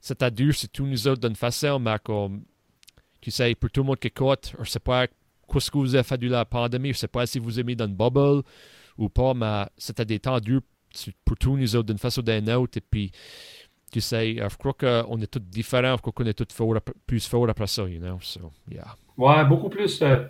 C'est 0.01 0.21
à 0.21 0.29
dur, 0.29 0.53
c'est 0.53 0.71
tout 0.71 0.85
nous 0.85 1.07
autres 1.07 1.21
d'une 1.21 1.37
façon, 1.37 1.79
mais 1.79 1.95
comme. 2.03 2.43
Tu 3.21 3.31
sais, 3.31 3.55
pour 3.55 3.71
tout 3.71 3.81
le 3.81 3.87
monde 3.87 3.99
qui 3.99 4.07
écoute, 4.07 4.53
je 4.59 4.69
sais 4.69 4.79
pas 4.79 5.07
ce 5.57 5.71
que 5.71 5.77
vous 5.77 5.95
avez 5.95 6.03
fait 6.03 6.17
de 6.17 6.27
la 6.27 6.43
pandémie, 6.43 6.91
je 6.93 6.99
sais 6.99 7.07
pas 7.07 7.25
si 7.25 7.39
vous 7.39 7.57
avez 7.57 7.63
mis 7.63 7.75
dans 7.75 7.87
une 7.87 7.95
bubble 7.95 8.43
ou 8.97 9.07
pas, 9.07 9.33
mais 9.33 9.63
c'était 9.77 10.05
des 10.05 10.19
temps 10.19 10.39
durs, 10.41 10.61
pour 11.23 11.37
tous 11.37 11.55
nous 11.55 11.75
autres 11.75 11.87
d'une 11.87 11.97
façon 11.97 12.19
ou 12.19 12.23
d'une 12.23 12.49
autre. 12.51 12.77
Et 12.77 12.81
puis, 12.81 13.11
tu 13.91 14.01
sais, 14.01 14.35
je 14.35 14.57
crois 14.57 14.73
qu'on 14.73 15.21
est 15.21 15.27
tous 15.27 15.39
différents, 15.39 15.95
je 15.95 16.01
crois 16.01 16.13
qu'on 16.13 16.25
est 16.25 16.33
tous 16.33 16.47
plus 17.05 17.27
forts 17.27 17.49
après 17.49 17.67
ça, 17.67 17.87
you 17.87 17.99
know. 17.99 18.19
So, 18.21 18.51
yeah. 18.69 18.97
Ouais, 19.17 19.43
beaucoup 19.45 19.69
plus, 19.69 20.01
euh, 20.01 20.23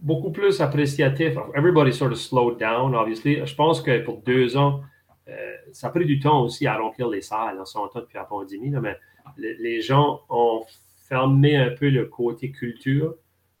beaucoup 0.00 0.30
plus 0.30 0.60
appréciatif. 0.60 1.36
Everybody 1.54 1.92
sort 1.92 2.10
of 2.10 2.18
slowed 2.18 2.58
down, 2.58 2.94
obviously. 2.94 3.44
Je 3.44 3.54
pense 3.54 3.82
que 3.82 4.02
pour 4.04 4.18
deux 4.22 4.56
ans, 4.56 4.80
euh, 5.28 5.56
ça 5.72 5.88
a 5.88 5.90
pris 5.90 6.06
du 6.06 6.18
temps 6.18 6.42
aussi 6.42 6.66
à 6.66 6.76
remplir 6.76 7.08
les 7.08 7.22
salles, 7.22 7.60
en 7.60 7.64
son 7.64 7.86
temps 7.88 8.00
depuis 8.00 8.16
la 8.16 8.24
pandémie, 8.24 8.70
mais 8.70 8.96
les 9.36 9.80
gens 9.80 10.20
ont 10.28 10.64
fermé 11.08 11.56
un 11.56 11.70
peu 11.70 11.90
le 11.90 12.06
côté 12.06 12.50
culture, 12.50 13.14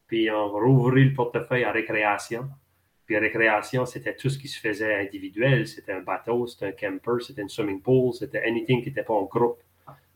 puis 0.06 0.30
ont 0.30 0.50
rouvert 0.50 0.94
le 0.94 1.12
portefeuille 1.12 1.64
à 1.64 1.72
récréation. 1.72 2.48
Puis 3.06 3.18
récréation, 3.18 3.84
c'était 3.84 4.14
tout 4.14 4.30
ce 4.30 4.38
qui 4.38 4.48
se 4.48 4.58
faisait 4.58 5.06
individuel. 5.06 5.66
C'était 5.66 5.92
un 5.92 6.00
bateau, 6.00 6.46
c'était 6.46 6.66
un 6.66 6.72
camper, 6.72 7.20
c'était 7.20 7.42
un 7.42 7.48
swimming 7.48 7.80
pool, 7.80 8.14
c'était 8.14 8.42
anything 8.46 8.82
qui 8.82 8.88
n'était 8.88 9.02
pas 9.02 9.14
en 9.14 9.24
groupe. 9.24 9.58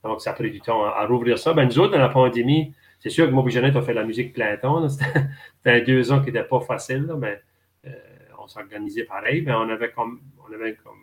Donc, 0.04 0.20
ça 0.20 0.30
a 0.30 0.32
pris 0.34 0.50
du 0.50 0.60
temps 0.60 0.84
à, 0.84 1.04
rouvrir 1.06 1.38
ça. 1.38 1.52
Ben, 1.52 1.66
nous 1.66 1.78
autres, 1.78 1.92
dans 1.92 1.98
la 1.98 2.08
pandémie, 2.08 2.72
c'est 2.98 3.10
sûr 3.10 3.26
que 3.26 3.32
moi 3.32 3.44
et 3.46 3.50
Jeannette, 3.50 3.76
on 3.76 3.82
fait 3.82 3.92
de 3.92 3.98
la 3.98 4.04
musique 4.04 4.32
plein 4.32 4.56
temps. 4.56 4.88
C'était 4.88 5.82
deux 5.82 6.12
ans 6.12 6.20
qui 6.20 6.26
n'étaient 6.26 6.46
pas 6.46 6.60
facile, 6.60 7.06
mais 7.18 7.40
euh, 7.86 7.90
on 8.38 8.46
s'organisait 8.46 9.04
pareil. 9.04 9.42
Mais 9.42 9.52
on 9.52 9.68
avait 9.68 9.92
comme, 9.92 10.20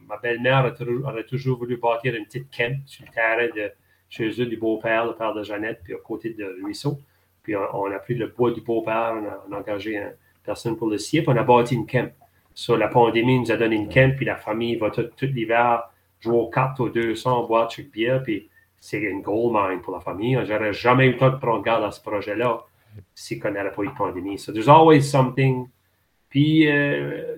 ma 0.07 0.17
belle-mère 0.17 0.73
aurait 1.05 1.25
toujours 1.25 1.59
voulu 1.59 1.77
bâtir 1.77 2.15
une 2.15 2.25
petite 2.25 2.47
camp 2.55 2.75
sur 2.85 3.05
le 3.05 3.11
terrain 3.11 3.47
de 3.55 3.71
chez 4.09 4.29
eux 4.41 4.45
du 4.45 4.57
beau-père, 4.57 5.05
le 5.05 5.15
père 5.15 5.33
de 5.33 5.43
Jeannette, 5.43 5.81
puis 5.83 5.93
à 5.93 5.97
côté 5.97 6.31
de 6.31 6.45
ruisseau. 6.63 6.99
Puis 7.41 7.55
on, 7.55 7.85
a 7.85 7.99
pris 7.99 8.15
le 8.15 8.27
bois 8.27 8.51
du 8.51 8.61
beau-père, 8.61 9.15
on, 9.49 9.53
a 9.53 9.59
engagé 9.59 9.97
une 9.97 10.13
personne 10.43 10.77
pour 10.77 10.89
le 10.89 10.97
scier, 10.97 11.21
puis 11.21 11.31
on 11.33 11.37
a 11.37 11.43
bâti 11.43 11.75
une 11.75 11.87
camp. 11.87 12.11
Sur 12.53 12.77
la 12.77 12.87
pandémie, 12.87 13.39
nous 13.39 13.51
a 13.51 13.57
donné 13.57 13.75
une 13.75 13.89
camp, 13.89 14.15
puis 14.15 14.25
la 14.25 14.35
famille 14.35 14.75
va 14.75 14.91
tout, 14.91 15.09
l'hiver 15.21 15.89
jouer 16.19 16.37
aux 16.37 16.49
cartes 16.49 16.79
aux 16.79 16.89
200, 16.89 17.47
boire 17.47 17.69
chaque 17.69 17.89
bière, 17.89 18.23
puis 18.23 18.49
c'est 18.83 18.99
une 18.99 19.21
gold 19.21 19.53
mine 19.53 19.79
pour 19.79 19.93
la 19.93 20.01
famille. 20.01 20.37
J'aurais 20.43 20.73
jamais 20.73 21.05
eu 21.05 21.11
le 21.13 21.17
temps 21.17 21.29
de 21.29 21.37
prendre 21.37 21.63
garde 21.63 21.85
à 21.85 21.91
ce 21.91 22.01
projet-là 22.01 22.65
si 23.15 23.41
on 23.41 23.51
n'avait 23.51 23.71
pas 23.71 23.81
eu 23.83 23.87
de 23.87 23.93
pandémie. 23.93 24.37
So 24.37 24.51
there's 24.51 24.67
always 24.67 25.03
something. 25.03 25.69
Puis, 26.27 26.69
euh, 26.69 27.37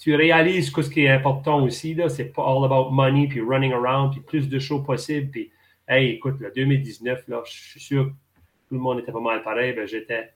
tu 0.00 0.14
réalises 0.14 0.70
que 0.70 0.80
ce 0.80 0.88
qui 0.88 1.02
est 1.02 1.10
important 1.10 1.62
aussi, 1.62 1.92
là, 1.92 2.08
c'est 2.08 2.32
pas 2.32 2.44
all 2.44 2.64
about 2.64 2.90
money, 2.90 3.28
puis 3.28 3.42
running 3.42 3.74
around, 3.74 4.12
puis 4.12 4.22
plus 4.22 4.48
de 4.48 4.58
shows 4.58 4.80
possible. 4.80 5.30
Puis, 5.30 5.50
hey, 5.86 6.12
écoute, 6.12 6.36
le 6.40 6.50
2019, 6.50 7.28
là, 7.28 7.42
je 7.44 7.52
suis 7.52 7.80
sûr 7.80 8.06
que 8.06 8.10
tout 8.10 8.74
le 8.74 8.78
monde 8.78 9.00
était 9.00 9.12
pas 9.12 9.20
mal 9.20 9.42
pareil. 9.42 9.74
Ben, 9.74 9.86
j'étais 9.86 10.30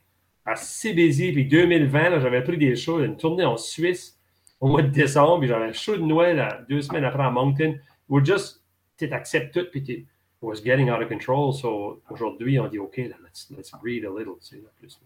assez 0.45 0.93
busy. 0.93 1.33
Puis 1.33 1.47
2020, 1.47 2.21
j'avais 2.21 2.43
pris 2.43 2.59
des 2.59 2.77
shows, 2.77 3.03
une 3.03 3.17
tournée 3.17 3.47
en 3.47 3.57
Suisse 3.57 4.21
au 4.61 4.69
mois 4.69 4.83
de 4.83 4.91
décembre, 4.91 5.39
puis 5.39 5.49
j'avais 5.49 5.65
un 5.65 5.73
show 5.73 5.97
de 5.97 6.03
Noël 6.03 6.67
deux 6.69 6.83
semaines 6.83 7.05
après 7.05 7.23
à 7.23 7.31
Moncton. 7.31 7.79
We're 8.11 8.23
just 8.23 8.61
tu 8.99 9.13
acceptes 9.13 9.55
tout, 9.55 9.67
puis 9.71 9.83
tu 9.83 10.07
was 10.41 10.61
getting 10.63 10.91
out 10.91 11.03
of 11.03 11.09
control. 11.09 11.53
So 11.53 12.03
aujourd'hui, 12.11 12.59
on 12.59 12.69
dit, 12.69 12.79
OK, 12.79 12.99
let's, 12.99 13.49
let's 13.51 13.71
breathe 13.81 14.05
a 14.05 14.11
little. 14.11 14.37
C'est 14.41 14.63
plus. 14.79 14.99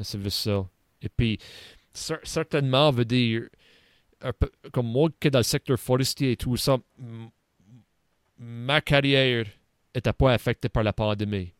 C'est 0.00 0.30
ça. 0.30 0.66
Et 1.02 1.08
puis, 1.08 1.38
certainement, 1.92 2.90
veut 2.90 3.04
dire, 3.04 3.48
comme 4.72 4.86
moi 4.86 5.08
qui 5.20 5.28
est 5.28 5.30
dans 5.30 5.40
le 5.40 5.44
secteur 5.44 5.78
forestier 5.78 6.32
et 6.32 6.36
tout 6.36 6.56
ça, 6.56 6.78
ma 8.38 8.80
carrière 8.80 9.46
n'était 9.94 10.12
pas 10.12 10.32
affectée 10.32 10.68
par 10.68 10.82
la 10.82 10.92
pandémie. 10.92 11.52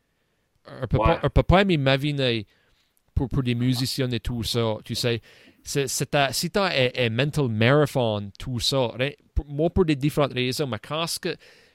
On 0.67 0.81
ne 0.83 1.29
peut, 1.29 1.43
pas, 1.43 1.65
m'imaginer 1.65 2.47
pour, 3.15 3.29
pour 3.29 3.43
des 3.43 3.55
musiciens 3.55 4.11
et 4.11 4.21
tout 4.21 4.43
ça, 4.43 4.77
tu 4.85 4.95
sais, 4.95 5.21
tu 5.65 6.19
as 6.19 6.93
un, 6.97 7.11
mental 7.11 7.49
marathon, 7.49 8.31
tout 8.39 8.61
ça, 8.61 8.93
moi 9.47 9.71
pour 9.71 9.85
des 9.85 9.97
différentes 9.97 10.33
raisons, 10.33 10.67
mais 10.67 10.79
quand 10.79 11.07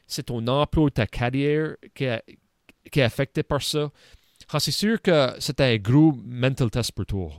c'est 0.08 0.24
ton 0.24 0.46
emploi, 0.48 0.90
ta 0.92 1.08
carrière 1.08 1.76
qui 1.94 2.06
est, 2.06 2.24
qui 2.92 3.00
est 3.00 3.04
affecté 3.04 3.44
par 3.44 3.62
ça, 3.62 3.90
c'est 4.60 4.72
sûr 4.72 5.02
que 5.02 5.34
c'était 5.40 5.64
un 5.64 5.78
gros 5.78 6.14
mental 6.26 6.70
test 6.70 6.92
pour 6.92 7.06
toi. 7.06 7.30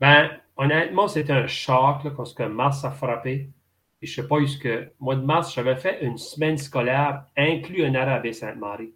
Ben, 0.00 0.30
honnêtement, 0.56 1.08
c'était 1.08 1.32
un 1.32 1.46
choc 1.46 2.04
là, 2.04 2.10
quand 2.10 2.48
mars 2.48 2.84
a 2.84 2.90
frappé. 2.90 3.50
Et 4.00 4.06
je 4.06 4.14
sais 4.14 4.28
pas, 4.28 4.44
ce 4.46 4.56
que, 4.56 4.92
mois 5.00 5.16
de 5.16 5.22
mars, 5.22 5.52
j'avais 5.54 5.74
fait 5.74 6.04
une 6.04 6.18
semaine 6.18 6.56
scolaire 6.56 7.24
inclus 7.36 7.84
un 7.84 7.94
Arabie 7.96 8.32
Sainte-Marie. 8.32 8.92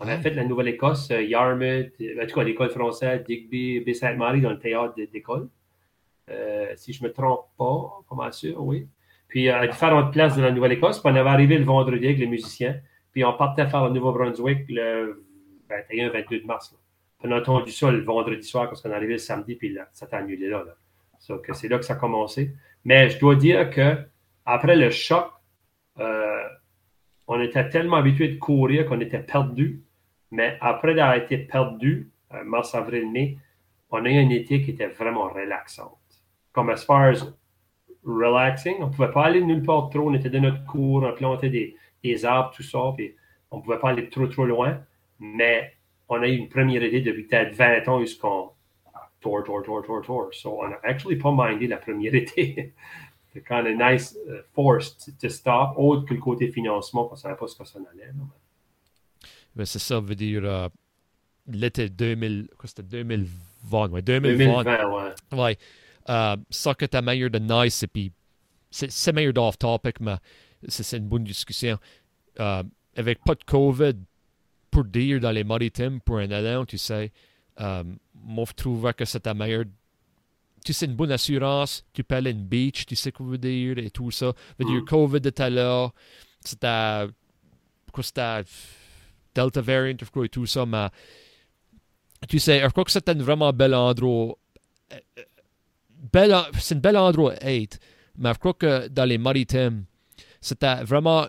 On 0.00 0.06
a 0.06 0.16
fait 0.18 0.30
la 0.30 0.44
Nouvelle-Écosse, 0.44 1.10
euh, 1.10 1.22
Yarmouth, 1.22 1.92
en 2.00 2.26
tout 2.26 2.34
cas 2.36 2.44
l'école 2.44 2.70
française, 2.70 3.24
Digby, 3.24 3.80
Baie-Sainte-Marie 3.80 4.40
dans 4.40 4.50
le 4.50 4.58
théâtre 4.58 4.94
d'école. 4.94 5.48
Euh, 6.30 6.72
si 6.76 6.92
je 6.92 7.02
ne 7.02 7.08
me 7.08 7.12
trompe 7.12 7.46
pas, 7.56 8.04
pas 8.08 8.14
mal 8.14 8.32
sûr, 8.32 8.62
oui. 8.62 8.86
Puis 9.28 9.48
à 9.48 9.66
différentes 9.66 10.12
places 10.12 10.36
de 10.36 10.42
la 10.42 10.50
Nouvelle-Écosse. 10.50 11.00
Puis 11.00 11.12
on 11.12 11.16
avait 11.16 11.28
arrivé 11.28 11.58
le 11.58 11.64
vendredi 11.64 12.06
avec 12.06 12.18
les 12.18 12.26
musiciens. 12.26 12.80
Puis 13.12 13.24
on 13.24 13.32
partait 13.34 13.66
faire 13.66 13.84
le 13.86 13.90
Nouveau-Brunswick 13.90 14.66
le 14.68 15.24
21-22 15.68 16.46
mars. 16.46 16.74
Puis 17.18 17.28
on 17.28 17.32
a 17.32 17.40
entendu 17.40 17.72
ça 17.72 17.90
le 17.90 18.02
vendredi 18.02 18.42
soir 18.46 18.70
quand 18.70 18.76
on 18.84 18.90
est 18.90 18.94
arrivé 18.94 19.14
le 19.14 19.18
samedi, 19.18 19.56
puis 19.56 19.72
là, 19.72 19.88
ça 19.92 20.06
s'est 20.06 20.14
annulé 20.14 20.48
là. 20.48 20.64
Donc 21.28 21.46
c'est 21.52 21.68
là 21.68 21.78
que 21.78 21.84
ça 21.84 21.94
a 21.94 21.96
commencé. 21.96 22.54
Mais 22.84 23.10
je 23.10 23.18
dois 23.18 23.34
dire 23.34 23.68
que 23.70 23.96
après 24.46 24.76
le 24.76 24.90
choc, 24.90 25.30
euh, 25.98 26.42
on 27.26 27.40
était 27.40 27.68
tellement 27.68 27.96
habitué 27.96 28.28
de 28.28 28.38
courir 28.38 28.86
qu'on 28.86 29.00
était 29.00 29.18
perdu. 29.18 29.82
Mais 30.30 30.58
après 30.60 30.94
d'avoir 30.94 31.16
été 31.16 31.38
perdu, 31.38 32.10
euh, 32.34 32.44
mars, 32.44 32.74
avril, 32.74 33.10
mai, 33.10 33.38
on 33.90 34.04
a 34.04 34.08
eu 34.08 34.18
un 34.18 34.30
été 34.30 34.62
qui 34.62 34.72
était 34.72 34.88
vraiment 34.88 35.28
relaxante. 35.28 35.98
Comme 36.52 36.70
as 36.70 36.84
far 36.84 37.10
as 37.10 37.26
relaxing, 38.04 38.76
on 38.80 38.86
ne 38.86 38.92
pouvait 38.92 39.10
pas 39.10 39.24
aller 39.24 39.42
nulle 39.42 39.62
part 39.62 39.88
trop. 39.90 40.10
On 40.10 40.14
était 40.14 40.30
dans 40.30 40.40
notre 40.40 40.64
cours, 40.66 41.02
on 41.02 41.12
plantait 41.14 41.50
des, 41.50 41.76
des 42.02 42.24
arbres, 42.24 42.52
tout 42.54 42.62
ça, 42.62 42.92
puis 42.96 43.14
on 43.50 43.58
ne 43.58 43.62
pouvait 43.62 43.78
pas 43.78 43.90
aller 43.90 44.08
trop, 44.08 44.26
trop 44.26 44.44
loin. 44.44 44.80
Mais 45.18 45.74
on 46.08 46.22
a 46.22 46.28
eu 46.28 46.36
une 46.36 46.48
première 46.48 46.82
idée 46.82 47.00
depuis 47.00 47.24
peut-être 47.24 47.54
20 47.54 47.88
ans 47.88 48.00
jusqu'en 48.00 48.54
tour, 49.20 49.42
tour, 49.44 49.62
tour, 49.62 49.82
tour, 49.82 50.02
tour. 50.02 50.28
So 50.32 50.60
on 50.60 50.72
a 50.72 50.78
actually 50.82 51.16
pas 51.16 51.32
mindé 51.32 51.66
la 51.66 51.78
première 51.78 52.14
été. 52.22 52.72
C'est 53.32 53.44
kind 53.46 53.66
of 53.66 53.76
nice, 53.76 54.16
uh, 54.26 54.40
forced 54.54 55.18
to 55.20 55.28
stop, 55.28 55.74
autre 55.76 56.06
que 56.06 56.14
le 56.14 56.20
côté 56.20 56.50
financement, 56.50 57.04
parce 57.04 57.22
qu'on 57.22 57.28
ne 57.28 57.34
savait 57.34 57.38
pas 57.38 57.46
ce 57.46 57.56
que 57.56 57.64
ça 57.64 57.78
allait. 57.92 58.10
Mais 59.58 59.66
c'est 59.66 59.78
ça, 59.78 60.00
veut 60.00 60.14
dire 60.14 60.44
uh, 60.44 60.68
l'été 61.46 61.88
2000, 61.88 62.48
quoi 62.56 62.68
c'était 62.68 62.82
2020, 62.82 63.90
ouais, 63.90 64.02
2020. 64.02 64.64
2020, 64.64 64.88
ouais. 64.88 65.12
ouais. 65.32 65.58
Uh, 66.08 66.40
ça 66.48 66.74
que 66.74 66.86
t'as 66.86 67.02
meilleur 67.02 67.30
de 67.30 67.38
nice, 67.38 67.82
et 67.82 67.86
puis 67.86 68.12
c'est 68.70 69.12
meilleur 69.12 69.34
d'off-topic, 69.34 70.00
mais 70.00 70.16
c'est 70.68 70.96
une 70.96 71.08
bonne 71.08 71.24
discussion. 71.24 71.78
Uh, 72.38 72.62
avec 72.96 73.22
pas 73.24 73.34
de 73.34 73.44
COVID, 73.44 73.94
pour 74.70 74.84
dire 74.84 75.20
dans 75.20 75.30
les 75.30 75.44
maritimes, 75.44 76.00
pour 76.00 76.18
un 76.18 76.30
allant, 76.30 76.64
tu 76.64 76.78
sais, 76.78 77.12
um, 77.56 77.96
moi, 78.14 78.44
je 78.48 78.52
trouve 78.54 78.92
que 78.92 79.04
c'est 79.04 79.20
ta 79.20 79.34
meilleure. 79.34 79.64
Tu 80.64 80.72
sais, 80.72 80.86
une 80.86 80.94
bonne 80.94 81.12
assurance, 81.12 81.84
tu 81.92 82.04
peux 82.04 82.16
aller 82.16 82.32
une 82.32 82.44
beach, 82.44 82.84
tu 82.86 82.96
sais 82.96 83.12
quoi 83.12 83.26
veut 83.26 83.38
dire, 83.38 83.78
et 83.78 83.90
tout 83.90 84.10
ça. 84.10 84.32
Veut 84.58 84.66
dire, 84.66 84.82
mm. 84.82 84.84
COVID 84.84 85.28
était 85.28 85.50
là, 85.50 85.90
c'était. 86.44 87.06
Quoi, 87.92 88.02
c'était. 88.04 88.42
Delta 89.38 89.60
variant, 89.60 89.96
et 90.24 90.28
tout 90.28 90.46
ça, 90.46 90.66
mais. 90.66 90.88
Tu 92.28 92.38
sais, 92.38 92.60
je 92.60 92.66
crois 92.68 92.84
que 92.84 92.90
c'était 92.90 93.12
un 93.12 93.22
vraiment 93.22 93.52
bel 93.52 93.74
endroit. 93.74 94.36
Bel, 96.12 96.34
c'est 96.58 96.74
un 96.74 96.78
bel 96.78 96.96
endroit 96.96 97.34
à 97.40 97.52
être, 97.52 97.78
mais 98.16 98.32
je 98.32 98.38
crois 98.38 98.54
que 98.54 98.88
dans 98.88 99.04
les 99.04 99.18
maritimes, 99.18 99.84
c'était 100.40 100.82
vraiment 100.84 101.26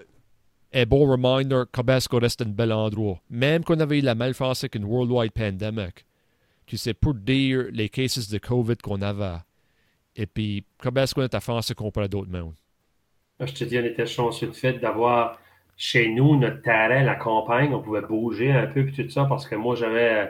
un 0.74 0.86
bon 0.86 1.12
reminder 1.12 1.64
qu'Abesco 1.72 2.20
reste 2.20 2.42
un 2.42 2.46
bel 2.46 2.72
endroit. 2.72 3.20
Même 3.30 3.64
qu'on 3.64 3.80
avait 3.80 4.00
eu 4.00 4.02
la 4.02 4.16
malchance 4.16 4.64
avec 4.64 4.76
une 4.76 4.86
worldwide 4.86 5.32
pandemic, 5.32 6.06
tu 6.66 6.78
sais, 6.78 6.94
pour 6.94 7.14
dire 7.14 7.68
les 7.72 7.90
cases 7.90 8.30
de 8.30 8.38
COVID 8.38 8.78
qu'on 8.78 9.02
avait. 9.02 9.40
Et 10.16 10.26
puis, 10.26 10.66
qu'on 10.82 10.92
est 10.96 11.36
à 11.36 11.40
France 11.40 11.74
comparé 11.74 12.06
à 12.06 12.08
d'autres 12.08 12.32
mondes? 12.32 12.56
Je 13.40 13.54
te 13.54 13.64
dis, 13.64 13.78
on 13.78 13.86
était 13.86 14.06
chanceux 14.06 14.48
de 14.48 14.52
fait 14.52 14.80
d'avoir 14.80 15.40
chez 15.80 16.10
nous 16.10 16.36
notre 16.36 16.62
terrain, 16.62 17.02
la 17.02 17.16
campagne, 17.16 17.74
on 17.74 17.82
pouvait 17.82 18.02
bouger 18.02 18.52
un 18.52 18.68
peu, 18.68 18.86
puis 18.86 18.94
tout 18.94 19.10
ça, 19.10 19.26
parce 19.26 19.48
que 19.48 19.56
moi, 19.56 19.74
j'avais 19.74 20.14
euh, 20.14 20.26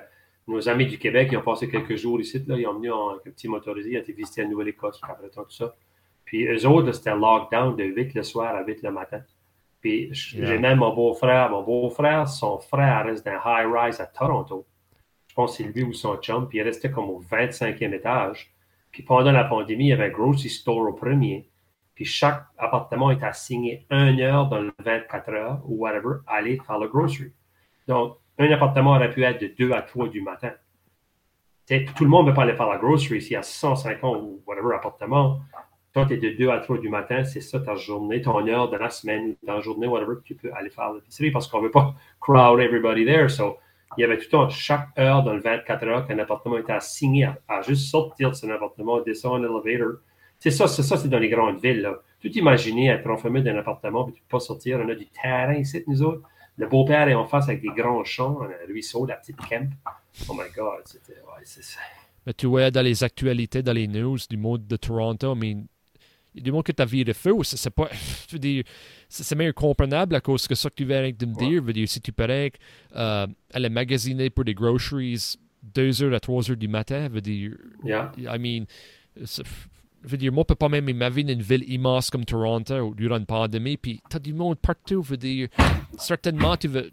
nos 0.48 0.70
amis 0.70 0.86
du 0.86 0.98
Québec, 0.98 1.30
qui 1.30 1.36
ont 1.36 1.42
passé 1.42 1.68
quelques 1.68 1.98
jours 1.98 2.22
ici, 2.22 2.42
là, 2.48 2.56
ils 2.56 2.66
ont 2.66 2.76
venu 2.76 2.92
en 2.92 3.18
petit 3.18 3.50
motorisé, 3.50 3.92
ils 3.92 3.98
ont 3.98 4.02
été 4.02 4.14
visiter 4.14 4.44
la 4.44 4.48
Nouvelle-Écosse, 4.48 5.02
après 5.04 5.30
tout 5.30 5.50
ça. 5.50 5.76
Puis 6.24 6.46
eux 6.46 6.66
autres, 6.66 6.94
c'était 6.94 7.16
lockdown 7.16 7.76
de 7.76 7.84
8 7.84 8.14
le 8.14 8.24
soir 8.24 8.56
à 8.56 8.64
8 8.64 8.84
le 8.84 8.92
matin. 8.92 9.22
Puis 9.82 10.10
j'ai 10.14 10.58
même 10.58 10.80
mon 10.80 10.94
beau-frère. 10.94 11.50
Mon 11.50 11.64
beau-frère, 11.64 12.28
son 12.28 12.60
frère 12.60 13.06
reste 13.06 13.26
dans 13.26 13.32
un 13.32 13.64
high-rise 13.64 14.00
à 14.00 14.06
Toronto 14.06 14.66
pense 15.40 15.56
c'est 15.56 15.64
lui 15.64 15.84
ou 15.84 15.94
son 15.94 16.18
chum, 16.18 16.50
puis 16.50 16.58
il 16.58 16.64
restait 16.64 16.92
comme 16.92 17.10
au 17.10 17.22
25e 17.22 17.94
étage. 17.94 18.52
Puis 18.92 19.04
pendant 19.04 19.32
la 19.32 19.46
pandémie, 19.46 19.86
il 19.86 19.90
y 19.90 19.94
avait 19.94 20.08
un 20.08 20.10
grocery 20.10 20.50
store 20.50 20.90
au 20.90 20.94
premier. 20.94 21.48
Puis 22.00 22.06
chaque 22.06 22.46
appartement 22.58 23.12
était 23.12 23.26
assigné 23.26 23.86
une 23.92 24.22
heure 24.22 24.48
dans 24.48 24.62
le 24.62 24.72
24 24.86 25.30
heures 25.34 25.62
ou 25.66 25.80
whatever, 25.80 26.20
aller 26.28 26.58
faire 26.66 26.80
le 26.80 26.88
grocery. 26.88 27.34
Donc, 27.90 28.16
un 28.38 28.50
appartement 28.52 28.92
aurait 28.92 29.12
pu 29.12 29.22
être 29.26 29.42
de 29.42 29.48
2 29.48 29.74
à 29.74 29.82
3 29.82 30.08
du 30.08 30.22
matin. 30.22 30.54
tout 31.68 32.06
le 32.06 32.10
monde 32.10 32.28
ne 32.28 32.32
peut 32.32 32.38
pas 32.38 32.44
aller 32.44 32.56
faire 32.56 32.70
la 32.70 32.78
grocery 32.78 33.22
s'il 33.22 33.34
y 33.34 33.36
a 33.36 33.44
150 33.44 34.16
ou 34.16 34.42
whatever 34.48 34.74
appartements. 34.76 35.42
Toi, 35.94 36.06
tu 36.06 36.14
es 36.14 36.18
de 36.18 36.38
2 36.38 36.50
à 36.50 36.60
3 36.60 36.78
du 36.78 36.88
matin, 36.88 37.26
c'est 37.26 37.42
ça 37.42 37.60
ta 37.60 37.76
journée, 37.76 38.22
ton 38.22 38.48
heure 38.48 38.70
de 38.70 38.78
la 38.78 38.90
semaine, 38.90 39.36
ta 39.46 39.60
journée, 39.60 39.88
whatever, 39.88 40.22
tu 40.24 40.36
peux 40.36 40.54
aller 40.54 40.70
faire 40.70 40.94
l'épicerie 40.94 41.32
parce 41.32 41.50
qu'on 41.50 41.58
ne 41.58 41.66
veut 41.66 41.72
pas 41.72 41.96
crowd 42.22 42.62
everybody 42.62 43.04
there. 43.04 43.30
So, 43.30 43.58
il 43.98 44.02
y 44.02 44.04
avait 44.06 44.16
tout 44.20 44.24
le 44.24 44.30
temps, 44.30 44.48
chaque 44.48 44.88
heure 44.98 45.22
dans 45.22 45.34
le 45.34 45.42
24 45.42 45.84
heures 45.86 46.08
qu'un 46.08 46.20
appartement 46.20 46.60
était 46.60 46.72
assigné 46.72 47.26
à, 47.26 47.40
à, 47.50 47.62
juste 47.62 47.90
sortir 47.90 48.30
de 48.30 48.36
son 48.36 48.50
appartement, 48.52 49.02
descendre 49.02 49.46
un 49.46 49.50
elevator. 49.50 49.98
C'est 50.40 50.52
ça, 50.52 50.68
c'est 50.68 50.84
ça, 50.84 50.98
c'est 50.98 51.10
dans 51.10 51.20
les 51.20 51.30
grandes 51.30 51.62
villes. 51.62 51.82
Là. 51.82 51.96
Tout 52.22 52.30
imaginer 52.30 52.88
être 52.88 53.10
enfermé 53.10 53.42
dans 53.42 53.52
un 53.52 53.58
appartement 53.58 54.08
et 54.08 54.14
tu 54.14 54.20
ne 54.20 54.24
peux 54.24 54.38
pas 54.38 54.40
sortir. 54.40 54.80
On 54.84 54.90
a 54.90 54.96
du 54.96 55.06
terrain 55.08 55.56
ici, 55.56 55.84
nous 55.86 56.02
autres. 56.02 56.22
Le 56.58 56.68
beau-père 56.68 57.08
est 57.08 57.14
en 57.14 57.26
face 57.26 57.48
avec 57.48 57.62
des 57.62 57.70
grands 57.70 58.04
champs, 58.04 58.42
un 58.42 58.68
ruisseau, 58.68 59.06
la 59.06 59.16
petite 59.16 59.38
camp. 59.38 59.70
Oh 60.28 60.34
my 60.34 60.50
God, 60.56 60.82
c'était. 60.86 61.14
Ouais, 61.14 61.44
c'est 61.44 61.64
ça. 61.64 61.80
Mais 62.26 62.34
tu 62.34 62.48
vois 62.48 62.70
dans 62.70 62.82
les 62.82 63.04
actualités, 63.04 63.64
dans 63.64 63.74
les 63.74 63.88
news 63.88 64.18
du 64.30 64.36
monde 64.36 64.68
de 64.68 64.76
Toronto, 64.76 65.36
I 65.36 65.38
mean, 65.38 65.66
du 66.36 66.52
monde 66.52 66.64
que 66.64 66.74
ta 66.74 66.86
vie 66.86 67.06
de 67.06 67.14
feu, 67.14 67.34
c'est 67.44 67.70
pas. 67.70 67.90
Je 68.28 68.34
veux 68.34 68.40
dire, 68.40 68.64
c'est 69.08 69.36
même 69.36 69.54
comprenable 69.54 70.16
à 70.16 70.22
cause 70.22 70.48
que 70.48 70.56
ça 70.56 70.70
que 70.70 70.76
tu 70.76 70.86
viens 70.86 71.12
de 71.12 71.26
me 71.26 71.36
dire. 71.36 71.64
Veut 71.64 71.74
dire, 71.74 71.88
si 71.88 72.02
tu 72.02 72.12
parais 72.12 72.52
euh, 72.96 73.28
aller 73.54 73.70
magasiner 73.70 74.30
pour 74.30 74.44
des 74.44 74.54
groceries 74.54 75.38
2 75.64 76.04
heures 76.04 76.14
à 76.14 76.20
3 76.20 76.52
heures 76.52 76.58
du 76.58 76.68
matin, 76.68 77.08
veut 77.10 77.22
dire. 77.22 77.52
Yeah. 77.84 78.12
I 78.18 78.38
mean, 78.38 78.66
je 80.04 80.10
veux 80.10 80.18
dire, 80.18 80.32
moi, 80.32 80.44
je 80.44 80.54
peux 80.54 80.56
pas 80.56 80.70
même 80.70 80.88
imaginer 80.88 81.34
une 81.34 81.42
ville 81.42 81.64
immense 81.72 82.10
comme 82.10 82.26
Toronto 82.26 82.94
durant 82.96 83.18
une 83.18 83.26
pandémie, 83.26 83.78
puis 83.78 84.02
tu 84.10 84.16
as 84.16 84.20
du 84.20 84.34
monde 84.34 84.58
partout. 84.58 85.04
Je 85.04 85.10
veux 85.12 85.18
dire, 85.18 85.50
certainement, 85.98 86.56
tu 86.58 86.68
veux. 86.68 86.92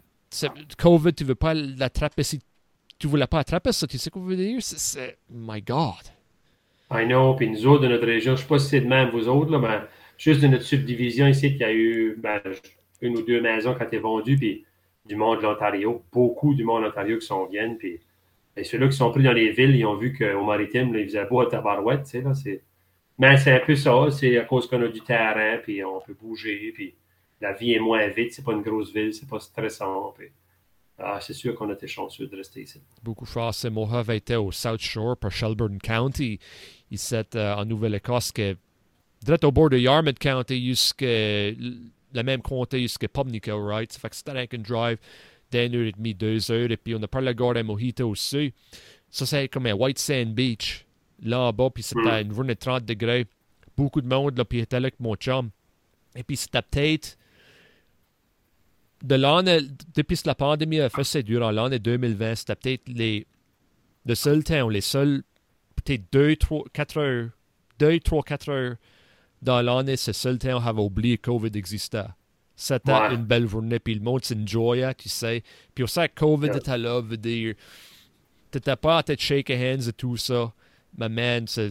COVID, 0.77 1.13
tu 1.13 1.23
veux 1.23 1.35
pas 1.35 1.53
l'attraper 1.53 2.23
si 2.23 2.39
tu 2.99 3.07
voulais 3.07 3.27
pas 3.27 3.39
attraper 3.39 3.71
ça. 3.71 3.87
Tu 3.87 3.97
sais 3.97 4.09
quoi 4.09 4.21
je 4.23 4.27
veux 4.27 4.35
dire? 4.35 4.57
C'est. 4.61 5.17
My 5.29 5.61
God. 5.61 6.03
I 6.91 7.05
know. 7.05 7.35
Puis 7.35 7.49
nous 7.49 7.65
autres, 7.65 7.83
de 7.83 7.87
notre 7.87 8.05
région, 8.05 8.35
je 8.35 8.41
sais 8.41 8.47
pas 8.47 8.59
si 8.59 8.67
c'est 8.67 8.81
de 8.81 8.87
même, 8.87 9.09
vous 9.09 9.27
autres, 9.27 9.51
là, 9.51 9.59
mais 9.59 9.87
juste 10.17 10.41
de 10.41 10.47
notre 10.47 10.63
subdivision 10.63 11.27
ici, 11.27 11.47
il 11.47 11.57
y 11.57 11.63
a 11.63 11.73
eu 11.73 12.15
ben, 12.17 12.41
une 13.01 13.17
ou 13.17 13.21
deux 13.21 13.41
maisons 13.41 13.73
qui 13.73 13.81
ont 13.81 13.85
été 13.85 13.99
vendues, 13.99 14.37
puis 14.37 14.65
du 15.05 15.15
monde 15.15 15.37
de 15.37 15.43
l'Ontario, 15.43 16.03
beaucoup 16.11 16.53
du 16.53 16.63
monde 16.63 16.81
de 16.81 16.87
l'Ontario 16.87 17.17
qui 17.19 17.25
s'en 17.25 17.45
viennent, 17.45 17.77
puis 17.77 17.99
et 18.57 18.63
ceux-là 18.63 18.87
qui 18.87 18.97
sont 18.97 19.11
pris 19.11 19.23
dans 19.23 19.33
les 19.33 19.51
villes, 19.51 19.75
ils 19.75 19.85
ont 19.85 19.95
vu 19.95 20.13
qu'au 20.17 20.43
maritime, 20.43 20.93
ils 20.95 21.05
faisaient 21.05 21.25
beau 21.25 21.41
à 21.41 21.45
tabarouette, 21.45 22.03
tu 22.03 22.09
sais, 22.09 22.21
là, 22.21 22.33
c'est... 22.33 22.61
Mais 23.17 23.37
c'est 23.37 23.51
un 23.51 23.65
peu 23.65 23.75
ça, 23.75 24.09
c'est 24.11 24.37
à 24.37 24.43
cause 24.43 24.67
qu'on 24.67 24.81
a 24.83 24.87
du 24.87 25.01
terrain, 25.01 25.57
puis 25.63 25.83
on 25.83 25.99
peut 26.01 26.13
bouger, 26.13 26.71
puis 26.73 26.93
la 27.41 27.53
vie 27.53 27.73
est 27.73 27.79
moins 27.79 28.07
vite, 28.07 28.33
c'est 28.33 28.43
pas 28.43 28.53
une 28.53 28.61
grosse 28.61 28.93
ville, 28.93 29.13
c'est 29.13 29.27
pas 29.27 29.39
stressant, 29.39 30.13
puis... 30.17 30.27
Ah, 30.99 31.19
c'est 31.21 31.33
sûr 31.33 31.53
qu'on 31.53 31.71
été 31.71 31.85
chanceux 31.85 32.25
de 32.25 32.35
rester 32.35 32.63
ici. 32.63 32.81
Beaucoup 33.03 33.27
choses. 33.27 33.63
Moi, 33.65 33.87
j'avais 33.91 34.17
été 34.17 34.35
au 34.35 34.51
South 34.51 34.81
Shore, 34.81 35.15
par 35.15 35.31
Shelburne 35.31 35.77
County, 35.77 36.39
ici 36.89 37.15
euh, 37.35 37.53
en 37.53 37.65
Nouvelle-Écosse, 37.65 38.31
que 38.31 38.57
direct 39.21 39.43
au 39.43 39.51
bord 39.51 39.69
de 39.69 39.77
Yarmouth 39.77 40.17
County, 40.17 40.69
jusqu'à 40.69 41.51
le 42.17 42.23
même 42.23 42.41
comté 42.41 42.81
jusqu'à 42.81 43.07
Pubnico, 43.07 43.63
right? 43.63 43.91
Ça 43.91 43.99
fait 43.99 44.09
que 44.09 44.15
c'était 44.15 44.31
un 44.31 44.57
drive 44.57 44.97
d'une 45.51 45.75
heure 45.75 45.85
et 45.85 45.91
demie, 45.91 46.15
deux 46.15 46.49
heures, 46.49 46.71
et 46.71 46.77
puis 46.77 46.95
on 46.95 47.03
a 47.03 47.07
parlé 47.07 47.31
de 47.31 47.43
la 47.43 47.63
Mojito 47.63 48.09
aussi. 48.09 48.51
Ça, 49.11 49.27
c'est 49.27 49.47
comme 49.49 49.67
un 49.67 49.73
White 49.73 49.99
Sand 49.99 50.33
Beach, 50.33 50.86
là 51.21 51.39
en 51.39 51.53
bas, 51.53 51.69
puis 51.69 51.83
c'était 51.83 52.23
mm. 52.23 52.27
une 52.27 52.33
journée 52.33 52.55
de 52.55 52.59
30 52.59 52.85
degrés. 52.85 53.27
Beaucoup 53.75 54.01
de 54.01 54.07
monde, 54.07 54.37
là, 54.37 54.45
puis 54.45 54.59
était 54.59 54.79
là 54.79 54.85
avec 54.85 54.99
mon 54.99 55.15
chum. 55.15 55.49
Et 56.15 56.23
puis 56.23 56.37
c'était 56.37 56.61
peut-être 56.61 57.17
de 59.03 59.15
l'année, 59.15 59.59
depuis 59.95 60.17
que 60.17 60.27
la 60.27 60.35
pandémie 60.35 60.79
a 60.79 60.89
fait 60.89 61.03
ça 61.03 61.21
durant 61.21 61.51
l'année 61.51 61.79
2020, 61.79 62.35
c'était 62.35 62.55
peut-être 62.55 62.89
les, 62.89 63.27
le 64.05 64.15
seul 64.15 64.43
temps, 64.43 64.69
les 64.69 64.81
seuls, 64.81 65.23
peut-être 65.75 66.03
2, 66.11 66.35
3, 66.35 66.63
4 66.73 66.97
heures, 66.97 67.29
2, 67.79 67.99
3, 67.99 68.23
4 68.23 68.49
heures 68.49 68.75
dans 69.41 69.61
l'année, 69.61 69.97
c'est 69.97 70.11
le 70.11 70.15
seul 70.15 70.39
temps 70.39 70.57
où 70.57 70.63
on 70.63 70.65
avait 70.65 70.81
oublié 70.81 71.17
que 71.17 71.29
COVID 71.29 71.51
existait. 71.53 72.05
C'était 72.55 72.91
ouais. 72.91 73.13
une 73.13 73.25
belle 73.25 73.47
journée, 73.47 73.77
puis 73.77 73.93
le 73.93 74.01
monde 74.01 74.25
s'enjoyait, 74.25 74.95
tu 74.95 75.09
sais. 75.09 75.43
Puis 75.75 75.83
aussi, 75.83 75.99
COVID 76.15 76.47
yeah. 76.47 76.57
était 76.57 76.77
là, 76.77 77.01
veut 77.01 77.17
dire, 77.17 77.53
t'étais 78.49 78.75
pas 78.75 78.97
à 78.97 79.03
tête 79.03 79.21
shake 79.21 79.51
hands 79.51 79.87
et 79.87 79.93
tout 79.93 80.17
ça. 80.17 80.51
Mais 80.97 81.09
man, 81.09 81.45
c'est, 81.47 81.69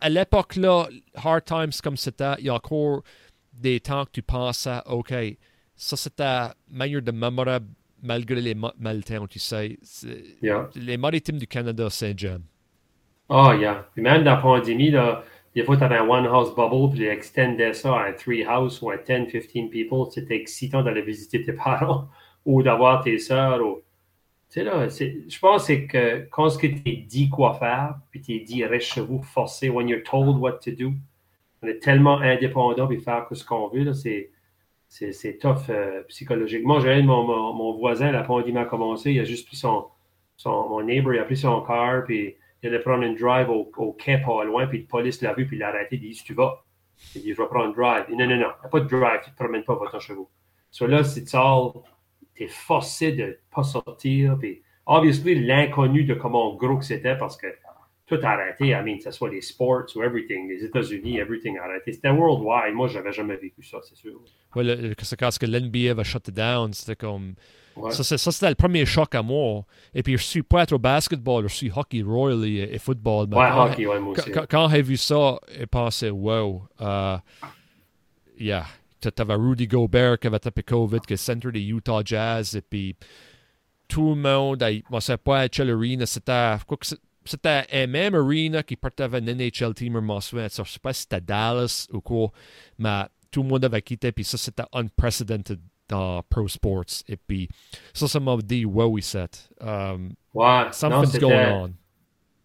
à 0.00 0.08
l'époque 0.08 0.56
là, 0.56 0.86
hard 1.14 1.44
times 1.44 1.80
comme 1.82 1.96
c'était, 1.96 2.34
il 2.38 2.46
y 2.46 2.48
a 2.48 2.54
encore 2.54 3.02
des 3.52 3.80
temps 3.80 4.04
que 4.04 4.10
tu 4.12 4.22
pensais, 4.22 4.78
OK, 4.86 5.12
ça 5.74 5.96
c'était 5.96 6.48
manière 6.70 7.02
de 7.02 7.10
mémorable 7.10 7.66
malgré 8.02 8.40
les 8.40 8.54
mal 8.54 9.04
temps, 9.04 9.26
tu 9.26 9.38
sais. 9.38 9.78
Yeah. 10.42 10.70
Les 10.74 10.96
maritimes 10.96 11.38
du 11.38 11.46
Canada, 11.46 11.88
c'est 11.90 12.18
j'aime. 12.18 12.42
Oh, 13.28 13.52
yeah. 13.52 13.86
Puis 13.94 14.02
même 14.02 14.24
dans 14.24 14.36
la 14.36 14.36
pandémie, 14.38 14.90
là, 14.90 15.22
des 15.54 15.64
fois, 15.64 15.76
tu 15.76 15.84
avais 15.84 15.98
un 15.98 16.08
one-house 16.08 16.54
bubble, 16.54 16.90
puis 16.90 17.00
tu 17.00 17.08
extendais 17.08 17.72
ça 17.72 17.96
à 17.96 18.08
un 18.08 18.12
three-house 18.12 18.80
ou 18.82 18.90
à 18.90 18.96
10, 18.96 19.26
15 19.30 19.46
people. 19.70 20.06
C'était 20.10 20.36
excitant 20.36 20.82
d'aller 20.82 21.02
visiter 21.02 21.42
tes 21.42 21.52
parents 21.64 22.08
ou 22.44 22.62
d'avoir 22.62 23.02
tes 23.02 23.18
sœurs. 23.18 23.60
Ou... 23.60 23.82
Tu 24.50 24.54
sais, 24.58 24.64
là, 24.64 24.88
je 24.88 25.38
pense 25.38 25.68
que 25.68 26.26
quand 26.28 26.50
ce 26.50 26.58
que 26.58 26.66
tu 26.66 26.82
es 26.84 26.96
dit 26.96 27.28
quoi 27.28 27.54
faire, 27.54 27.94
puis 28.10 28.20
tu 28.20 28.34
es 28.34 28.40
dit 28.40 28.64
reste 28.64 28.92
chez 28.92 29.00
vous, 29.00 29.22
forcé, 29.22 29.70
when 29.70 29.88
you're 29.88 30.02
told 30.02 30.38
what 30.38 30.58
to 30.64 30.72
do, 30.72 30.92
on 31.62 31.68
est 31.68 31.78
tellement 31.78 32.18
indépendant, 32.18 32.88
puis 32.88 33.00
faire 33.00 33.28
ce 33.30 33.44
qu'on 33.44 33.68
veut, 33.68 33.84
là, 33.84 33.94
c'est 33.94 34.30
c'est 34.88 35.38
tough 35.38 35.70
euh, 35.70 36.02
psychologiquement. 36.08 36.80
J'ai 36.80 37.00
mon, 37.00 37.22
mon, 37.22 37.52
mon, 37.52 37.78
voisin, 37.78 38.10
la 38.10 38.24
pandémie 38.24 38.58
a 38.58 38.64
commencé, 38.64 39.12
il 39.12 39.20
a 39.20 39.24
juste 39.24 39.46
pris 39.46 39.56
son, 39.56 39.86
son, 40.36 40.68
mon 40.68 40.82
neighbor, 40.82 41.14
il 41.14 41.20
a 41.20 41.24
pris 41.24 41.36
son 41.36 41.62
car, 41.62 42.04
puis 42.04 42.34
il 42.60 42.68
allait 42.68 42.80
prendre 42.80 43.04
une 43.04 43.14
drive 43.14 43.48
au, 43.50 43.92
quai 43.92 44.18
pas 44.18 44.42
loin, 44.42 44.66
puis 44.66 44.80
la 44.80 44.86
police 44.88 45.22
l'a 45.22 45.32
vu, 45.32 45.46
puis 45.46 45.56
il 45.56 45.60
l'a 45.60 45.68
arrêté, 45.68 45.94
il 45.94 46.00
dit, 46.00 46.22
tu 46.24 46.34
vas. 46.34 46.64
Il 47.14 47.22
dit, 47.22 47.32
je 47.32 47.40
vais 47.40 47.46
prendre 47.46 47.66
une 47.66 47.72
drive. 47.72 48.06
Dit, 48.08 48.16
non, 48.16 48.26
non, 48.26 48.30
non, 48.30 48.34
il 48.34 48.38
n'y 48.38 48.44
a 48.44 48.68
pas 48.68 48.80
de 48.80 48.88
drive, 48.88 49.20
tu 49.22 49.30
ne 49.30 49.34
te 49.34 49.38
promènes 49.40 49.64
pas 49.64 49.74
votre 49.74 50.00
chevaux. 50.00 50.28
So 50.72 50.88
là, 50.88 51.04
c'est 51.04 51.28
ça, 51.28 51.40
forcé 52.48 53.12
de 53.12 53.38
pas 53.54 53.62
sortir, 53.62 54.36
puis 54.38 54.62
obviously, 54.86 55.34
l'inconnu 55.46 56.04
de 56.04 56.14
comment 56.14 56.54
gros 56.54 56.78
que 56.78 56.84
c'était, 56.84 57.16
parce 57.16 57.36
que 57.36 57.46
tout 58.10 58.18
a 58.22 58.30
arrêté. 58.30 58.68
I 58.68 58.82
mean, 58.84 58.98
que 58.98 59.04
ce 59.04 59.12
soit 59.12 59.30
les 59.30 59.40
sports 59.40 59.86
ou 59.94 60.02
everything, 60.02 60.48
les 60.48 60.64
États-Unis, 60.64 61.18
everything 61.18 61.56
a 61.58 61.64
arrêté. 61.64 61.92
C'était 61.92 62.10
worldwide. 62.10 62.74
Moi, 62.74 62.88
j'avais 62.88 63.12
jamais 63.12 63.36
vécu 63.36 63.62
ça, 63.62 63.78
c'est 63.82 63.96
sûr. 63.96 64.20
Oui, 64.56 64.94
c'est 65.00 65.18
quand 65.18 65.30
que 65.38 65.46
l'NBA 65.46 65.94
va 65.94 66.02
shut 66.02 66.28
down, 66.30 66.72
c'était 66.72 66.96
comme. 66.96 67.34
Ouais. 67.76 67.92
Ça, 67.92 68.02
c'était 68.02 68.48
le 68.48 68.56
premier 68.56 68.84
choc 68.84 69.14
à 69.14 69.22
moi. 69.22 69.64
Et 69.94 70.02
puis, 70.02 70.18
je 70.18 70.24
suis 70.24 70.42
pas 70.42 70.64
être 70.64 70.72
au 70.72 70.78
basketball, 70.78 71.44
je 71.48 71.54
suis 71.54 71.70
hockey 71.74 72.02
royally 72.02 72.58
et, 72.58 72.74
et 72.74 72.78
football. 72.78 73.28
Mais 73.30 73.36
ouais, 73.36 73.48
quand, 73.48 73.70
hockey, 73.70 73.86
ouais, 73.86 74.00
moi 74.00 74.12
aussi. 74.12 74.30
Quand, 74.32 74.46
quand 74.50 74.68
j'ai 74.68 74.82
vu 74.82 74.96
ça, 74.96 75.38
j'ai 75.56 75.66
pensé, 75.66 76.10
wow. 76.10 76.64
Uh, 76.80 77.18
yeah. 78.38 78.66
T'avais 79.00 79.34
Rudy 79.34 79.66
Gobert 79.66 80.18
qui 80.18 80.26
avait 80.26 80.38
tapé 80.38 80.62
COVID, 80.62 81.00
qui 81.00 81.14
est 81.14 81.16
centre 81.16 81.50
des 81.50 81.62
Utah 81.62 82.02
Jazz, 82.04 82.54
et 82.54 82.62
puis 82.62 82.96
tout 83.88 84.10
le 84.10 84.20
monde, 84.20 84.64
moi, 84.90 85.00
c'est 85.00 85.16
pas 85.16 85.40
à 85.40 85.48
Chell 85.50 85.70
Arena, 85.70 86.06
c'était 86.06 86.56
c'était 87.24 87.86
même 87.86 88.14
arena 88.14 88.62
qui 88.62 88.76
partait 88.76 89.04
avec 89.04 89.22
un 89.22 89.34
NHL 89.34 89.74
team, 89.74 89.94
je 89.94 89.98
m'en 89.98 90.20
souviens. 90.20 90.48
Je 90.48 90.62
ne 90.62 90.66
sais 90.66 90.78
pas 90.80 90.92
si 90.92 91.02
c'était 91.02 91.20
Dallas 91.20 91.86
ou 91.92 92.00
quoi, 92.00 92.30
mais 92.78 93.04
tout 93.30 93.42
le 93.42 93.48
monde 93.48 93.64
avait 93.64 93.82
quitté, 93.82 94.12
puis 94.12 94.24
ça, 94.24 94.38
c'était 94.38 94.64
unprecedented 94.72 95.60
dans 95.88 96.22
Pro 96.22 96.48
Sports. 96.48 97.04
Et 97.08 97.16
puis, 97.16 97.48
ça, 97.92 98.08
ça 98.08 98.20
m'a 98.20 98.36
dit, 98.38 98.64
wow, 98.64 98.98
set. 99.00 99.50
Um, 99.60 100.14
ouais, 100.34 100.66
something's 100.72 101.20
non, 101.20 101.28
going 101.28 101.52
on. 101.52 101.74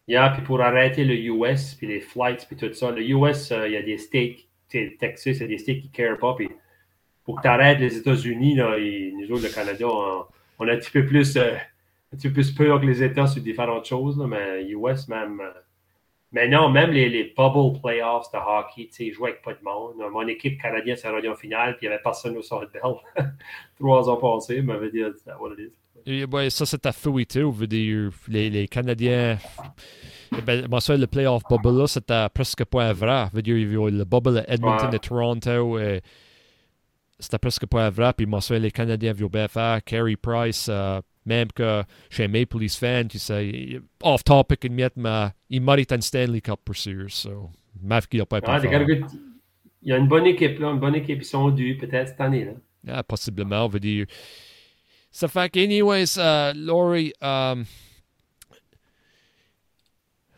Yeah, 0.07 0.29
puis 0.29 0.43
pour 0.43 0.61
arrêter 0.61 1.03
le 1.03 1.15
US, 1.15 1.73
puis 1.73 1.87
les 1.87 1.99
flights, 1.99 2.45
puis 2.47 2.55
tout 2.55 2.71
ça, 2.73 2.91
le 2.91 3.01
US, 3.01 3.49
il 3.49 3.71
uh, 3.71 3.71
y 3.71 3.77
a 3.77 3.81
des 3.81 3.97
states, 3.97 4.44
Texas, 4.69 5.41
a 5.41 5.47
des 5.47 5.57
states 5.57 5.79
qui 5.79 5.87
ne 5.87 5.93
carent 5.93 6.17
pas, 6.17 6.35
pour 7.23 7.37
que 7.37 7.41
tu 7.41 7.47
arrêtes 7.47 7.79
les 7.79 7.97
États-Unis, 7.97 8.55
nous 8.55 9.31
autres, 9.31 9.43
le 9.43 9.53
Canada, 9.53 9.87
on, 10.59 10.67
a 10.67 10.73
un 10.73 10.77
petit 10.77 10.91
peu 10.91 11.05
plus... 11.05 11.35
Uh, 11.35 11.57
un 12.13 12.17
petit 12.17 12.27
peu 12.27 12.33
plus 12.35 12.51
peur 12.51 12.79
que 12.79 12.85
les 12.85 13.03
États 13.03 13.27
sur 13.27 13.41
différentes 13.41 13.85
choses, 13.85 14.17
là, 14.17 14.27
mais 14.27 14.63
US 14.69 15.07
même. 15.07 15.41
Euh, 15.41 15.51
mais 16.31 16.47
non, 16.49 16.69
même 16.69 16.91
les, 16.91 17.33
bubble 17.37 17.79
playoffs 17.79 18.31
de 18.31 18.37
hockey, 18.37 18.87
tu 18.87 19.05
sais, 19.05 19.11
jouaient 19.11 19.29
avec 19.31 19.41
pas 19.41 19.53
de 19.53 19.63
monde. 19.63 19.95
Mon 20.11 20.27
équipe 20.27 20.61
canadienne 20.61 20.97
s'est 20.97 21.09
rendue 21.09 21.29
en 21.29 21.35
finale, 21.35 21.77
puis 21.77 21.85
il 21.85 21.89
n'y 21.89 21.93
avait 21.93 22.03
personne 22.03 22.37
au 22.37 22.41
Bell. 22.41 23.25
Trois 23.79 24.09
ans 24.09 24.17
passés, 24.17 24.61
m'avait 24.61 24.91
dit, 24.91 25.01
c'est 25.23 25.31
what 25.39 25.53
it 25.57 25.71
is. 26.07 26.25
Ouais, 26.25 26.49
ça, 26.49 26.65
c'est 26.65 26.79
ta 26.79 26.91
veut 26.91 27.67
dire, 27.67 28.11
les, 28.27 28.49
les 28.49 28.67
Canadiens. 28.67 29.37
Eh 30.37 30.41
ben, 30.41 30.67
moi, 30.69 30.81
ça, 30.81 30.95
le 30.95 31.07
playoff 31.07 31.43
bubble 31.49 31.77
là, 31.79 31.87
c'était 31.87 32.27
presque 32.29 32.63
pas 32.65 32.93
vrai. 32.93 33.27
Veut 33.33 33.41
dire, 33.41 33.55
le 33.55 34.03
bubble 34.03 34.39
à 34.39 34.53
Edmonton 34.53 34.89
ouais. 34.89 34.95
et 34.95 34.99
Toronto, 34.99 35.79
et 35.79 36.01
c'était 37.19 37.37
presque 37.37 37.65
pas 37.65 37.89
vrai. 37.89 38.13
Puis 38.15 38.25
moi, 38.25 38.41
ça, 38.41 38.57
les 38.57 38.71
Canadiens 38.71 39.13
bien 39.13 39.47
faire. 39.47 39.83
Carey 39.83 40.15
Price, 40.15 40.67
uh, 40.67 40.99
même 41.25 41.51
que 41.51 41.83
chez 42.09 42.27
Maple 42.27 42.59
Leafs 42.59 42.77
fan, 42.77 43.07
tu 43.07 43.19
sais, 43.19 43.79
off 44.03 44.23
topic 44.23 44.63
une 44.63 44.75
miette, 44.75 44.95
mais 44.95 45.29
il 45.49 45.61
mérite 45.61 45.91
un 45.91 46.01
Stanley 46.01 46.41
Cup 46.41 46.59
pour 46.63 46.75
sûr. 46.75 47.05
So, 47.09 47.49
Maf 47.81 48.07
qui 48.07 48.17
n'a 48.17 48.25
pas 48.25 48.39
ah, 48.45 48.59
Il 48.63 49.89
y 49.89 49.93
a 49.93 49.97
une 49.97 50.07
bonne 50.07 50.25
équipe, 50.25 50.59
là, 50.59 50.69
une 50.69 50.79
bonne 50.79 50.95
équipe. 50.95 51.19
Ils 51.21 51.25
sont 51.25 51.49
dus 51.49 51.77
peut-être 51.77 52.09
cette 52.09 52.21
année. 52.21 52.45
Là. 52.45 52.53
Ah, 52.87 53.03
possiblement, 53.03 53.65
on 53.65 53.67
veut 53.67 53.79
dire. 53.79 54.05
Ça 55.11 55.27
fait 55.27 55.49
que, 55.49 55.59
anyways, 55.59 56.17
uh, 56.17 56.53
Laurie, 56.55 57.13
um, 57.21 57.63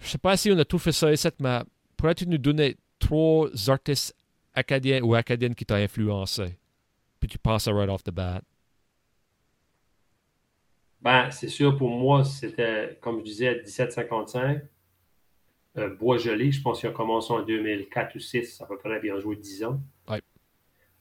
je 0.08 0.14
sais 0.14 0.18
pas 0.18 0.38
si 0.38 0.50
on 0.52 0.58
a 0.58 0.66
tout 0.66 0.80
fait 0.80 0.94
ça 0.94 1.12
ici, 1.12 1.28
mais 1.40 1.60
pourrais-tu 1.98 2.28
nous 2.28 2.38
donner 2.38 2.78
trois 2.98 3.50
artistes 3.70 4.16
acadiens 4.54 5.02
ou 5.04 5.14
acadiennes 5.14 5.54
qui 5.54 5.66
t'ont 5.66 5.76
influencé? 5.76 6.58
Puis 7.20 7.28
tu 7.28 7.38
penses 7.38 7.68
right 7.68 7.90
off 7.90 8.04
the 8.04 8.12
bat. 8.12 8.42
Ben, 11.02 11.30
c'est 11.30 11.50
sûr, 11.50 11.78
pour 11.78 11.90
moi, 11.90 12.24
c'était, 12.24 12.98
comme 13.02 13.20
je 13.20 13.26
disais, 13.26 13.56
1755. 13.56 14.62
Euh, 15.78 15.90
Bois 15.96 16.18
Gelé, 16.18 16.52
je 16.52 16.62
pense 16.62 16.80
qu'ils 16.80 16.90
ont 16.90 16.94
commencé 16.94 17.32
en 17.34 17.42
2004 17.44 18.16
ou 18.16 18.20
2006, 18.20 18.62
à 18.62 18.66
peu 18.66 18.78
près, 18.78 19.00
puis 19.00 19.10
ils 19.10 19.14
ont 19.14 19.20
joué 19.20 19.36
10 19.36 19.66
ans. 19.66 19.80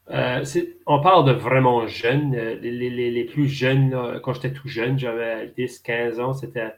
Euh, 0.08 0.44
on 0.86 1.00
parle 1.00 1.26
de 1.26 1.32
vraiment 1.32 1.88
jeunes. 1.88 2.34
Euh, 2.36 2.54
les, 2.60 3.24
plus 3.24 3.48
jeunes, 3.48 4.20
quand 4.22 4.34
j'étais 4.34 4.52
tout 4.52 4.68
jeune, 4.68 4.98
j'avais 4.98 5.48
10, 5.56 5.78
15 5.80 6.20
ans, 6.20 6.32
c'était 6.32 6.74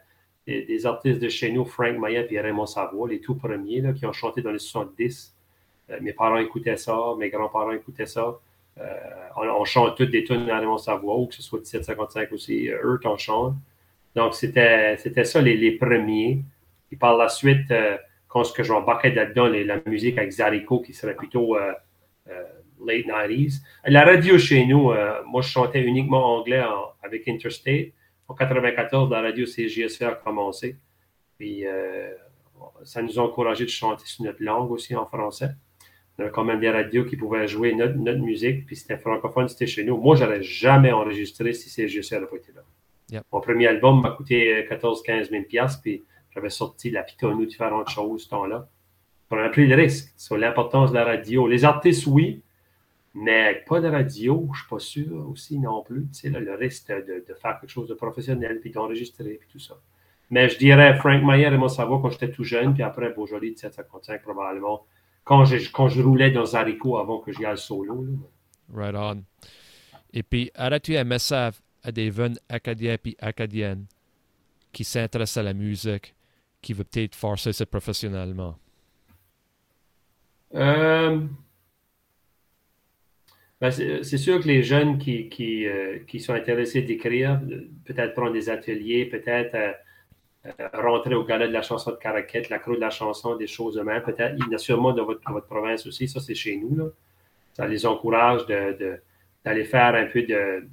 des, 0.66 0.86
artistes 0.86 1.20
de 1.20 1.28
chez 1.28 1.52
nous, 1.52 1.64
Frank 1.64 1.96
Maya 1.98 2.24
et 2.30 2.40
Raymond 2.40 2.66
Savoie, 2.66 3.08
les 3.08 3.20
tout 3.20 3.34
premiers 3.34 3.82
qui 3.94 4.06
ont 4.06 4.12
chanté 4.12 4.42
dans 4.42 4.50
les 4.50 4.58
70. 4.58 5.34
mes 6.00 6.12
parents 6.12 6.38
écoutaient 6.38 6.76
ça, 6.76 6.96
mes 7.18 7.28
grands-parents 7.28 7.72
écoutaient 7.72 8.06
ça. 8.06 8.38
on, 9.36 9.64
chante 9.64 9.96
toutes 9.96 10.10
des 10.10 10.24
tunes 10.24 10.46
de 10.46 10.52
Raymond 10.52 10.78
Savoie, 10.78 11.16
ou 11.16 11.26
que 11.26 11.34
ce 11.34 11.42
soit 11.42 11.58
1755 11.58 12.32
aussi, 12.32 12.68
eux 12.68 12.98
qui 13.00 13.08
en 13.08 13.18
chantent. 13.18 13.56
Donc, 14.14 14.34
c'était 14.34 14.96
ça 15.24 15.40
les 15.40 15.72
premiers. 15.72 16.42
Et 16.92 16.96
par 16.96 17.16
la 17.16 17.28
suite, 17.28 17.70
euh, 17.70 17.96
quand 18.28 18.44
ce 18.44 18.52
que 18.52 18.62
je 18.62 18.72
vais 18.72 19.10
là-dedans, 19.14 19.46
la 19.46 19.80
musique 19.86 20.18
avec 20.18 20.30
Zarico, 20.30 20.80
qui 20.80 20.92
serait 20.92 21.14
plutôt 21.14 21.56
euh, 21.56 21.72
euh, 22.30 22.42
late 22.84 23.06
90s. 23.06 23.60
La 23.86 24.04
radio 24.04 24.38
chez 24.38 24.66
nous, 24.66 24.92
moi, 25.26 25.42
je 25.42 25.48
chantais 25.48 25.82
uniquement 25.82 26.36
anglais 26.36 26.62
avec 27.02 27.26
Interstate. 27.28 27.92
En 28.28 28.34
94, 28.34 29.10
la 29.10 29.22
radio 29.22 29.46
CGSF 29.46 30.02
a 30.02 30.14
commencé. 30.14 30.76
Puis, 31.38 31.64
ça 32.84 33.02
nous 33.02 33.18
a 33.18 33.22
encouragé 33.22 33.64
de 33.64 33.70
chanter 33.70 34.04
sur 34.06 34.24
notre 34.24 34.42
langue 34.42 34.70
aussi 34.70 34.94
en 34.94 35.06
français. 35.06 35.50
On 36.18 36.22
avait 36.22 36.32
quand 36.32 36.44
même 36.44 36.60
des 36.60 36.70
radios 36.70 37.04
qui 37.04 37.16
pouvaient 37.16 37.46
jouer 37.46 37.74
notre, 37.74 38.18
musique, 38.18 38.66
puis 38.66 38.76
c'était 38.76 38.98
francophone, 38.98 39.48
c'était 39.48 39.66
chez 39.66 39.84
nous. 39.84 39.96
Moi, 39.96 40.16
je 40.16 40.24
n'aurais 40.24 40.42
jamais 40.42 40.92
enregistré 40.92 41.52
si 41.52 41.70
CGSF 41.70 42.12
n'avait 42.12 42.26
pas 42.26 42.36
été 42.36 42.52
là. 42.52 43.22
Mon 43.32 43.40
premier 43.40 43.68
album 43.68 44.02
m'a 44.02 44.10
coûté 44.10 44.66
14-15 44.68 45.30
000 45.30 45.44
puis 45.82 46.04
j'avais 46.34 46.50
sorti 46.50 46.90
la 46.90 47.02
pitonneau, 47.02 47.46
différentes 47.46 47.88
choses 47.88 48.24
ce 48.24 48.28
temps-là. 48.30 48.68
On 49.30 49.36
a 49.36 49.48
pris 49.48 49.66
le 49.66 49.76
risque 49.76 50.12
sur 50.16 50.36
l'importance 50.36 50.90
de 50.90 50.96
la 50.96 51.04
radio. 51.04 51.46
Les 51.46 51.64
artistes, 51.64 52.06
oui, 52.06 52.42
mais 53.14 53.64
pas 53.66 53.80
de 53.80 53.88
radio, 53.88 54.44
je 54.46 54.50
ne 54.50 54.56
suis 54.56 54.68
pas 54.68 54.78
sûr 54.78 55.28
aussi 55.30 55.58
non 55.58 55.82
plus. 55.82 56.06
Tu 56.12 56.20
sais, 56.20 56.28
le 56.28 56.54
risque 56.54 56.88
de, 56.88 57.24
faire 57.34 57.58
quelque 57.60 57.70
chose 57.70 57.88
de 57.88 57.94
professionnel, 57.94 58.60
puis 58.60 58.70
d'enregistrer, 58.70 59.38
puis 59.40 59.48
tout 59.50 59.58
ça. 59.58 59.78
Mais 60.30 60.48
je 60.48 60.58
dirais 60.58 60.94
Frank 60.98 61.22
Mayer 61.22 61.46
et 61.46 61.56
mon 61.56 61.68
savoir 61.68 62.02
quand 62.02 62.10
j'étais 62.10 62.30
tout 62.30 62.44
jeune, 62.44 62.74
puis 62.74 62.82
après 62.82 63.12
Beaujolais 63.12 63.50
de 63.52 63.58
755 63.58 64.22
probablement, 64.22 64.84
quand 65.24 65.44
je, 65.44 65.70
quand 65.72 65.88
je 65.88 66.02
roulais 66.02 66.30
dans 66.30 66.44
Zarico 66.44 66.98
avant 66.98 67.18
que 67.18 67.32
j'y 67.32 67.44
aille 67.44 67.58
solo. 67.58 68.04
Right 68.72 68.94
on. 68.94 69.24
Et 70.12 70.22
puis, 70.22 70.50
aurais-tu 70.58 70.96
un 70.96 71.04
message 71.04 71.54
à 71.82 71.92
des 71.92 72.10
jeunes 72.10 72.38
acadiens 72.48 72.96
et 73.04 73.16
acadiennes 73.20 73.86
qui 74.72 74.84
s'intéressent 74.84 75.38
à 75.38 75.42
la 75.42 75.54
musique 75.54 76.14
qui 76.60 76.72
veut 76.72 76.84
peut-être 76.84 77.14
faire 77.14 77.38
ça 77.38 77.66
professionnellement? 77.66 78.56
Euh, 80.54 81.20
ben, 83.60 83.70
c'est 83.70 84.18
sûr 84.18 84.40
que 84.40 84.46
les 84.46 84.62
jeunes 84.62 84.98
qui, 84.98 85.28
qui, 85.28 85.66
euh, 85.66 85.98
qui 86.06 86.20
sont 86.20 86.32
intéressés 86.32 86.82
d'écrire, 86.82 87.40
peut-être 87.84 88.14
prendre 88.14 88.32
des 88.32 88.50
ateliers, 88.50 89.04
peut-être 89.06 89.54
euh, 89.54 89.72
rentrer 90.72 91.14
au 91.14 91.24
gala 91.24 91.48
de 91.48 91.52
la 91.52 91.62
chanson 91.62 91.90
de 91.90 91.96
Caraquette, 91.96 92.48
la 92.50 92.58
croix 92.58 92.76
de 92.76 92.80
la 92.80 92.90
chanson, 92.90 93.36
des 93.36 93.48
choses 93.48 93.74
de 93.74 93.82
même, 93.82 94.02
peut-être, 94.02 94.36
il 94.38 94.52
y 94.52 94.54
a 94.54 94.58
sûrement 94.58 94.92
dans 94.92 95.04
votre, 95.04 95.46
province 95.46 95.86
aussi, 95.86 96.06
ça 96.08 96.20
c'est 96.20 96.34
chez 96.34 96.56
nous. 96.56 96.76
Là. 96.76 96.84
Ça 97.54 97.66
les 97.66 97.84
encourage 97.86 98.46
d'aller 98.46 99.64
faire 99.64 99.94
un 99.96 100.06
peu 100.06 100.22
de, 100.22 100.68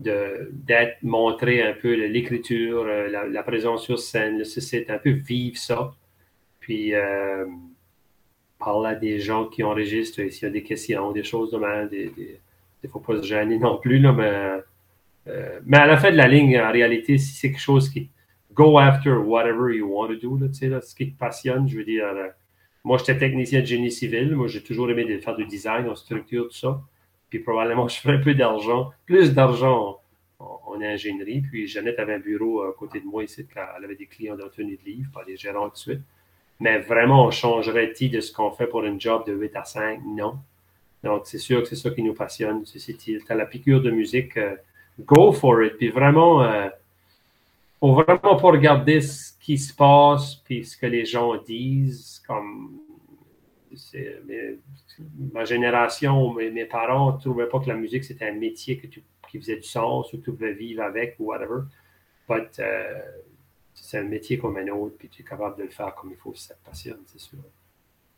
d'être 0.00 1.02
montré 1.02 1.62
un 1.62 1.72
peu 1.72 1.94
l'écriture, 1.94 2.84
euh, 2.86 3.08
la, 3.08 3.42
présence 3.42 3.84
sur 3.84 3.98
scène, 3.98 4.44
c'est 4.44 4.90
un 4.90 4.98
peu 4.98 5.10
vivre 5.10 5.56
ça. 5.56 5.92
Puis 6.60 6.94
euh, 6.94 7.44
parler 8.64 8.90
à 8.90 8.94
des 8.94 9.20
gens 9.20 9.46
qui 9.46 9.62
enregistrent 9.62 10.30
s'il 10.30 10.42
y 10.42 10.46
a 10.46 10.50
des 10.50 10.62
questions, 10.62 11.12
des 11.12 11.22
choses 11.22 11.50
de 11.50 11.58
même, 11.58 11.88
il 11.92 12.38
ne 12.82 12.88
faut 12.88 13.00
pas 13.00 13.16
se 13.16 13.26
gêner 13.26 13.58
non 13.58 13.78
plus, 13.78 14.04
euh, 14.06 14.60
mais 15.64 15.78
à 15.78 15.86
la 15.86 15.96
fin 15.96 16.10
de 16.10 16.16
la 16.16 16.28
ligne, 16.28 16.58
en 16.58 16.70
réalité, 16.70 17.18
si 17.18 17.34
c'est 17.34 17.50
quelque 17.50 17.60
chose 17.60 17.88
qui 17.88 18.10
go 18.52 18.78
after 18.78 19.10
whatever 19.10 19.74
you 19.74 19.86
want 19.86 20.08
to 20.08 20.16
do, 20.16 20.38
ce 20.52 20.94
qui 20.94 21.12
te 21.12 21.18
passionne, 21.18 21.68
je 21.68 21.78
veux 21.78 21.84
dire, 21.84 22.04
moi 22.84 22.98
j'étais 22.98 23.18
technicien 23.18 23.60
de 23.60 23.66
génie 23.66 23.90
civil, 23.90 24.34
moi 24.34 24.48
j'ai 24.48 24.62
toujours 24.62 24.90
aimé 24.90 25.18
faire 25.18 25.34
du 25.34 25.46
design 25.46 25.88
en 25.88 25.96
structure, 25.96 26.48
tout 26.48 26.56
ça 26.56 26.80
puis 27.34 27.42
probablement 27.42 27.88
je 27.94 27.98
ferais 27.98 28.14
un 28.14 28.20
peu 28.20 28.34
d'argent, 28.34 28.92
plus 29.06 29.34
d'argent 29.34 30.00
en, 30.38 30.80
ingénierie. 30.80 31.40
Puis 31.40 31.66
Jeannette 31.66 31.98
avait 31.98 32.14
un 32.14 32.18
bureau 32.18 32.62
à 32.62 32.72
côté 32.74 33.00
de 33.00 33.06
moi 33.06 33.24
ici, 33.24 33.46
quand 33.52 33.64
elle 33.76 33.84
avait 33.84 33.96
des 33.96 34.06
clients 34.06 34.36
tenue 34.54 34.76
de 34.76 34.84
livre, 34.84 35.10
pas 35.12 35.24
des 35.24 35.36
gérants 35.36 35.68
tout 35.68 35.74
de 35.74 35.78
suite. 35.78 36.00
Mais 36.60 36.78
vraiment, 36.78 37.26
on 37.26 37.30
changerait-il 37.30 38.10
de 38.10 38.20
ce 38.20 38.32
qu'on 38.32 38.50
fait 38.52 38.66
pour 38.66 38.84
un 38.84 38.98
job 38.98 39.26
de 39.26 39.32
8 39.32 39.56
à 39.56 39.64
5? 39.64 40.00
Non. 40.06 40.38
Donc, 41.02 41.22
c'est 41.26 41.38
sûr 41.38 41.62
que 41.62 41.68
c'est 41.68 41.76
ça 41.76 41.90
qui 41.90 42.02
nous 42.02 42.14
passionne. 42.14 42.64
Tu 42.64 43.22
as 43.28 43.34
la 43.34 43.46
piqûre 43.46 43.82
de 43.82 43.90
musique, 43.90 44.36
euh, 44.36 44.54
go 45.00 45.32
for 45.32 45.62
it. 45.62 45.76
Puis 45.76 45.88
vraiment, 45.88 46.42
euh, 46.42 46.68
faut 47.80 47.92
vraiment 47.92 48.36
pas 48.36 48.50
regarder 48.50 49.00
ce 49.00 49.32
qui 49.38 49.58
se 49.58 49.74
passe, 49.74 50.36
puis 50.36 50.64
ce 50.64 50.76
que 50.76 50.86
les 50.86 51.04
gens 51.04 51.36
disent, 51.36 52.22
comme 52.26 52.78
ma 55.32 55.44
génération, 55.44 56.32
mes, 56.32 56.50
mes 56.50 56.64
parents 56.64 57.12
ne 57.12 57.20
trouvaient 57.20 57.48
pas 57.48 57.60
que 57.60 57.68
la 57.68 57.74
musique 57.74 58.04
c'était 58.04 58.28
un 58.28 58.34
métier 58.34 58.78
que 58.78 58.86
qui 59.34 59.38
faisait 59.38 59.56
du 59.56 59.64
sens 59.64 60.12
ou 60.12 60.18
que 60.18 60.24
tu 60.24 60.32
pouvais 60.32 60.52
vivre 60.52 60.82
avec 60.82 61.16
ou 61.18 61.26
whatever. 61.26 61.62
But 62.28 62.58
euh, 62.60 63.00
c'est 63.74 63.98
un 63.98 64.04
métier 64.04 64.38
comme 64.38 64.56
un 64.56 64.68
autre, 64.68 64.94
puis 64.98 65.08
tu 65.08 65.22
es 65.22 65.24
capable 65.24 65.58
de 65.58 65.64
le 65.64 65.70
faire 65.70 65.94
comme 65.94 66.10
il 66.10 66.16
faut 66.16 66.34
si 66.34 66.44
ça 66.44 66.54
te 66.54 66.64
passionne, 66.64 67.00
c'est 67.06 67.20
sûr. 67.20 67.38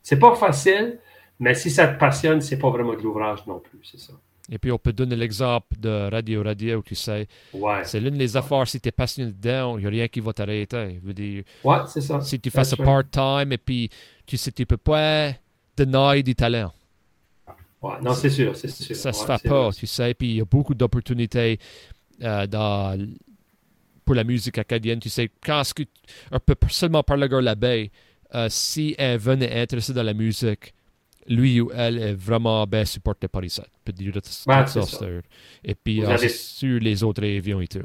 C'est 0.01 0.19
pas 0.19 0.35
facile, 0.35 0.99
mais 1.39 1.53
si 1.55 1.69
ça 1.69 1.87
te 1.87 1.99
passionne, 1.99 2.41
c'est 2.41 2.57
pas 2.57 2.69
vraiment 2.69 2.93
de 2.93 3.01
l'ouvrage 3.01 3.45
non 3.47 3.59
plus, 3.59 3.79
c'est 3.83 3.99
ça. 3.99 4.13
Et 4.49 4.57
puis, 4.57 4.71
on 4.71 4.77
peut 4.77 4.93
donner 4.93 5.15
l'exemple 5.15 5.77
de 5.77 6.09
Radio 6.09 6.41
Radio, 6.41 6.81
tu 6.81 6.95
sais. 6.95 7.27
Ouais. 7.53 7.83
C'est 7.83 7.99
l'une 7.99 8.17
des 8.17 8.37
affaires, 8.37 8.65
si 8.65 8.79
tu 8.79 8.87
es 8.87 8.91
passionné 8.91 9.33
dedans, 9.33 9.77
il 9.77 9.81
n'y 9.81 9.87
a 9.87 9.89
rien 9.89 10.07
qui 10.07 10.21
va 10.21 10.31
t'arrêter. 10.31 11.01
Ouais, 11.63 11.77
c'est 11.87 12.01
ça. 12.01 12.21
Si 12.21 12.39
tu 12.39 12.49
fais 12.49 12.63
ça 12.63 12.77
part-time 12.77 13.51
et 13.51 13.57
puis 13.57 13.89
tu 14.25 14.37
sais, 14.37 14.51
tu 14.51 14.65
peux 14.65 14.77
pas 14.77 15.33
deny 15.75 16.23
du 16.23 16.33
talent. 16.33 16.71
Ouais, 17.81 17.95
non, 18.01 18.13
c'est 18.13 18.29
sûr, 18.29 18.55
c'est 18.55 18.69
sûr. 18.69 18.95
Ça 18.95 19.11
se 19.11 19.25
fait 19.25 19.47
pas, 19.47 19.71
tu 19.71 19.85
sais. 19.85 20.13
Puis 20.13 20.29
il 20.29 20.35
y 20.37 20.41
a 20.41 20.45
beaucoup 20.45 20.73
d'opportunités 20.73 21.59
euh, 22.23 22.47
dans, 22.47 22.97
pour 24.07 24.15
la 24.15 24.23
musique 24.23 24.57
acadienne. 24.57 24.99
Tu 24.99 25.09
sais, 25.09 25.29
quand 25.45 25.61
que, 25.75 25.83
on 26.31 26.39
peut 26.39 26.55
seulement 26.69 27.03
parler 27.03 27.27
de 27.27 27.35
la 27.35 27.55
baie, 27.55 27.91
euh, 28.33 28.47
si 28.49 28.95
elle 28.97 29.19
venait 29.19 29.61
intéressée 29.61 29.93
dans 29.93 30.03
la 30.03 30.13
musique, 30.13 30.73
lui 31.27 31.59
ou 31.59 31.69
elle 31.75 31.99
est 31.99 32.13
vraiment 32.13 32.65
bien 32.65 32.85
supporté 32.85 33.27
par 33.27 33.41
ça. 33.49 33.65
Peut 33.83 33.91
dire 33.91 34.13
Et 35.65 35.75
puis, 35.75 36.05
euh, 36.05 36.17
sur 36.29 36.79
les 36.79 37.03
autres 37.03 37.25
avions 37.25 37.59
et 37.59 37.67
tout. 37.67 37.79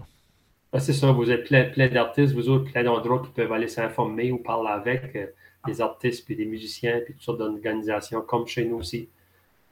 c'est 0.78 0.92
ça, 0.92 1.10
vous 1.10 1.28
êtes 1.28 1.44
plein, 1.48 1.64
plein 1.64 1.88
d'artistes, 1.88 2.34
vous 2.34 2.48
autres, 2.48 2.70
plein 2.70 2.84
d'endroits 2.84 3.20
qui 3.24 3.32
peuvent 3.32 3.52
aller 3.52 3.66
s'informer 3.66 4.30
ou 4.30 4.38
parler 4.38 4.70
avec 4.70 5.34
des 5.66 5.80
artistes, 5.80 6.24
puis 6.24 6.36
des 6.36 6.46
musiciens, 6.46 7.00
puis 7.04 7.14
toutes 7.14 7.22
sortes 7.22 7.38
d'organisations, 7.38 8.22
comme 8.22 8.46
chez 8.46 8.64
nous 8.64 8.76
aussi. 8.76 9.08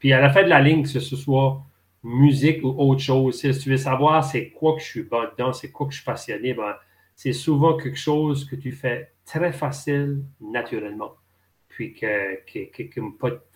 Puis 0.00 0.12
à 0.12 0.20
la 0.20 0.30
fin 0.30 0.42
de 0.42 0.48
la 0.48 0.60
ligne, 0.60 0.82
que 0.82 0.88
ce 0.88 1.16
soit 1.16 1.62
musique 2.02 2.64
ou 2.64 2.74
autre 2.78 3.02
chose, 3.02 3.40
si 3.40 3.58
tu 3.58 3.70
veux 3.70 3.76
savoir 3.76 4.24
c'est 4.24 4.50
quoi 4.50 4.74
que 4.74 4.80
je 4.80 4.86
suis 4.86 5.02
bon 5.02 5.24
dedans, 5.32 5.52
c'est 5.52 5.70
quoi 5.70 5.86
que 5.86 5.92
je 5.92 5.98
suis 5.98 6.04
passionné, 6.04 6.54
ben, 6.54 6.74
c'est 7.14 7.32
souvent 7.32 7.76
quelque 7.76 7.98
chose 7.98 8.46
que 8.46 8.56
tu 8.56 8.72
fais 8.72 9.12
très 9.26 9.52
facile, 9.52 10.22
naturellement. 10.40 11.14
Puis 11.68 11.92
que, 11.92 12.40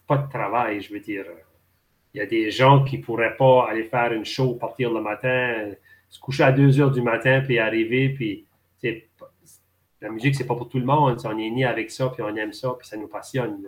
pas, 0.07 0.16
de 0.18 0.28
travail, 0.28 0.80
je 0.82 0.92
veux 0.92 1.01
dire. 1.01 1.24
Il 2.12 2.18
y 2.18 2.20
a 2.20 2.26
des 2.26 2.51
gens 2.51 2.84
qui 2.84 2.99
ne 2.99 3.03
pourraient 3.03 3.36
pas 3.36 3.66
aller 3.68 3.84
faire 3.84 4.12
une 4.12 4.24
show, 4.24 4.55
partir 4.55 4.92
le 4.92 5.01
matin, 5.01 5.72
se 6.09 6.20
coucher 6.20 6.45
à 6.45 6.53
2 6.53 6.80
heures 6.80 6.92
du 6.92 7.03
matin, 7.03 7.42
puis 7.45 7.59
arriver, 7.59 8.11
puis 8.11 8.47
la 10.01 10.11
musique, 10.11 10.36
c'est 10.36 10.47
pas 10.47 10.55
pour 10.55 10.68
tout 10.68 10.78
le 10.78 10.84
monde. 10.84 11.18
On 11.24 11.38
est 11.38 11.51
né 11.51 11.64
avec 11.64 11.90
ça, 11.90 12.11
puis 12.11 12.22
on 12.22 12.36
aime 12.36 12.53
ça, 12.53 12.76
puis 12.78 12.86
ça 12.86 12.97
nous 12.97 13.09
passionne. 13.09 13.66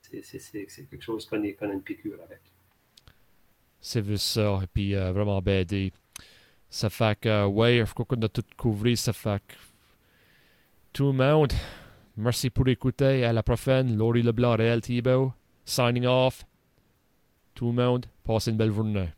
C'est 0.00 0.88
quelque 0.88 1.02
chose 1.02 1.26
qu'on 1.26 1.42
a 1.42 1.72
une 1.72 1.82
piqûre 1.82 2.20
avec 2.24 2.40
c'est 3.84 4.00
vu 4.00 4.16
ça, 4.16 4.60
et 4.62 4.66
puis 4.72 4.96
euh, 4.96 5.12
vraiment 5.12 5.40
BD. 5.42 5.92
Ça 6.70 6.88
fait 6.88 7.20
que, 7.20 7.28
euh, 7.28 7.46
ouais, 7.46 7.84
je 7.86 7.92
crois 7.92 8.06
qu'on 8.06 8.22
a 8.22 8.28
tout 8.28 8.42
couvert, 8.56 8.96
ça 8.96 9.12
fait 9.12 9.42
que 9.46 9.54
tout 10.94 11.08
le 11.08 11.12
monde, 11.12 11.52
merci 12.16 12.48
pour 12.48 12.66
écouter, 12.68 13.26
à 13.26 13.32
la 13.34 13.42
prochaine, 13.42 13.94
Laurie 13.94 14.22
Leblanc, 14.22 14.56
Réal 14.56 14.80
Thibault, 14.80 15.32
signing 15.66 16.06
off. 16.06 16.44
Tout 17.54 17.66
le 17.66 17.72
monde, 17.72 18.06
passez 18.26 18.52
une 18.52 18.56
belle 18.56 18.72
journée. 18.72 19.10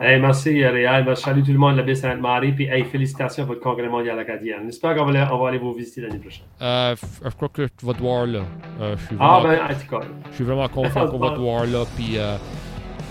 Hey, 0.00 0.20
merci 0.20 0.64
euh, 0.64 0.72
Réal, 0.72 1.04
ben, 1.04 1.14
salut 1.14 1.44
tout 1.44 1.52
le 1.52 1.58
monde, 1.58 1.76
la 1.76 1.84
baie 1.84 1.94
Sainte-Marie, 1.94 2.52
puis 2.52 2.64
hey, 2.64 2.84
félicitations 2.84 3.44
pour 3.44 3.54
votre 3.54 3.62
congrès 3.62 3.88
mondial 3.88 4.18
acadien. 4.18 4.56
J'espère 4.64 4.96
qu'on 4.96 5.04
va, 5.04 5.24
va, 5.24 5.48
aller 5.48 5.58
vous 5.58 5.74
visiter 5.74 6.00
l'année 6.00 6.18
prochaine. 6.18 6.46
Euh, 6.60 6.96
je 7.24 7.30
crois 7.36 7.48
que 7.50 7.68
je 7.80 7.86
vais 7.86 7.92
te 7.94 8.00
voir 8.00 8.26
là. 8.26 8.42
Euh, 8.80 8.96
je 8.96 9.06
suis 9.06 9.16
ah, 9.20 9.38
vraiment, 9.38 9.62
ah 9.62 9.68
ben, 9.68 9.76
en 9.76 9.80
tout 9.80 9.88
cas. 9.88 10.06
Je 10.30 10.34
suis 10.34 10.44
vraiment 10.44 10.68
confiant 10.68 11.08
qu'on 11.08 11.18
va 11.18 11.30
te 11.30 11.38
voir 11.38 11.66
là, 11.66 11.84
puis... 11.94 12.18
Euh, 12.18 12.36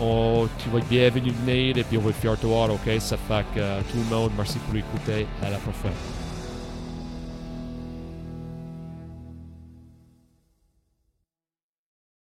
on, 0.01 0.47
tu 0.57 0.69
vas 0.69 0.79
être 0.79 0.87
bienvenu 0.87 1.31
venir 1.31 1.77
et 1.77 1.83
puis 1.83 1.97
on 1.97 2.01
va 2.01 2.09
être 2.09 2.17
fier 2.17 2.35
de 2.35 2.41
toi, 2.41 2.67
ok? 2.69 2.99
Ça 2.99 3.17
fait 3.17 3.45
que 3.55 3.59
euh, 3.59 3.81
tout 3.91 3.97
le 3.97 4.15
monde, 4.15 4.31
merci 4.35 4.59
pour 4.59 4.73
l'écouter 4.73 5.27
À 5.41 5.49
la 5.49 5.57
prochaine. 5.57 6.20